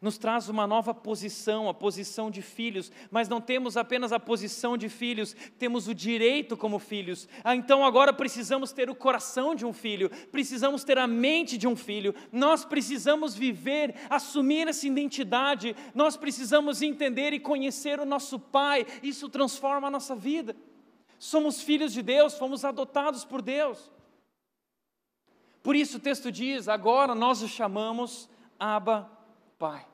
nos 0.02 0.18
traz 0.18 0.50
uma 0.50 0.66
nova 0.66 0.94
posição, 0.94 1.70
a 1.70 1.74
posição 1.74 2.32
de 2.32 2.42
filhos, 2.42 2.92
mas 3.12 3.30
não 3.30 3.40
temos 3.40 3.78
apenas 3.78 4.12
a 4.12 4.20
posição 4.20 4.76
de 4.76 4.90
filhos, 4.90 5.36
temos 5.60 5.88
o 5.88 5.94
direito 5.94 6.58
como 6.58 6.80
filhos. 6.80 7.28
Ah, 7.44 7.56
então 7.56 7.86
agora 7.86 8.12
precisamos 8.12 8.72
ter 8.72 8.90
o 8.90 8.96
coração 8.96 9.54
de 9.54 9.64
um 9.64 9.72
filho, 9.72 10.10
precisamos 10.32 10.84
ter 10.84 10.98
a 10.98 11.06
mente 11.06 11.56
de 11.56 11.68
um 11.68 11.76
filho, 11.76 12.16
nós 12.32 12.66
precisamos 12.66 13.36
viver, 13.36 13.96
assumir 14.10 14.68
essa 14.68 14.88
identidade, 14.88 15.76
nós 15.94 16.18
precisamos 16.18 16.82
entender 16.82 17.32
e 17.34 17.40
conhecer 17.40 18.00
o 18.00 18.06
nosso 18.06 18.40
Pai, 18.40 18.88
isso 19.04 19.30
transforma 19.30 19.88
a 19.88 19.92
nossa 19.92 20.16
vida. 20.16 20.56
Somos 21.20 21.62
filhos 21.62 21.94
de 21.94 22.02
Deus, 22.02 22.34
fomos 22.34 22.66
adotados 22.66 23.24
por 23.24 23.42
Deus. 23.42 23.92
Por 25.62 25.76
isso 25.76 25.98
o 25.98 26.00
texto 26.00 26.32
diz: 26.32 26.68
agora 26.68 27.14
nós 27.14 27.44
o 27.44 27.48
chamamos 27.48 28.28
Abba 28.60 29.21
Pai. 29.62 29.86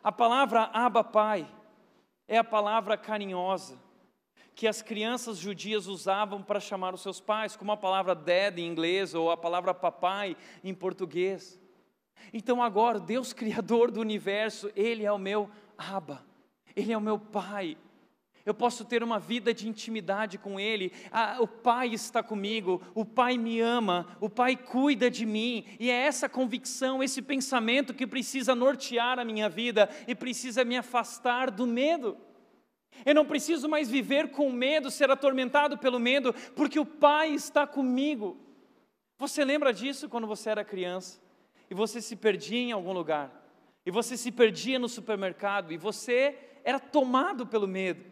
A 0.00 0.12
palavra 0.12 0.70
Abba 0.72 1.02
Pai 1.02 1.52
é 2.28 2.38
a 2.38 2.44
palavra 2.44 2.96
carinhosa 2.96 3.76
que 4.54 4.68
as 4.68 4.80
crianças 4.80 5.38
judias 5.38 5.88
usavam 5.88 6.40
para 6.40 6.60
chamar 6.60 6.94
os 6.94 7.00
seus 7.00 7.20
pais, 7.20 7.56
como 7.56 7.72
a 7.72 7.76
palavra 7.76 8.14
dad 8.14 8.60
em 8.60 8.68
inglês 8.68 9.12
ou 9.12 9.28
a 9.28 9.36
palavra 9.36 9.74
papai 9.74 10.36
em 10.62 10.72
português. 10.72 11.60
Então 12.32 12.62
agora, 12.62 13.00
Deus 13.00 13.32
criador 13.34 13.90
do 13.90 13.98
universo, 13.98 14.70
ele 14.76 15.04
é 15.04 15.10
o 15.10 15.18
meu 15.18 15.50
Abba. 15.76 16.24
Ele 16.76 16.92
é 16.92 16.96
o 16.96 17.00
meu 17.00 17.18
pai 17.18 17.76
eu 18.44 18.54
posso 18.54 18.84
ter 18.84 19.02
uma 19.02 19.18
vida 19.18 19.52
de 19.54 19.68
intimidade 19.68 20.38
com 20.38 20.58
Ele. 20.58 20.92
Ah, 21.10 21.36
o 21.40 21.46
Pai 21.46 21.88
está 21.88 22.22
comigo, 22.22 22.82
o 22.94 23.04
Pai 23.04 23.38
me 23.38 23.60
ama, 23.60 24.16
o 24.20 24.28
Pai 24.28 24.56
cuida 24.56 25.10
de 25.10 25.24
mim, 25.26 25.64
e 25.78 25.90
é 25.90 25.94
essa 25.94 26.28
convicção, 26.28 27.02
esse 27.02 27.22
pensamento 27.22 27.94
que 27.94 28.06
precisa 28.06 28.54
nortear 28.54 29.18
a 29.18 29.24
minha 29.24 29.48
vida 29.48 29.88
e 30.06 30.14
precisa 30.14 30.64
me 30.64 30.76
afastar 30.76 31.50
do 31.50 31.66
medo. 31.66 32.16
Eu 33.04 33.14
não 33.14 33.24
preciso 33.24 33.68
mais 33.68 33.90
viver 33.90 34.30
com 34.30 34.50
medo, 34.50 34.90
ser 34.90 35.10
atormentado 35.10 35.78
pelo 35.78 35.98
medo, 35.98 36.34
porque 36.54 36.78
o 36.78 36.86
Pai 36.86 37.30
está 37.30 37.66
comigo. 37.66 38.36
Você 39.18 39.44
lembra 39.44 39.72
disso 39.72 40.08
quando 40.08 40.26
você 40.26 40.50
era 40.50 40.64
criança? 40.64 41.22
e 41.72 41.74
você 41.74 42.02
se 42.02 42.14
perdia 42.16 42.58
em 42.58 42.70
algum 42.70 42.92
lugar, 42.92 43.32
e 43.86 43.90
você 43.90 44.14
se 44.14 44.30
perdia 44.30 44.78
no 44.78 44.90
supermercado, 44.90 45.72
e 45.72 45.78
você 45.78 46.38
era 46.62 46.78
tomado 46.78 47.46
pelo 47.46 47.66
medo. 47.66 48.11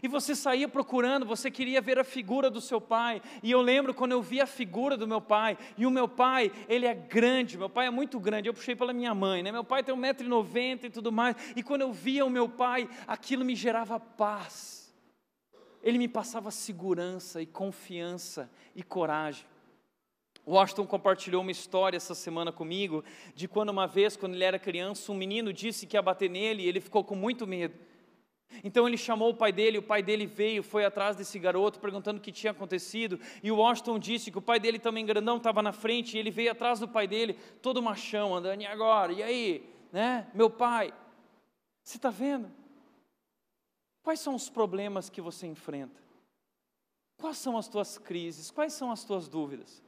E 0.00 0.06
você 0.06 0.34
saía 0.34 0.68
procurando, 0.68 1.26
você 1.26 1.50
queria 1.50 1.80
ver 1.80 1.98
a 1.98 2.04
figura 2.04 2.48
do 2.48 2.60
seu 2.60 2.80
pai. 2.80 3.20
E 3.42 3.50
eu 3.50 3.60
lembro 3.60 3.92
quando 3.92 4.12
eu 4.12 4.22
vi 4.22 4.40
a 4.40 4.46
figura 4.46 4.96
do 4.96 5.08
meu 5.08 5.20
pai. 5.20 5.58
E 5.76 5.84
o 5.84 5.90
meu 5.90 6.06
pai, 6.06 6.52
ele 6.68 6.86
é 6.86 6.94
grande, 6.94 7.58
meu 7.58 7.68
pai 7.68 7.86
é 7.86 7.90
muito 7.90 8.20
grande. 8.20 8.48
Eu 8.48 8.54
puxei 8.54 8.76
pela 8.76 8.92
minha 8.92 9.14
mãe, 9.14 9.42
né? 9.42 9.50
Meu 9.50 9.64
pai 9.64 9.82
tem 9.82 9.94
1,90m 9.94 10.84
e 10.84 10.90
tudo 10.90 11.10
mais. 11.10 11.34
E 11.56 11.62
quando 11.62 11.80
eu 11.80 11.92
via 11.92 12.24
o 12.24 12.30
meu 12.30 12.48
pai, 12.48 12.88
aquilo 13.06 13.44
me 13.44 13.56
gerava 13.56 13.98
paz. 13.98 14.94
Ele 15.82 15.98
me 15.98 16.06
passava 16.06 16.50
segurança 16.50 17.42
e 17.42 17.46
confiança 17.46 18.48
e 18.74 18.82
coragem. 18.82 19.44
O 20.44 20.54
Washington 20.54 20.86
compartilhou 20.86 21.42
uma 21.42 21.52
história 21.52 21.96
essa 21.96 22.14
semana 22.14 22.50
comigo 22.50 23.04
de 23.34 23.46
quando 23.46 23.68
uma 23.68 23.86
vez, 23.86 24.16
quando 24.16 24.34
ele 24.34 24.42
era 24.42 24.58
criança, 24.58 25.12
um 25.12 25.14
menino 25.14 25.52
disse 25.52 25.86
que 25.86 25.96
ia 25.96 26.02
bater 26.02 26.28
nele 26.28 26.64
e 26.64 26.68
ele 26.68 26.80
ficou 26.80 27.04
com 27.04 27.14
muito 27.14 27.46
medo. 27.46 27.78
Então 28.64 28.86
ele 28.86 28.96
chamou 28.96 29.30
o 29.30 29.34
pai 29.34 29.52
dele, 29.52 29.78
o 29.78 29.82
pai 29.82 30.02
dele 30.02 30.26
veio, 30.26 30.62
foi 30.62 30.84
atrás 30.84 31.16
desse 31.16 31.38
garoto 31.38 31.80
perguntando 31.80 32.18
o 32.18 32.22
que 32.22 32.32
tinha 32.32 32.50
acontecido, 32.50 33.18
e 33.42 33.50
o 33.50 33.56
Washington 33.56 33.98
disse 33.98 34.30
que 34.30 34.38
o 34.38 34.42
pai 34.42 34.60
dele 34.60 34.78
também 34.78 35.06
grandão 35.06 35.36
estava 35.36 35.62
na 35.62 35.72
frente, 35.72 36.16
e 36.16 36.20
ele 36.20 36.30
veio 36.30 36.50
atrás 36.52 36.80
do 36.80 36.88
pai 36.88 37.06
dele, 37.06 37.34
todo 37.60 37.82
machão, 37.82 38.34
andando, 38.34 38.62
e 38.62 38.66
agora? 38.66 39.12
E 39.12 39.22
aí? 39.22 39.70
Né? 39.90 40.30
Meu 40.34 40.50
pai, 40.50 40.92
você 41.82 41.96
está 41.96 42.10
vendo? 42.10 42.50
Quais 44.02 44.20
são 44.20 44.34
os 44.34 44.48
problemas 44.48 45.08
que 45.08 45.20
você 45.20 45.46
enfrenta? 45.46 46.00
Quais 47.18 47.38
são 47.38 47.56
as 47.56 47.68
tuas 47.68 47.98
crises? 47.98 48.50
Quais 48.50 48.72
são 48.72 48.90
as 48.90 49.04
tuas 49.04 49.28
dúvidas? 49.28 49.82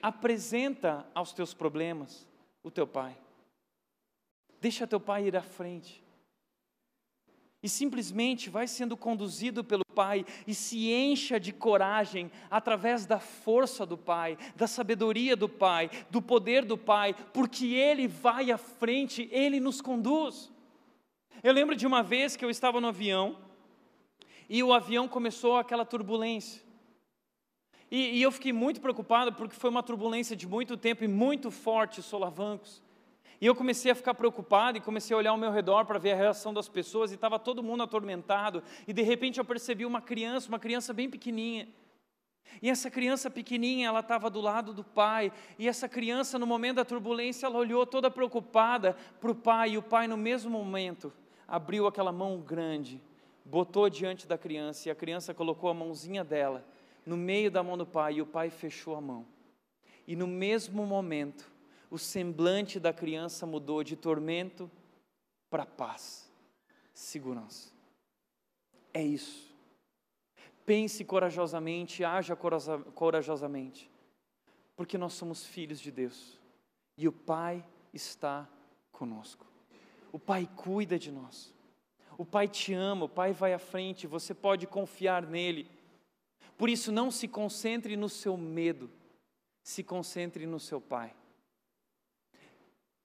Apresenta 0.00 1.06
aos 1.14 1.32
teus 1.32 1.52
problemas 1.52 2.28
o 2.62 2.70
teu 2.70 2.86
pai. 2.86 3.16
Deixa 4.60 4.86
teu 4.86 5.00
pai 5.00 5.26
ir 5.26 5.36
à 5.36 5.42
frente 5.42 6.05
e 7.66 7.68
simplesmente 7.68 8.48
vai 8.48 8.68
sendo 8.68 8.96
conduzido 8.96 9.64
pelo 9.64 9.84
Pai 9.92 10.24
e 10.46 10.54
se 10.54 10.92
encha 10.92 11.40
de 11.40 11.52
coragem 11.52 12.30
através 12.48 13.06
da 13.06 13.18
força 13.18 13.84
do 13.84 13.98
Pai, 13.98 14.38
da 14.54 14.68
sabedoria 14.68 15.34
do 15.34 15.48
Pai, 15.48 15.90
do 16.08 16.22
poder 16.22 16.64
do 16.64 16.78
Pai, 16.78 17.12
porque 17.34 17.66
Ele 17.74 18.06
vai 18.06 18.52
à 18.52 18.56
frente, 18.56 19.28
Ele 19.32 19.58
nos 19.58 19.80
conduz. 19.80 20.48
Eu 21.42 21.52
lembro 21.52 21.74
de 21.74 21.88
uma 21.88 22.04
vez 22.04 22.36
que 22.36 22.44
eu 22.44 22.50
estava 22.50 22.80
no 22.80 22.86
avião 22.86 23.36
e 24.48 24.62
o 24.62 24.72
avião 24.72 25.08
começou 25.08 25.56
aquela 25.56 25.84
turbulência. 25.84 26.62
E, 27.90 28.18
e 28.18 28.22
eu 28.22 28.30
fiquei 28.30 28.52
muito 28.52 28.80
preocupado 28.80 29.32
porque 29.32 29.56
foi 29.56 29.70
uma 29.70 29.82
turbulência 29.82 30.36
de 30.36 30.46
muito 30.46 30.76
tempo 30.76 31.02
e 31.02 31.08
muito 31.08 31.50
forte, 31.50 32.00
solavancos. 32.00 32.80
E 33.40 33.46
eu 33.46 33.54
comecei 33.54 33.90
a 33.90 33.94
ficar 33.94 34.14
preocupado 34.14 34.78
e 34.78 34.80
comecei 34.80 35.14
a 35.14 35.18
olhar 35.18 35.30
ao 35.30 35.36
meu 35.36 35.50
redor 35.50 35.84
para 35.84 35.98
ver 35.98 36.12
a 36.12 36.16
reação 36.16 36.54
das 36.54 36.68
pessoas 36.68 37.10
e 37.10 37.14
estava 37.14 37.38
todo 37.38 37.62
mundo 37.62 37.82
atormentado. 37.82 38.62
E 38.86 38.92
de 38.92 39.02
repente 39.02 39.38
eu 39.38 39.44
percebi 39.44 39.84
uma 39.84 40.00
criança, 40.00 40.48
uma 40.48 40.58
criança 40.58 40.92
bem 40.92 41.10
pequenininha. 41.10 41.68
E 42.62 42.70
essa 42.70 42.90
criança 42.90 43.30
pequenininha, 43.30 43.88
ela 43.88 44.00
estava 44.00 44.30
do 44.30 44.40
lado 44.40 44.72
do 44.72 44.82
pai. 44.82 45.32
E 45.58 45.68
essa 45.68 45.88
criança, 45.88 46.38
no 46.38 46.46
momento 46.46 46.76
da 46.76 46.84
turbulência, 46.84 47.46
ela 47.46 47.58
olhou 47.58 47.86
toda 47.86 48.10
preocupada 48.10 48.96
para 49.20 49.30
o 49.30 49.34
pai. 49.34 49.70
E 49.70 49.78
o 49.78 49.82
pai, 49.82 50.08
no 50.08 50.16
mesmo 50.16 50.50
momento, 50.50 51.12
abriu 51.46 51.86
aquela 51.86 52.12
mão 52.12 52.40
grande, 52.40 53.02
botou 53.44 53.90
diante 53.90 54.26
da 54.26 54.38
criança. 54.38 54.88
E 54.88 54.92
a 54.92 54.94
criança 54.94 55.34
colocou 55.34 55.68
a 55.68 55.74
mãozinha 55.74 56.24
dela 56.24 56.64
no 57.04 57.16
meio 57.16 57.50
da 57.50 57.62
mão 57.62 57.76
do 57.76 57.86
pai. 57.86 58.14
E 58.14 58.22
o 58.22 58.26
pai 58.26 58.48
fechou 58.48 58.96
a 58.96 59.00
mão. 59.00 59.26
E 60.06 60.16
no 60.16 60.26
mesmo 60.26 60.86
momento, 60.86 61.50
o 61.90 61.98
semblante 61.98 62.80
da 62.80 62.92
criança 62.92 63.46
mudou 63.46 63.82
de 63.82 63.96
tormento 63.96 64.70
para 65.50 65.64
paz, 65.64 66.30
segurança. 66.92 67.72
É 68.92 69.02
isso. 69.02 69.54
Pense 70.64 71.04
corajosamente, 71.04 72.02
haja 72.02 72.34
corajosamente, 72.36 73.90
porque 74.74 74.98
nós 74.98 75.12
somos 75.12 75.44
filhos 75.44 75.78
de 75.78 75.92
Deus 75.92 76.38
e 76.98 77.06
o 77.06 77.12
Pai 77.12 77.64
está 77.92 78.48
conosco. 78.90 79.46
O 80.10 80.18
Pai 80.18 80.48
cuida 80.56 80.98
de 80.98 81.12
nós. 81.12 81.54
O 82.18 82.24
Pai 82.24 82.48
te 82.48 82.72
ama, 82.72 83.04
o 83.04 83.08
Pai 83.08 83.32
vai 83.32 83.52
à 83.52 83.58
frente, 83.58 84.06
você 84.06 84.34
pode 84.34 84.66
confiar 84.66 85.26
nele. 85.26 85.70
Por 86.56 86.70
isso, 86.70 86.90
não 86.90 87.10
se 87.10 87.28
concentre 87.28 87.96
no 87.96 88.08
seu 88.08 88.36
medo, 88.36 88.90
se 89.62 89.84
concentre 89.84 90.46
no 90.46 90.58
seu 90.58 90.80
Pai. 90.80 91.14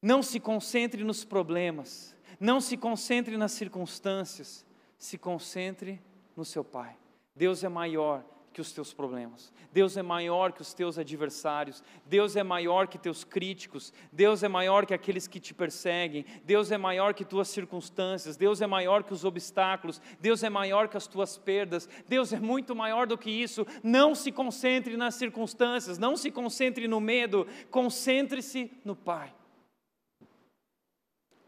Não 0.02 0.24
se 0.24 0.40
concentre 0.40 1.04
nos 1.04 1.24
problemas, 1.24 2.16
não 2.40 2.60
se 2.60 2.76
concentre 2.76 3.38
nas 3.38 3.52
circunstâncias, 3.52 4.66
se 4.98 5.18
concentre 5.18 6.02
no 6.36 6.44
seu 6.44 6.64
Pai. 6.64 6.98
Deus 7.36 7.64
é 7.64 7.70
maior 7.70 8.26
que 8.54 8.60
os 8.60 8.74
teus 8.74 8.94
problemas. 8.94 9.52
Deus 9.72 9.96
é 9.96 10.02
maior 10.02 10.52
que 10.52 10.62
os 10.62 10.74
teus 10.74 10.98
adversários. 10.98 11.84
Deus 12.06 12.36
é 12.36 12.44
maior 12.44 12.88
que 12.88 12.98
teus 12.98 13.24
críticos. 13.24 13.94
Deus 14.12 14.44
é 14.44 14.48
maior 14.48 14.86
que 14.86 14.94
aqueles 14.94 15.28
que 15.28 15.40
te 15.40 15.54
perseguem. 15.54 16.26
Deus 16.44 16.72
é 16.72 16.78
maior 16.78 17.14
que 17.14 17.24
tuas 17.24 17.48
circunstâncias. 17.48 18.36
Deus 18.36 18.60
é 18.62 18.68
maior 18.68 19.04
que 19.04 19.14
os 19.14 19.24
obstáculos. 19.24 20.02
Deus 20.20 20.44
é 20.44 20.50
maior 20.50 20.90
que 20.90 20.98
as 20.98 21.08
tuas 21.08 21.38
perdas. 21.38 21.88
Deus 22.08 22.34
é 22.34 22.40
muito 22.40 22.76
maior 22.76 23.08
do 23.08 23.18
que 23.18 23.32
isso. 23.32 23.66
Não 23.82 24.14
se 24.14 24.32
concentre 24.32 24.98
nas 24.98 25.16
circunstâncias. 25.16 25.98
Não 25.98 26.18
se 26.18 26.30
concentre 26.30 26.88
no 26.88 27.00
medo. 27.00 27.48
Concentre-se 27.70 28.70
no 28.84 28.96
Pai. 28.96 29.34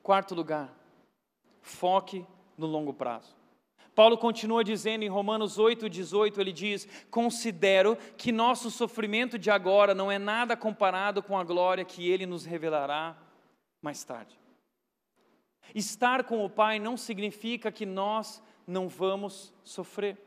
Quarto 0.03 0.35
lugar, 0.35 0.69
foque 1.61 2.27
no 2.57 2.67
longo 2.67 2.93
prazo. 2.93 3.33
Paulo 3.95 4.17
continua 4.17 4.63
dizendo 4.63 5.03
em 5.03 5.07
Romanos 5.07 5.57
8, 5.57 5.89
18, 5.89 6.41
ele 6.41 6.51
diz: 6.51 6.87
Considero 7.09 7.95
que 8.17 8.31
nosso 8.31 8.69
sofrimento 8.69 9.39
de 9.39 9.49
agora 9.49 9.95
não 9.95 10.11
é 10.11 10.19
nada 10.19 10.57
comparado 10.57 11.23
com 11.23 11.37
a 11.37 11.43
glória 11.43 11.85
que 11.85 12.09
ele 12.09 12.25
nos 12.25 12.43
revelará 12.43 13.15
mais 13.81 14.03
tarde. 14.03 14.37
Estar 15.73 16.23
com 16.23 16.43
o 16.43 16.49
Pai 16.49 16.79
não 16.79 16.97
significa 16.97 17.71
que 17.71 17.85
nós 17.85 18.41
não 18.67 18.89
vamos 18.89 19.53
sofrer. 19.63 20.17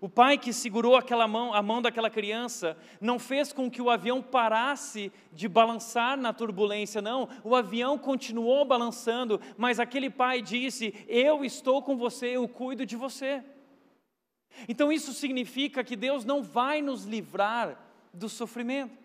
O 0.00 0.08
pai 0.08 0.36
que 0.36 0.52
segurou 0.52 0.96
aquela 0.96 1.28
mão, 1.28 1.54
a 1.54 1.62
mão 1.62 1.80
daquela 1.80 2.10
criança, 2.10 2.76
não 3.00 3.20
fez 3.20 3.52
com 3.52 3.70
que 3.70 3.80
o 3.80 3.88
avião 3.88 4.20
parasse 4.20 5.12
de 5.32 5.48
balançar 5.48 6.16
na 6.16 6.32
turbulência, 6.32 7.00
não. 7.00 7.28
O 7.44 7.54
avião 7.54 7.96
continuou 7.96 8.64
balançando, 8.64 9.40
mas 9.56 9.78
aquele 9.78 10.10
pai 10.10 10.42
disse: 10.42 10.92
Eu 11.06 11.44
estou 11.44 11.82
com 11.82 11.96
você, 11.96 12.36
eu 12.36 12.48
cuido 12.48 12.84
de 12.84 12.96
você. 12.96 13.44
Então 14.68 14.92
isso 14.92 15.12
significa 15.12 15.84
que 15.84 15.96
Deus 15.96 16.24
não 16.24 16.42
vai 16.42 16.82
nos 16.82 17.04
livrar 17.04 17.78
do 18.12 18.28
sofrimento. 18.28 18.98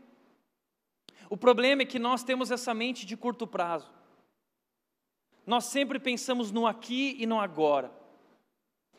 O 1.29 1.37
problema 1.37 1.83
é 1.83 1.85
que 1.85 1.99
nós 1.99 2.23
temos 2.23 2.51
essa 2.51 2.73
mente 2.73 3.05
de 3.05 3.15
curto 3.15 3.45
prazo. 3.45 3.91
Nós 5.45 5.65
sempre 5.65 5.99
pensamos 5.99 6.51
no 6.51 6.65
aqui 6.65 7.15
e 7.19 7.25
no 7.25 7.39
agora. 7.39 7.91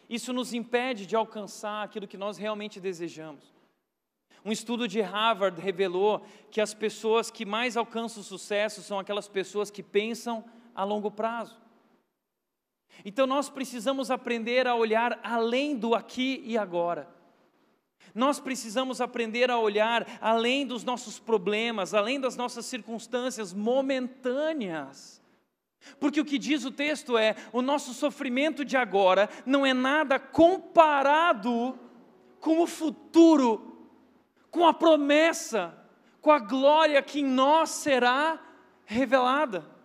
Isso 0.08 0.32
nos 0.32 0.54
impede 0.54 1.04
de 1.04 1.14
alcançar 1.14 1.84
aquilo 1.84 2.08
que 2.08 2.16
nós 2.16 2.38
realmente 2.38 2.80
desejamos. 2.80 3.54
Um 4.44 4.52
estudo 4.52 4.88
de 4.88 5.00
Harvard 5.00 5.60
revelou 5.60 6.24
que 6.50 6.60
as 6.60 6.72
pessoas 6.72 7.30
que 7.30 7.44
mais 7.44 7.76
alcançam 7.76 8.22
sucesso 8.22 8.82
são 8.82 8.98
aquelas 8.98 9.28
pessoas 9.28 9.70
que 9.70 9.82
pensam 9.82 10.44
a 10.74 10.84
longo 10.84 11.10
prazo. 11.10 11.60
Então 13.04 13.26
nós 13.26 13.50
precisamos 13.50 14.10
aprender 14.10 14.66
a 14.66 14.74
olhar 14.74 15.20
além 15.22 15.76
do 15.76 15.94
aqui 15.94 16.42
e 16.44 16.56
agora. 16.56 17.08
Nós 18.14 18.40
precisamos 18.40 19.00
aprender 19.00 19.50
a 19.50 19.58
olhar 19.58 20.06
além 20.20 20.66
dos 20.66 20.82
nossos 20.82 21.18
problemas, 21.18 21.92
além 21.92 22.18
das 22.18 22.36
nossas 22.36 22.64
circunstâncias 22.64 23.52
momentâneas 23.52 25.20
porque 25.98 26.20
o 26.20 26.24
que 26.24 26.38
diz 26.38 26.64
o 26.64 26.70
texto 26.70 27.16
é: 27.16 27.34
o 27.52 27.62
nosso 27.62 27.94
sofrimento 27.94 28.64
de 28.64 28.76
agora 28.76 29.28
não 29.46 29.64
é 29.64 29.72
nada 29.72 30.18
comparado 30.18 31.78
com 32.40 32.60
o 32.60 32.66
futuro, 32.66 33.88
com 34.50 34.66
a 34.66 34.74
promessa, 34.74 35.76
com 36.20 36.30
a 36.30 36.38
glória 36.38 37.02
que 37.02 37.20
em 37.20 37.24
nós 37.24 37.70
será 37.70 38.40
revelada. 38.84 39.78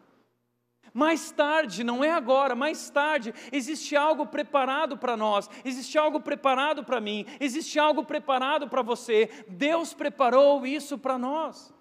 Mais 0.93 1.31
tarde, 1.31 1.83
não 1.83 2.03
é 2.03 2.11
agora, 2.11 2.53
mais 2.53 2.87
tarde, 2.87 3.33
existe 3.51 3.95
algo 3.95 4.27
preparado 4.27 4.95
para 4.95 5.17
nós, 5.17 5.49
existe 5.65 5.97
algo 5.97 6.19
preparado 6.19 6.83
para 6.83 7.01
mim, 7.01 7.25
existe 7.39 7.79
algo 7.79 8.05
preparado 8.05 8.69
para 8.69 8.83
você. 8.83 9.27
Deus 9.47 9.91
preparou 9.95 10.67
isso 10.67 10.95
para 10.97 11.17
nós. 11.17 11.73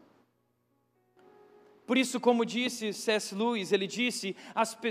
Por 1.86 1.98
isso, 1.98 2.20
como 2.20 2.46
disse 2.46 2.92
C.S. 2.92 3.34
Lewis, 3.34 3.72
ele 3.72 3.86
disse: 3.86 4.36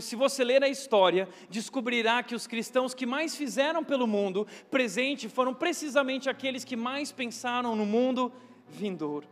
se 0.01 0.15
você 0.15 0.43
ler 0.43 0.61
a 0.63 0.67
história, 0.67 1.27
descobrirá 1.49 2.21
que 2.21 2.35
os 2.35 2.47
cristãos 2.47 2.93
que 2.93 3.05
mais 3.05 3.35
fizeram 3.35 3.83
pelo 3.83 4.05
mundo 4.05 4.45
presente 4.69 5.29
foram 5.29 5.53
precisamente 5.53 6.29
aqueles 6.29 6.65
que 6.65 6.75
mais 6.75 7.11
pensaram 7.11 7.75
no 7.75 7.85
mundo 7.85 8.31
vindouro. 8.67 9.27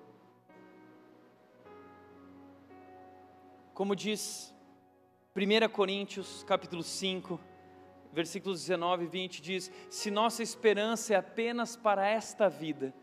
Como 3.73 3.95
diz 3.95 4.53
1 5.35 5.69
Coríntios, 5.69 6.43
capítulo 6.47 6.83
5, 6.83 7.39
versículos 8.11 8.61
19 8.61 9.03
e 9.03 9.07
20 9.07 9.41
diz: 9.41 9.71
"Se 9.89 10.09
nossa 10.09 10.41
esperança 10.41 11.13
é 11.13 11.17
apenas 11.17 11.75
para 11.75 12.07
esta 12.07 12.49
vida, 12.49 12.93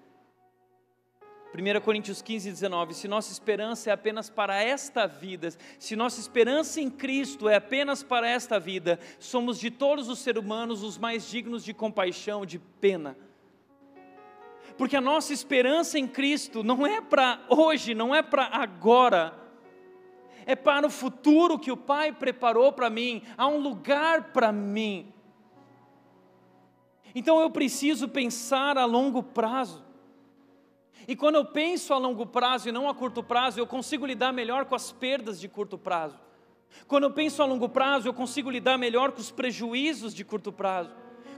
1 1.57 1.81
Coríntios 1.81 2.21
15, 2.21 2.51
19: 2.51 2.93
Se 2.93 3.09
nossa 3.09 3.33
esperança 3.33 3.89
é 3.89 3.93
apenas 3.93 4.29
para 4.29 4.63
esta 4.63 5.07
vida, 5.07 5.49
se 5.79 5.97
nossa 5.97 6.21
esperança 6.21 6.83
em 6.83 6.91
Cristo 6.91 7.49
é 7.49 7.55
apenas 7.55 8.03
para 8.03 8.29
esta 8.29 8.61
vida, 8.61 9.01
somos 9.19 9.59
de 9.59 9.71
todos 9.71 10.11
os 10.11 10.19
seres 10.19 10.43
humanos 10.43 10.83
os 10.83 10.99
mais 10.99 11.31
dignos 11.31 11.65
de 11.65 11.73
compaixão, 11.73 12.45
de 12.45 12.59
pena. 12.59 13.17
Porque 14.77 14.97
a 14.97 15.01
nossa 15.01 15.33
esperança 15.33 15.99
em 15.99 16.07
Cristo 16.07 16.63
não 16.63 16.87
é 16.87 17.01
para 17.01 17.41
hoje, 17.49 17.95
não 17.95 18.15
é 18.15 18.21
para 18.21 18.45
agora, 18.53 19.33
é 20.45 20.55
para 20.55 20.87
o 20.87 20.91
futuro 20.91 21.59
que 21.59 21.73
o 21.73 21.77
Pai 21.77 22.13
preparou 22.13 22.71
para 22.71 22.91
mim, 22.91 23.23
há 23.39 23.47
um 23.49 23.61
lugar 23.61 24.33
para 24.33 24.53
mim. 24.53 25.11
Então 27.15 27.41
eu 27.41 27.49
preciso 27.49 28.07
pensar 28.07 28.77
a 28.77 28.85
longo 28.85 29.23
prazo. 29.23 29.86
E 31.09 31.14
quando 31.14 31.36
eu 31.36 31.44
penso 31.44 31.92
a 31.94 31.99
longo 31.99 32.26
prazo 32.26 32.68
e 32.68 32.72
não 32.72 32.88
a 32.88 32.94
curto 32.94 33.22
prazo, 33.22 33.61
eu 33.61 33.66
consigo 33.66 34.07
lidar 34.07 34.32
melhor 34.32 34.64
com 34.64 34.74
as 34.74 34.90
perdas 34.92 35.40
de 35.40 35.49
curto 35.49 35.78
prazo. 35.78 36.18
Quando 36.86 37.05
eu 37.05 37.12
penso 37.12 37.42
a 37.42 37.47
longo 37.47 37.68
prazo, 37.68 38.09
eu 38.09 38.14
consigo 38.14 38.51
lidar 38.51 38.76
melhor 38.76 39.12
com 39.12 39.20
os 39.20 39.30
prejuízos 39.30 40.14
de 40.14 40.24
curto 40.24 40.53
prazo, 40.53 40.90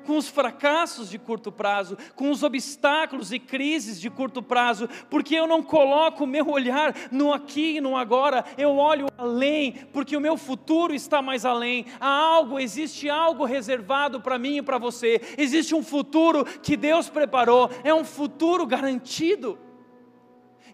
com 0.06 0.16
os 0.16 0.28
fracassos 0.28 1.10
de 1.10 1.18
curto 1.18 1.50
prazo, 1.50 1.96
com 2.14 2.30
os 2.30 2.42
obstáculos 2.42 3.32
e 3.32 3.38
crises 3.38 4.00
de 4.00 4.08
curto 4.08 4.42
prazo, 4.42 4.88
porque 5.10 5.34
eu 5.34 5.46
não 5.46 5.62
coloco 5.62 6.24
o 6.24 6.26
meu 6.26 6.48
olhar 6.48 6.94
no 7.10 7.32
aqui 7.32 7.76
e 7.76 7.80
no 7.80 7.96
agora, 7.96 8.44
eu 8.56 8.76
olho 8.76 9.06
além, 9.16 9.72
porque 9.92 10.16
o 10.16 10.20
meu 10.20 10.36
futuro 10.36 10.94
está 10.94 11.20
mais 11.22 11.44
além. 11.44 11.86
Há 12.00 12.08
algo, 12.08 12.58
existe 12.58 13.08
algo 13.08 13.44
reservado 13.44 14.20
para 14.20 14.38
mim 14.38 14.58
e 14.58 14.62
para 14.62 14.78
você, 14.78 15.20
existe 15.36 15.74
um 15.74 15.82
futuro 15.82 16.44
que 16.44 16.76
Deus 16.76 17.08
preparou, 17.08 17.70
é 17.82 17.92
um 17.92 18.04
futuro 18.04 18.66
garantido. 18.66 19.58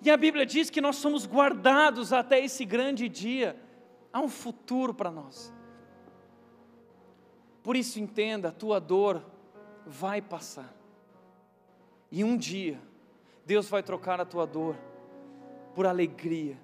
E 0.03 0.11
a 0.11 0.16
Bíblia 0.16 0.45
diz 0.45 0.68
que 0.68 0.83
nós 0.83 0.97
somos 0.97 1.27
guardados 1.27 2.12
até 2.12 2.45
esse 2.45 2.64
grande 2.66 3.09
dia. 3.09 3.57
Há 4.12 4.20
um 4.20 4.29
futuro 4.29 4.93
para 4.93 5.11
nós. 5.11 5.54
Por 7.65 7.75
isso 7.75 7.99
entenda, 7.99 8.49
a 8.49 8.53
tua 8.53 8.79
dor 8.79 9.25
vai 9.87 10.21
passar. 10.21 10.73
E 12.12 12.23
um 12.23 12.37
dia 12.37 12.79
Deus 13.47 13.69
vai 13.69 13.83
trocar 13.83 14.21
a 14.21 14.25
tua 14.25 14.47
dor 14.47 14.77
por 15.75 15.87
alegria. 15.87 16.59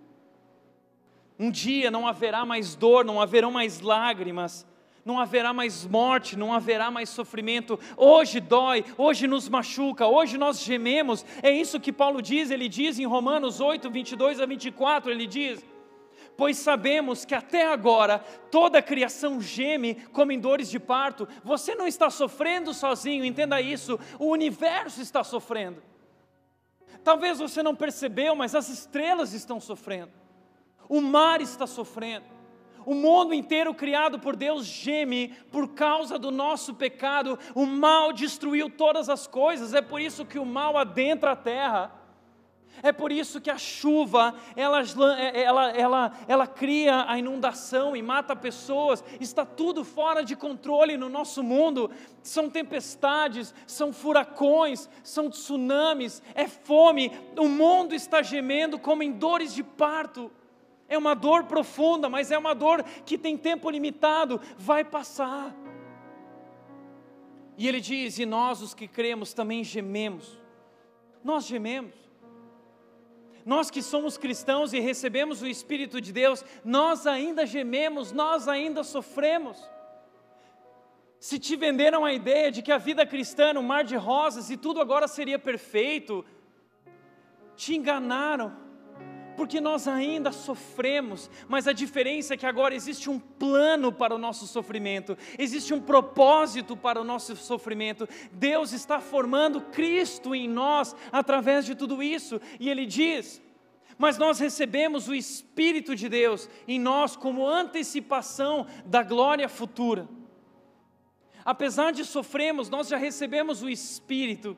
Um 1.38 1.50
dia 1.50 1.90
não 1.90 2.06
haverá 2.06 2.44
mais 2.44 2.74
dor, 2.74 3.02
não 3.02 3.20
haverão 3.20 3.50
mais 3.50 3.80
lágrimas, 3.80 4.66
não 5.04 5.18
haverá 5.18 5.54
mais 5.54 5.86
morte, 5.86 6.36
não 6.36 6.52
haverá 6.52 6.90
mais 6.90 7.08
sofrimento. 7.08 7.80
Hoje 7.96 8.38
dói, 8.38 8.84
hoje 8.98 9.26
nos 9.26 9.48
machuca, 9.48 10.06
hoje 10.06 10.36
nós 10.36 10.62
gememos. 10.62 11.24
É 11.42 11.50
isso 11.50 11.80
que 11.80 11.92
Paulo 11.92 12.20
diz, 12.20 12.50
ele 12.50 12.68
diz 12.68 12.98
em 12.98 13.06
Romanos 13.06 13.58
8, 13.58 13.90
22 13.90 14.38
a 14.38 14.44
24, 14.44 15.10
ele 15.10 15.26
diz: 15.26 15.64
Pois 16.40 16.56
sabemos 16.56 17.26
que 17.26 17.34
até 17.34 17.70
agora 17.70 18.18
toda 18.50 18.78
a 18.78 18.82
criação 18.82 19.42
geme 19.42 19.96
como 20.10 20.32
em 20.32 20.40
dores 20.40 20.70
de 20.70 20.80
parto. 20.80 21.28
Você 21.44 21.74
não 21.74 21.86
está 21.86 22.08
sofrendo 22.08 22.72
sozinho, 22.72 23.26
entenda 23.26 23.60
isso, 23.60 24.00
o 24.18 24.30
universo 24.30 25.02
está 25.02 25.22
sofrendo. 25.22 25.82
Talvez 27.04 27.40
você 27.40 27.62
não 27.62 27.76
percebeu, 27.76 28.34
mas 28.34 28.54
as 28.54 28.70
estrelas 28.70 29.34
estão 29.34 29.60
sofrendo, 29.60 30.12
o 30.88 31.02
mar 31.02 31.42
está 31.42 31.66
sofrendo 31.66 32.24
o 32.86 32.94
mundo 32.94 33.34
inteiro 33.34 33.74
criado 33.74 34.18
por 34.18 34.34
Deus 34.34 34.64
geme 34.64 35.28
por 35.52 35.74
causa 35.74 36.18
do 36.18 36.30
nosso 36.30 36.72
pecado. 36.72 37.38
O 37.54 37.66
mal 37.66 38.10
destruiu 38.10 38.70
todas 38.70 39.10
as 39.10 39.26
coisas. 39.26 39.74
É 39.74 39.82
por 39.82 40.00
isso 40.00 40.24
que 40.24 40.38
o 40.38 40.46
mal 40.46 40.78
adentra 40.78 41.32
a 41.32 41.36
terra. 41.36 41.99
É 42.82 42.92
por 42.92 43.12
isso 43.12 43.40
que 43.40 43.50
a 43.50 43.58
chuva, 43.58 44.34
ela, 44.56 44.80
ela, 45.34 45.70
ela, 45.70 46.12
ela 46.26 46.46
cria 46.46 47.04
a 47.06 47.18
inundação 47.18 47.94
e 47.94 48.00
mata 48.00 48.34
pessoas, 48.34 49.04
está 49.20 49.44
tudo 49.44 49.84
fora 49.84 50.24
de 50.24 50.34
controle 50.34 50.96
no 50.96 51.08
nosso 51.08 51.42
mundo. 51.42 51.90
São 52.22 52.48
tempestades, 52.48 53.54
são 53.66 53.92
furacões, 53.92 54.88
são 55.02 55.28
tsunamis, 55.28 56.22
é 56.34 56.48
fome, 56.48 57.12
o 57.38 57.48
mundo 57.48 57.94
está 57.94 58.22
gemendo 58.22 58.78
como 58.78 59.02
em 59.02 59.12
dores 59.12 59.52
de 59.54 59.62
parto. 59.62 60.30
É 60.88 60.96
uma 60.96 61.14
dor 61.14 61.44
profunda, 61.44 62.08
mas 62.08 62.30
é 62.30 62.38
uma 62.38 62.54
dor 62.54 62.82
que 63.04 63.18
tem 63.18 63.36
tempo 63.36 63.70
limitado, 63.70 64.40
vai 64.56 64.82
passar. 64.84 65.54
E 67.56 67.68
ele 67.68 67.80
diz: 67.80 68.18
E 68.18 68.24
nós, 68.24 68.62
os 68.62 68.74
que 68.74 68.88
cremos, 68.88 69.32
também 69.32 69.62
gememos. 69.62 70.38
Nós 71.22 71.44
gememos. 71.44 72.09
Nós 73.44 73.70
que 73.70 73.82
somos 73.82 74.16
cristãos 74.16 74.72
e 74.72 74.80
recebemos 74.80 75.42
o 75.42 75.46
Espírito 75.46 76.00
de 76.00 76.12
Deus, 76.12 76.44
nós 76.64 77.06
ainda 77.06 77.46
gememos, 77.46 78.12
nós 78.12 78.48
ainda 78.48 78.84
sofremos. 78.84 79.58
Se 81.18 81.38
te 81.38 81.56
venderam 81.56 82.04
a 82.04 82.12
ideia 82.12 82.50
de 82.50 82.62
que 82.62 82.72
a 82.72 82.78
vida 82.78 83.04
cristã 83.04 83.50
é 83.50 83.58
um 83.58 83.62
mar 83.62 83.84
de 83.84 83.96
rosas 83.96 84.50
e 84.50 84.56
tudo 84.56 84.80
agora 84.80 85.06
seria 85.06 85.38
perfeito, 85.38 86.24
te 87.56 87.76
enganaram 87.76 88.69
porque 89.40 89.58
nós 89.58 89.88
ainda 89.88 90.32
sofremos, 90.32 91.30
mas 91.48 91.66
a 91.66 91.72
diferença 91.72 92.34
é 92.34 92.36
que 92.36 92.44
agora 92.44 92.74
existe 92.74 93.08
um 93.08 93.18
plano 93.18 93.90
para 93.90 94.14
o 94.14 94.18
nosso 94.18 94.46
sofrimento, 94.46 95.16
existe 95.38 95.72
um 95.72 95.80
propósito 95.80 96.76
para 96.76 97.00
o 97.00 97.04
nosso 97.04 97.34
sofrimento. 97.36 98.06
Deus 98.32 98.74
está 98.74 99.00
formando 99.00 99.62
Cristo 99.62 100.34
em 100.34 100.46
nós 100.46 100.94
através 101.10 101.64
de 101.64 101.74
tudo 101.74 102.02
isso, 102.02 102.38
e 102.60 102.68
Ele 102.68 102.84
diz: 102.84 103.40
mas 103.96 104.18
nós 104.18 104.38
recebemos 104.38 105.08
o 105.08 105.14
Espírito 105.14 105.96
de 105.96 106.06
Deus 106.06 106.46
em 106.68 106.78
nós 106.78 107.16
como 107.16 107.48
antecipação 107.48 108.66
da 108.84 109.02
glória 109.02 109.48
futura. 109.48 110.06
Apesar 111.42 111.92
de 111.92 112.04
sofrermos, 112.04 112.68
nós 112.68 112.88
já 112.88 112.98
recebemos 112.98 113.62
o 113.62 113.70
Espírito, 113.70 114.54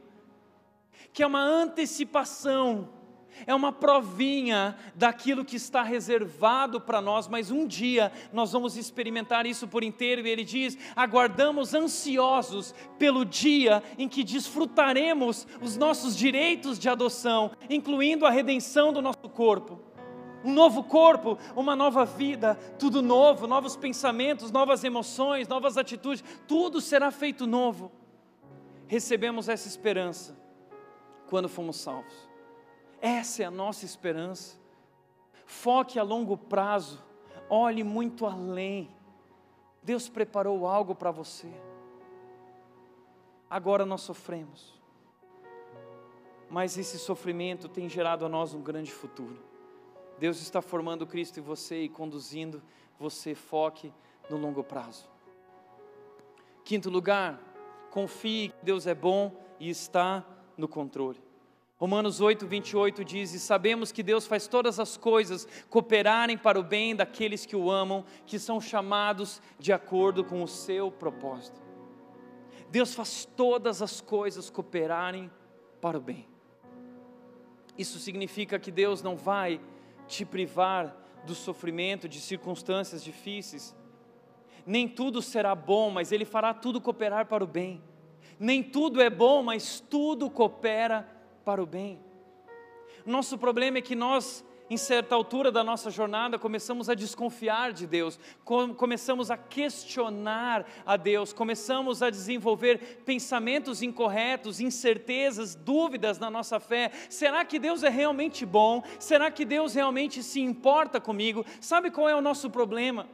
que 1.13 1.23
é 1.23 1.27
uma 1.29 1.41
antecipação 1.41 3.01
é 3.47 3.55
uma 3.55 3.73
provinha 3.73 4.77
daquilo 4.95 5.45
que 5.45 5.57
está 5.57 5.83
reservado 5.83 6.81
para 6.81 7.01
nós, 7.01 7.29
mas 7.29 7.51
um 7.51 7.67
dia 7.67 8.13
nós 8.33 8.53
vamos 8.53 8.77
experimentar 8.77 9.47
isso 9.47 9.67
por 9.69 9.83
inteiro, 9.83 10.27
e 10.27 10.31
ele 10.31 10.45
diz: 10.45 10.77
aguardamos 10.95 11.75
ansiosos 11.75 12.75
pelo 12.99 13.25
dia 13.25 13.83
em 13.99 14.09
que 14.09 14.25
desfrutaremos 14.25 15.47
os 15.61 15.77
nossos 15.77 16.17
direitos 16.17 16.79
de 16.79 16.89
adoção, 16.89 17.53
incluindo 17.69 18.27
a 18.27 18.31
redenção 18.31 18.93
do 18.93 19.03
nosso 19.03 19.29
corpo. 19.29 19.81
Um 20.45 20.53
novo 20.53 20.83
corpo, 20.83 21.39
uma 21.55 21.77
nova 21.77 22.05
vida, 22.05 22.57
tudo 22.79 23.01
novo, 23.01 23.47
novos 23.47 23.77
pensamentos, 23.77 24.51
novas 24.51 24.83
emoções, 24.83 25.47
novas 25.47 25.77
atitudes, 25.77 26.25
tudo 26.49 26.81
será 26.81 27.13
feito 27.13 27.47
novo. 27.47 27.93
Recebemos 28.89 29.49
essa 29.49 29.69
esperança 29.69 30.37
quando 31.29 31.49
fomos 31.49 31.77
salvos. 31.77 32.32
Essa 33.03 33.43
é 33.43 33.47
a 33.47 33.51
nossa 33.51 33.85
esperança. 33.85 34.57
Foque 35.45 35.99
a 35.99 36.05
longo 36.05 36.37
prazo, 36.37 37.03
olhe 37.51 37.83
muito 37.83 38.25
além. 38.25 38.89
Deus 39.83 40.09
preparou 40.09 40.69
algo 40.69 40.95
para 40.95 41.11
você. 41.11 41.53
Agora 43.51 43.85
nós 43.85 44.03
sofremos, 44.03 44.81
mas 46.49 46.79
esse 46.79 46.97
sofrimento 46.97 47.69
tem 47.69 47.89
gerado 47.89 48.25
a 48.25 48.29
nós 48.29 48.55
um 48.55 48.63
grande 48.63 48.93
futuro. 48.93 49.37
Deus 50.17 50.41
está 50.41 50.63
formando 50.63 51.05
Cristo 51.05 51.41
em 51.41 51.43
você 51.43 51.83
e 51.83 51.89
conduzindo 51.89 52.63
você, 52.99 53.35
foque 53.35 53.93
no 54.31 54.37
longo 54.37 54.63
prazo. 54.63 55.11
Quinto 56.65 56.89
lugar, 56.89 57.41
confie 57.91 58.51
que 58.51 58.65
Deus 58.65 58.87
é 58.87 58.95
bom 58.95 59.35
e 59.59 59.69
está 59.69 60.25
no 60.57 60.69
controle. 60.69 61.32
Romanos 61.83 62.21
8, 62.21 62.47
28 62.47 63.05
diz: 63.05 63.35
E 63.35 63.41
sabemos 63.41 63.91
que 63.91 64.05
Deus 64.05 64.25
faz 64.25 64.47
todas 64.47 64.79
as 64.79 64.97
coisas 64.97 65.49
cooperarem 65.69 66.39
para 66.39 66.57
o 66.57 66.63
bem 66.63 66.95
daqueles 66.95 67.45
que 67.45 67.57
o 67.57 67.73
amam, 67.73 68.05
que 68.25 68.39
são 68.39 68.61
chamados 68.61 69.43
de 69.59 69.73
acordo 69.73 70.23
com 70.23 70.45
o 70.45 70.47
seu 70.47 70.93
propósito. 70.93 71.61
Deus 72.71 72.95
faz 72.95 73.25
todas 73.25 73.83
as 73.83 74.01
coisas 74.01 74.49
cooperarem 74.49 75.29
para 75.81 75.99
o 75.99 76.01
bem. 76.01 76.29
Isso 77.77 77.99
significa 77.99 78.61
que 78.61 78.71
Deus 78.71 79.03
não 79.03 79.17
vai 79.17 79.61
te 80.07 80.25
privar 80.25 80.97
do 81.27 81.35
sofrimento, 81.35 82.09
de 82.09 82.21
circunstâncias 82.21 83.03
difíceis. 83.03 83.75
Nem 84.65 84.87
tudo 84.87 85.21
será 85.21 85.53
bom, 85.53 85.91
mas 85.91 86.13
Ele 86.13 86.25
fará 86.25 86.55
tudo 86.55 86.81
cooperar 86.81 87.27
para 87.27 87.43
o 87.43 87.47
bem. 87.49 87.83
Nem 88.39 88.63
tudo 88.63 89.03
é 89.03 89.11
bom, 89.11 89.43
mas 89.43 89.81
tudo 89.81 90.31
coopera 90.31 91.12
para 91.45 91.63
o 91.63 91.67
bem. 91.67 92.01
Nosso 93.05 93.37
problema 93.37 93.79
é 93.79 93.83
que 93.83 93.95
nós 93.95 94.45
Em 94.73 94.77
certa 94.79 95.15
altura 95.15 95.53
da 95.53 95.63
nossa 95.63 95.91
jornada, 95.91 96.39
começamos 96.39 96.89
a 96.89 96.95
desconfiar 96.95 97.75
de 97.75 97.87
Deus, 97.87 98.19
começamos 98.79 99.31
a 99.31 99.37
questionar 99.37 100.65
a 100.87 100.97
Deus, 100.97 101.31
começamos 101.31 102.03
a 102.03 102.09
desenvolver 102.09 103.03
pensamentos 103.05 103.83
incorretos, 103.83 104.61
incertezas, 104.61 105.55
dúvidas 105.55 106.19
na 106.19 106.31
nossa 106.31 106.59
fé. 106.59 106.91
Será 107.11 107.45
que 107.45 107.59
Deus 107.59 107.83
é 107.83 107.91
realmente 107.91 108.47
bom? 108.47 108.83
Será 108.99 109.31
que 109.31 109.45
Deus 109.45 109.75
realmente 109.75 110.23
se 110.23 110.41
importa 110.41 110.99
comigo? 110.99 111.45
Sabe 111.61 111.91
qual 111.91 112.09
é 112.09 112.17
o 112.17 112.23
nosso 112.23 112.49
problema? 112.49 113.07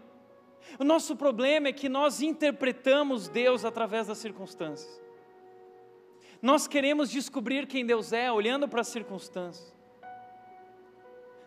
O 0.79 0.85
nosso 0.85 1.17
problema 1.17 1.67
é 1.67 1.73
que 1.73 1.89
nós 1.89 2.21
interpretamos 2.21 3.29
Deus 3.29 3.65
através 3.65 4.07
das 4.07 4.19
circunstâncias. 4.19 5.08
Nós 6.41 6.69
queremos 6.69 7.11
descobrir 7.11 7.67
quem 7.67 7.85
Deus 7.85 8.13
é 8.13 8.31
olhando 8.31 8.69
para 8.69 8.81
as 8.81 8.89
circunstâncias. 8.89 9.77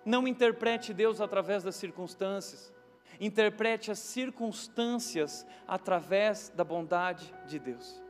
Não 0.03 0.27
interprete 0.27 0.93
Deus 0.93 1.21
através 1.21 1.63
das 1.63 1.75
circunstâncias, 1.75 2.73
interprete 3.19 3.91
as 3.91 3.99
circunstâncias 3.99 5.45
através 5.67 6.49
da 6.49 6.63
bondade 6.63 7.33
de 7.47 7.59
Deus. 7.59 8.01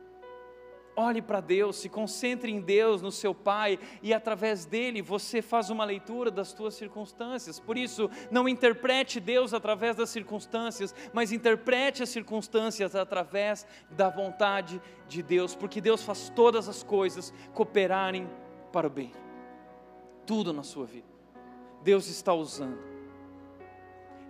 Olhe 0.94 1.22
para 1.22 1.40
Deus, 1.40 1.76
se 1.76 1.88
concentre 1.88 2.52
em 2.52 2.60
Deus, 2.60 3.00
no 3.00 3.10
seu 3.10 3.34
Pai, 3.34 3.78
e 4.02 4.12
através 4.12 4.66
dele 4.66 5.00
você 5.00 5.40
faz 5.40 5.70
uma 5.70 5.84
leitura 5.84 6.30
das 6.30 6.48
suas 6.48 6.74
circunstâncias. 6.74 7.58
Por 7.58 7.78
isso, 7.78 8.10
não 8.30 8.46
interprete 8.46 9.18
Deus 9.18 9.54
através 9.54 9.96
das 9.96 10.10
circunstâncias, 10.10 10.94
mas 11.12 11.32
interprete 11.32 12.02
as 12.02 12.10
circunstâncias 12.10 12.94
através 12.94 13.66
da 13.90 14.10
vontade 14.10 14.82
de 15.08 15.22
Deus, 15.22 15.54
porque 15.54 15.80
Deus 15.80 16.02
faz 16.02 16.28
todas 16.28 16.68
as 16.68 16.82
coisas 16.82 17.32
cooperarem 17.54 18.28
para 18.70 18.86
o 18.86 18.90
bem. 18.90 19.12
Tudo 20.26 20.52
na 20.52 20.62
sua 20.62 20.84
vida. 20.84 21.08
Deus 21.82 22.06
está 22.08 22.34
usando. 22.34 22.91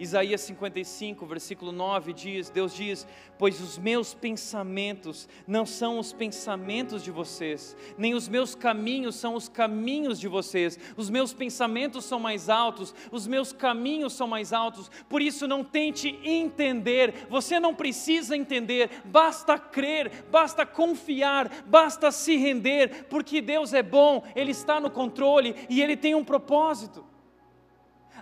Isaías 0.03 0.41
55, 0.41 1.25
versículo 1.25 1.71
9 1.71 2.13
diz: 2.13 2.51
Deus 2.51 2.75
diz: 2.75 3.07
Pois 3.39 3.61
os 3.61 3.79
meus 3.79 4.13
pensamentos 4.13 5.29
não 5.47 5.65
são 5.65 5.97
os 6.01 6.13
pensamentos 6.13 7.05
de 7.05 7.13
vocês, 7.13 7.77
nem 7.97 8.13
os 8.13 8.27
meus 8.27 8.57
caminhos 8.57 9.15
são 9.15 9.37
os 9.37 9.49
caminhos 9.49 10.19
de 10.19 10.27
vocês. 10.27 10.77
Os 10.97 11.09
meus 11.09 11.33
pensamentos 11.33 12.05
são 12.05 12.19
mais 12.19 12.49
altos, 12.49 12.93
os 13.13 13.29
meus 13.29 13.53
caminhos 13.53 14.15
são 14.15 14.27
mais 14.27 14.53
altos. 14.53 14.91
Por 15.09 15.23
isso, 15.23 15.47
não 15.47 15.63
tente 15.63 16.19
entender, 16.25 17.29
você 17.31 17.61
não 17.61 17.73
precisa 17.73 18.37
entender, 18.37 18.91
basta 19.05 19.57
crer, 19.57 20.25
basta 20.33 20.67
confiar, 20.67 21.49
basta 21.67 22.11
se 22.11 22.37
render, 22.37 23.07
porque 23.09 23.41
Deus 23.41 23.73
é 23.73 23.85
bom, 23.85 24.25
Ele 24.35 24.51
está 24.51 24.81
no 24.81 24.91
controle 24.91 25.55
e 25.71 25.81
Ele 25.81 25.97
tem 25.97 26.13
um 26.13 26.25
propósito. 26.25 27.12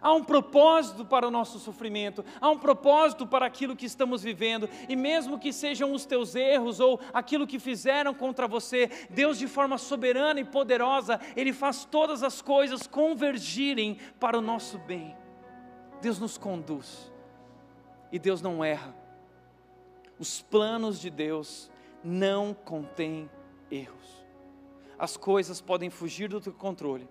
Há 0.03 0.13
um 0.13 0.25
propósito 0.25 1.05
para 1.05 1.29
o 1.29 1.31
nosso 1.31 1.59
sofrimento, 1.59 2.25
há 2.41 2.49
um 2.49 2.59
propósito 2.59 3.27
para 3.27 3.45
aquilo 3.45 3.77
que 3.77 3.85
estamos 3.85 4.23
vivendo, 4.23 4.69
e 4.89 4.97
mesmo 4.97 5.39
que 5.39 5.53
sejam 5.53 5.93
os 5.93 6.07
teus 6.07 6.35
erros 6.35 6.81
ou 6.81 6.99
aquilo 7.13 7.47
que 7.47 7.59
fizeram 7.59 8.15
contra 8.15 8.49
você, 8.49 8.91
Deus, 9.11 9.39
de 9.39 9.47
forma 9.47 9.77
soberana 9.77 10.41
e 10.41 10.45
poderosa, 10.45 11.21
Ele 11.37 11.53
faz 11.53 11.85
todas 11.85 12.23
as 12.23 12.41
coisas 12.41 12.87
convergirem 12.87 13.99
para 14.19 14.39
o 14.39 14.41
nosso 14.41 14.79
bem. 14.79 15.15
Deus 16.01 16.19
nos 16.19 16.39
conduz 16.39 17.13
e 18.11 18.19
Deus 18.19 18.41
não 18.41 18.65
erra. 18.65 18.95
Os 20.19 20.41
planos 20.41 20.99
de 20.99 21.11
Deus 21.11 21.71
não 22.03 22.55
contêm 22.55 23.31
erros. 23.71 24.25
As 24.99 25.17
coisas 25.17 25.61
podem 25.61 25.91
fugir 25.91 26.29
do 26.29 26.41
teu 26.41 26.53
controle, 26.53 27.09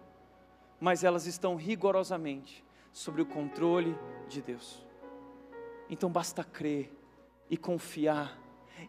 mas 0.79 1.03
elas 1.03 1.27
estão 1.27 1.55
rigorosamente 1.55 2.63
sobre 2.91 3.21
o 3.21 3.25
controle 3.25 3.97
de 4.27 4.41
Deus. 4.41 4.85
Então 5.89 6.09
basta 6.09 6.43
crer 6.43 6.91
e 7.49 7.57
confiar 7.57 8.37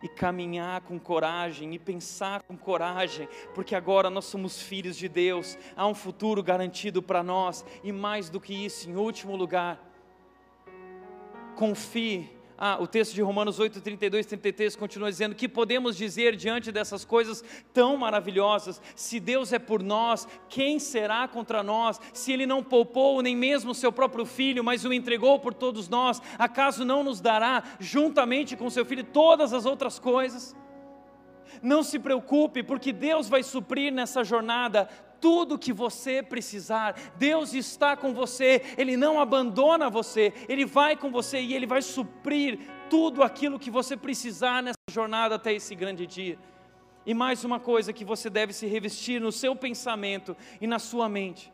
e 0.02 0.08
caminhar 0.08 0.82
com 0.82 0.98
coragem 0.98 1.74
e 1.74 1.78
pensar 1.78 2.42
com 2.42 2.56
coragem, 2.56 3.28
porque 3.54 3.74
agora 3.74 4.08
nós 4.08 4.24
somos 4.24 4.60
filhos 4.60 4.96
de 4.96 5.08
Deus, 5.08 5.58
há 5.76 5.86
um 5.86 5.94
futuro 5.94 6.42
garantido 6.42 7.02
para 7.02 7.22
nós 7.22 7.64
e 7.82 7.90
mais 7.90 8.30
do 8.30 8.40
que 8.40 8.54
isso, 8.54 8.88
em 8.88 8.96
último 8.96 9.34
lugar, 9.34 9.80
confie 11.56 12.30
ah, 12.62 12.76
o 12.78 12.86
texto 12.86 13.14
de 13.14 13.22
Romanos 13.22 13.58
8, 13.58 13.80
32, 13.80 14.26
33 14.26 14.76
continua 14.76 15.10
dizendo: 15.10 15.34
que 15.34 15.48
podemos 15.48 15.96
dizer 15.96 16.36
diante 16.36 16.70
dessas 16.70 17.06
coisas 17.06 17.42
tão 17.72 17.96
maravilhosas? 17.96 18.82
Se 18.94 19.18
Deus 19.18 19.50
é 19.50 19.58
por 19.58 19.82
nós, 19.82 20.28
quem 20.46 20.78
será 20.78 21.26
contra 21.26 21.62
nós? 21.62 21.98
Se 22.12 22.30
Ele 22.30 22.44
não 22.44 22.62
poupou 22.62 23.22
nem 23.22 23.34
mesmo 23.34 23.70
o 23.70 23.74
seu 23.74 23.90
próprio 23.90 24.26
filho, 24.26 24.62
mas 24.62 24.84
o 24.84 24.92
entregou 24.92 25.38
por 25.38 25.54
todos 25.54 25.88
nós, 25.88 26.20
acaso 26.38 26.84
não 26.84 27.02
nos 27.02 27.18
dará, 27.18 27.64
juntamente 27.80 28.54
com 28.54 28.68
seu 28.68 28.84
filho, 28.84 29.04
todas 29.04 29.54
as 29.54 29.64
outras 29.64 29.98
coisas? 29.98 30.54
Não 31.62 31.82
se 31.82 31.98
preocupe, 31.98 32.62
porque 32.62 32.92
Deus 32.92 33.28
vai 33.28 33.42
suprir 33.42 33.92
nessa 33.92 34.24
jornada 34.24 34.88
tudo 35.20 35.58
que 35.58 35.72
você 35.72 36.22
precisar. 36.22 36.94
Deus 37.16 37.52
está 37.52 37.96
com 37.96 38.14
você, 38.14 38.62
Ele 38.76 38.96
não 38.96 39.20
abandona 39.20 39.90
você, 39.90 40.32
Ele 40.48 40.64
vai 40.64 40.96
com 40.96 41.10
você 41.10 41.40
e 41.40 41.54
Ele 41.54 41.66
vai 41.66 41.82
suprir 41.82 42.58
tudo 42.88 43.22
aquilo 43.22 43.58
que 43.58 43.70
você 43.70 43.96
precisar 43.96 44.62
nessa 44.62 44.78
jornada 44.90 45.34
até 45.36 45.52
esse 45.52 45.74
grande 45.74 46.06
dia. 46.06 46.38
E 47.06 47.14
mais 47.14 47.44
uma 47.44 47.60
coisa 47.60 47.92
que 47.92 48.04
você 48.04 48.28
deve 48.28 48.52
se 48.52 48.66
revestir 48.66 49.20
no 49.20 49.32
seu 49.32 49.54
pensamento 49.54 50.36
e 50.60 50.66
na 50.66 50.78
sua 50.78 51.08
mente: 51.08 51.52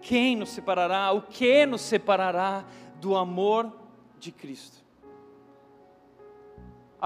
quem 0.00 0.36
nos 0.36 0.50
separará, 0.50 1.12
o 1.12 1.22
que 1.22 1.66
nos 1.66 1.80
separará 1.80 2.64
do 3.00 3.16
amor 3.16 3.72
de 4.18 4.30
Cristo? 4.30 4.85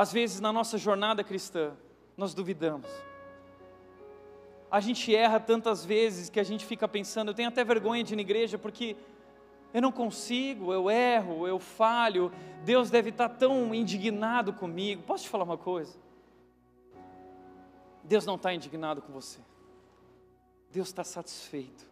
Às 0.00 0.12
vezes 0.12 0.40
na 0.40 0.52
nossa 0.52 0.78
jornada 0.78 1.22
cristã, 1.22 1.72
nós 2.16 2.34
duvidamos 2.34 2.88
a 4.70 4.78
gente 4.78 5.14
erra 5.14 5.40
tantas 5.40 5.84
vezes 5.84 6.30
que 6.30 6.38
a 6.38 6.44
gente 6.44 6.64
fica 6.64 6.86
pensando, 6.86 7.30
eu 7.30 7.34
tenho 7.34 7.48
até 7.48 7.64
vergonha 7.64 8.04
de 8.04 8.14
ir 8.14 8.16
na 8.16 8.22
igreja 8.22 8.56
porque 8.56 8.96
eu 9.74 9.82
não 9.82 9.90
consigo, 9.90 10.72
eu 10.72 10.88
erro, 10.88 11.46
eu 11.46 11.58
falho, 11.58 12.32
Deus 12.64 12.88
deve 12.88 13.10
estar 13.10 13.28
tão 13.28 13.74
indignado 13.74 14.52
comigo. 14.52 15.02
Posso 15.02 15.24
te 15.24 15.30
falar 15.30 15.44
uma 15.44 15.58
coisa? 15.58 15.98
Deus 18.04 18.24
não 18.24 18.36
está 18.36 18.54
indignado 18.54 19.02
com 19.02 19.12
você, 19.12 19.40
Deus 20.70 20.88
está 20.88 21.02
satisfeito. 21.02 21.88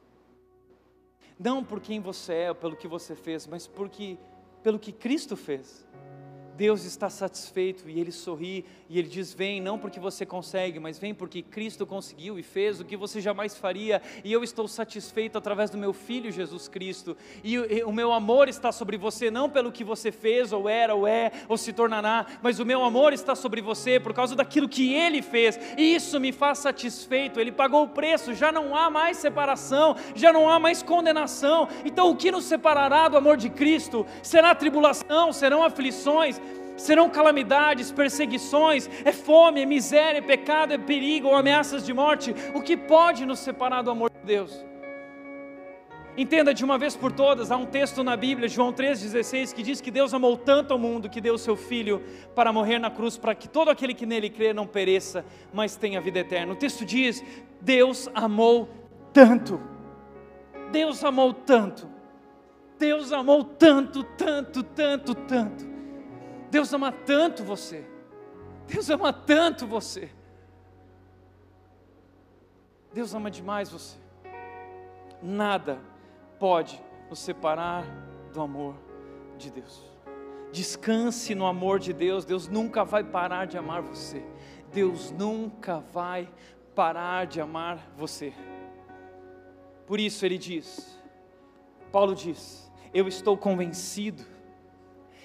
Não 1.39 1.63
por 1.63 1.81
quem 1.81 2.01
você 2.01 2.35
é, 2.35 2.49
ou 2.49 2.55
pelo 2.55 2.77
que 2.77 2.89
você 2.89 3.15
fez, 3.15 3.47
mas 3.47 3.67
porque, 3.67 4.19
pelo 4.63 4.79
que 4.79 4.91
Cristo 4.91 5.37
fez. 5.37 5.87
Deus 6.59 6.85
está 6.85 7.09
satisfeito 7.09 7.89
e 7.89 8.01
Ele 8.01 8.11
sorri 8.11 8.65
e 8.91 8.99
Ele 8.99 9.07
diz: 9.07 9.33
Vem, 9.33 9.61
não 9.61 9.79
porque 9.79 10.01
você 10.01 10.27
consegue, 10.27 10.81
mas 10.81 10.99
vem 10.99 11.15
porque 11.15 11.41
Cristo 11.41 11.87
conseguiu 11.87 12.37
e 12.37 12.43
fez 12.43 12.81
o 12.81 12.85
que 12.85 12.97
você 12.97 13.21
jamais 13.21 13.57
faria, 13.57 14.03
e 14.25 14.33
eu 14.33 14.43
estou 14.43 14.67
satisfeito 14.67 15.39
através 15.39 15.71
do 15.71 15.79
meu 15.79 15.93
Filho 15.93 16.33
Jesus 16.33 16.67
Cristo, 16.67 17.17
e, 17.45 17.57
o 17.85 17.93
meu 17.93 18.13
amor 18.13 18.49
está 18.49 18.73
sobre 18.73 18.97
você, 18.97 19.31
não 19.31 19.49
pelo 19.49 19.71
que 19.71 19.85
você 19.85 20.11
fez, 20.11 20.53
ou 20.53 20.69
era, 20.69 20.97
ou 20.97 21.07
é, 21.07 21.31
ou 21.49 21.57
se 21.57 21.73
tornará, 21.73 22.27
mas 22.43 22.59
o 22.59 22.67
meu 22.67 22.83
amor 22.83 23.13
está 23.13 23.37
sobre 23.37 23.61
você 23.61 24.01
por 24.01 24.13
causa 24.13 24.35
daquilo 24.35 24.69
que 24.69 24.93
Ele 24.93 25.23
fez, 25.23 25.57
e 25.77 25.95
isso 25.95 26.19
me 26.19 26.33
faz 26.33 26.59
satisfeito. 26.59 27.39
Ele 27.39 27.53
pagou 27.53 27.85
o 27.85 27.89
preço, 27.89 28.35
já 28.35 28.51
não 28.51 28.75
há 28.75 28.91
mais 28.91 29.19
separação, 29.19 29.95
já 30.17 30.33
não 30.33 30.49
há 30.49 30.59
mais 30.59 30.83
condenação, 30.83 31.69
então 31.85 32.11
o 32.11 32.17
que 32.17 32.33
nos 32.33 32.47
separará 32.47 33.07
do 33.07 33.17
amor 33.17 33.37
de 33.37 33.49
Cristo? 33.49 34.05
Será 34.25 34.57
tribulação, 34.57 35.33
serão 35.33 35.63
aflições, 35.63 36.41
serão 36.79 37.11
calamidades, 37.11 37.93
perseguições, 37.93 38.89
é 39.05 39.13
fome, 39.13 39.63
é 39.63 39.67
miséria, 39.67 40.19
é 40.19 40.23
pecado, 40.23 40.73
é 40.73 40.79
perigo 40.79 41.29
ou 41.29 41.37
ameaças 41.37 41.85
de 41.85 41.93
morte. 41.93 42.35
O 42.55 42.63
que 42.63 42.77
pode 42.77 43.27
nos 43.27 43.41
separar 43.41 43.83
do 43.83 43.91
amor 43.91 44.11
de 44.11 44.27
Deus? 44.27 44.65
Entenda 46.17 46.53
de 46.53 46.65
uma 46.65 46.77
vez 46.77 46.97
por 46.97 47.13
todas, 47.13 47.53
há 47.53 47.57
um 47.57 47.67
texto 47.67 48.03
na 48.03 48.17
Bíblia, 48.17 48.49
João 48.49 48.73
3,16, 48.73 49.55
que 49.55 49.63
diz 49.63 49.81
que 49.81 49.91
Deus 49.91 50.13
amou 50.13 50.37
tanto 50.37 50.73
ao 50.73 50.79
mundo 50.79 51.09
que 51.09 51.21
deu 51.21 51.39
seu 51.39 51.55
Filho 51.55 52.03
para 52.35 52.53
morrer 52.53 52.81
na 52.81 52.91
cruz, 52.91 53.17
para 53.17 53.37
que 53.37 53.49
todo 53.49 53.71
aquele 53.71 53.95
que 53.95 54.05
nele 54.05 54.29
crê 54.29 54.53
não 54.53 54.67
pereça, 54.67 55.25
mas 55.53 55.77
tenha 55.77 56.01
vida 56.01 56.19
eterna. 56.19 56.55
O 56.55 56.57
texto 56.57 56.85
diz: 56.85 57.23
Deus 57.61 58.11
amou 58.15 58.69
tanto, 59.13 59.61
Deus 60.73 61.05
amou 61.05 61.33
tanto, 61.33 61.89
Deus 62.77 63.13
amou 63.13 63.45
tanto, 63.45 64.03
tanto, 64.03 64.65
tanto, 64.65 65.15
tanto 65.15 65.68
Deus 66.51 66.73
ama 66.73 66.91
tanto 66.91 67.45
você. 67.45 67.85
Deus 68.67 68.89
ama 68.91 69.13
tanto 69.13 69.67
você. 69.67 70.11
Deus 72.93 73.15
ama 73.15 73.31
demais 73.31 73.71
você. 73.71 73.97
Nada 75.23 75.81
pode 76.39 76.83
nos 77.11 77.19
separar 77.19 77.85
do 78.33 78.41
amor 78.41 78.75
de 79.37 79.51
Deus. 79.51 79.83
Descanse 80.53 81.35
no 81.35 81.47
amor 81.47 81.79
de 81.79 81.93
Deus. 81.93 82.25
Deus 82.25 82.49
nunca 82.49 82.85
vai 82.85 83.05
parar 83.05 83.47
de 83.47 83.59
amar 83.59 83.83
você. 83.83 84.25
Deus 84.73 85.11
nunca 85.11 85.81
vai 85.81 86.31
parar 86.75 87.27
de 87.27 87.41
amar 87.41 87.79
você. 87.97 88.33
Por 89.87 90.01
isso 90.01 90.25
ele 90.25 90.39
diz: 90.39 90.99
Paulo 91.91 92.15
diz: 92.15 92.71
Eu 92.93 93.09
estou 93.09 93.37
convencido 93.37 94.25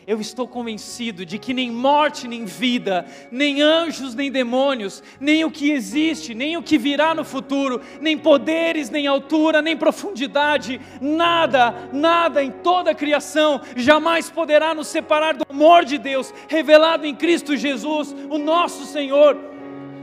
eu 0.06 0.20
estou 0.20 0.48
convencido 0.48 1.26
de 1.26 1.38
que 1.38 1.54
nem 1.54 1.72
morte, 1.72 2.28
nem 2.28 2.46
vida, 2.46 3.06
nem 3.32 3.62
anjos, 3.62 4.14
nem 4.14 4.32
demônios, 4.32 5.02
nem 5.20 5.46
o 5.46 5.52
que 5.52 5.72
existe, 5.72 6.34
nem 6.34 6.58
o 6.58 6.64
que 6.64 6.78
virá 6.78 7.14
no 7.14 7.24
futuro, 7.24 7.82
nem 8.02 8.18
poderes, 8.18 8.90
nem 8.90 9.08
altura, 9.08 9.62
nem 9.62 9.78
profundidade, 9.78 10.80
nada, 11.00 11.90
nada 11.92 12.44
em 12.44 12.52
toda 12.52 12.92
a 12.92 12.96
criação 12.96 13.62
jamais 13.76 14.30
poderá 14.30 14.74
nos 14.74 14.88
separar 14.88 15.34
do 15.34 15.46
amor 15.50 15.86
de 15.86 15.98
Deus 15.98 16.34
revelado 16.48 17.06
em 17.06 17.16
Cristo 17.16 17.56
Jesus, 17.56 18.16
o 18.30 18.38
nosso 18.38 18.86
Senhor. 18.86 19.38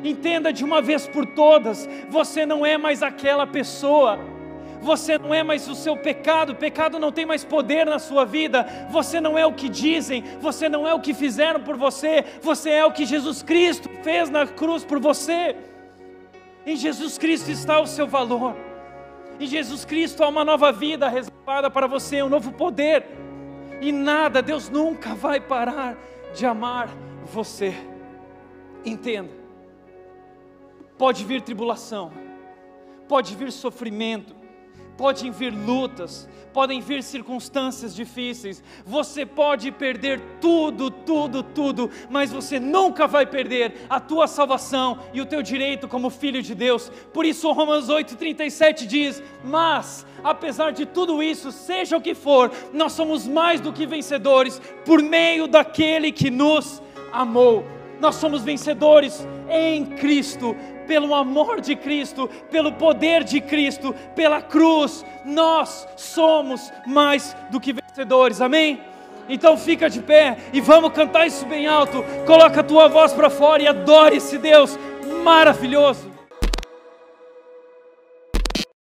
Entenda 0.03 0.53
de 0.53 0.65
uma 0.65 0.81
vez 0.81 1.07
por 1.07 1.27
todas: 1.27 1.89
você 2.09 2.47
não 2.47 2.65
é 2.65 2.79
mais 2.79 3.03
aquela 3.03 3.47
pessoa 3.47 4.40
você 4.81 5.19
não 5.19 5.33
é 5.35 5.43
mais 5.43 5.69
o 5.69 5.75
seu 5.75 5.97
pecado, 5.97 6.53
o 6.53 6.57
pecado 6.57 6.99
não 6.99 7.13
tem 7.13 7.27
mais 7.27 7.45
poder 7.45 7.85
na 7.87 7.99
sua 7.99 8.25
vida, 8.25 8.67
você 8.91 9.21
não 9.21 9.39
é 9.39 9.45
o 9.45 9.53
que 9.53 9.69
dizem, 9.69 10.25
você 10.41 10.69
não 10.69 10.87
é 10.87 10.95
o 10.95 11.01
que 11.01 11.13
fizeram 11.13 11.61
por 11.61 11.77
você, 11.77 12.25
você 12.41 12.71
é 12.71 12.85
o 12.85 12.93
que 12.93 13.05
Jesus 13.05 13.43
Cristo 13.43 13.91
fez 14.03 14.31
na 14.31 14.47
cruz 14.47 14.85
por 14.85 14.99
você. 14.99 15.57
Em 16.67 16.77
Jesus 16.77 17.19
Cristo 17.19 17.51
está 17.51 17.81
o 17.81 17.87
seu 17.87 18.07
valor, 18.07 18.57
em 19.39 19.47
Jesus 19.47 19.85
Cristo 19.85 20.23
há 20.23 20.29
uma 20.29 20.45
nova 20.45 20.73
vida 20.73 21.09
reservada 21.09 21.71
para 21.71 21.87
você, 21.87 22.23
um 22.23 22.29
novo 22.29 22.53
poder, 22.53 23.07
e 23.81 23.93
nada, 23.93 24.43
Deus 24.43 24.69
nunca 24.69 25.15
vai 25.15 25.41
parar 25.41 25.97
de 26.35 26.45
amar 26.45 26.89
você. 27.25 27.75
Entenda, 28.85 29.31
pode 30.99 31.25
vir 31.25 31.41
tribulação, 31.43 32.13
pode 33.09 33.35
vir 33.35 33.51
sofrimento, 33.51 34.40
podem 35.01 35.31
vir 35.31 35.51
lutas, 35.51 36.29
podem 36.53 36.79
vir 36.83 37.03
circunstâncias 37.03 37.95
difíceis, 37.95 38.63
você 38.85 39.25
pode 39.25 39.73
perder 39.73 40.21
tudo, 40.43 40.91
tudo, 40.91 41.43
tudo, 41.43 41.91
mas 42.11 42.31
você 42.31 42.61
nunca 42.61 43.07
vai 43.07 43.25
perder 43.25 43.87
a 43.89 43.99
tua 43.99 44.27
salvação 44.27 44.99
e 45.15 45.21
o 45.23 45.25
teu 45.25 45.41
direito 45.41 45.89
como 45.89 46.11
filho 46.11 46.43
de 46.43 46.55
Deus. 46.55 46.93
Por 47.15 47.25
isso 47.25 47.51
Romanos 47.51 47.89
8:37 47.89 48.87
diz: 48.87 49.23
"Mas 49.43 50.05
apesar 50.23 50.71
de 50.73 50.85
tudo 50.85 51.23
isso, 51.23 51.51
seja 51.51 51.97
o 51.97 52.03
que 52.03 52.15
for, 52.15 52.53
nós 52.71 52.93
somos 52.93 53.27
mais 53.27 53.59
do 53.59 53.73
que 53.73 53.87
vencedores 53.87 54.61
por 54.85 55.01
meio 55.03 55.47
daquele 55.47 56.13
que 56.13 56.31
nos 56.31 56.83
amou." 57.11 57.65
Nós 57.99 58.17
somos 58.17 58.43
vencedores 58.43 59.27
em 59.49 59.85
Cristo 59.85 60.55
pelo 60.91 61.15
amor 61.15 61.61
de 61.61 61.77
Cristo, 61.77 62.29
pelo 62.51 62.73
poder 62.73 63.23
de 63.23 63.41
Cristo, 63.41 63.95
pela 64.17 64.43
cruz, 64.43 65.07
nós 65.25 65.87
somos 65.97 66.73
mais 66.85 67.37
do 67.49 67.61
que 67.61 67.73
vencedores, 67.73 68.41
amém? 68.41 68.81
Então 69.29 69.57
fica 69.57 69.89
de 69.89 70.01
pé 70.01 70.37
e 70.53 70.61
vamos 70.61 70.93
cantar 70.93 71.29
isso 71.29 71.47
bem 71.47 71.69
alto. 71.69 72.05
Coloca 72.27 72.59
a 72.59 72.65
tua 72.65 72.89
voz 72.89 73.13
para 73.13 73.31
fora 73.31 73.63
e 73.63 73.69
adore 73.69 74.17
esse 74.17 74.37
Deus 74.37 74.77
maravilhoso. 75.23 76.10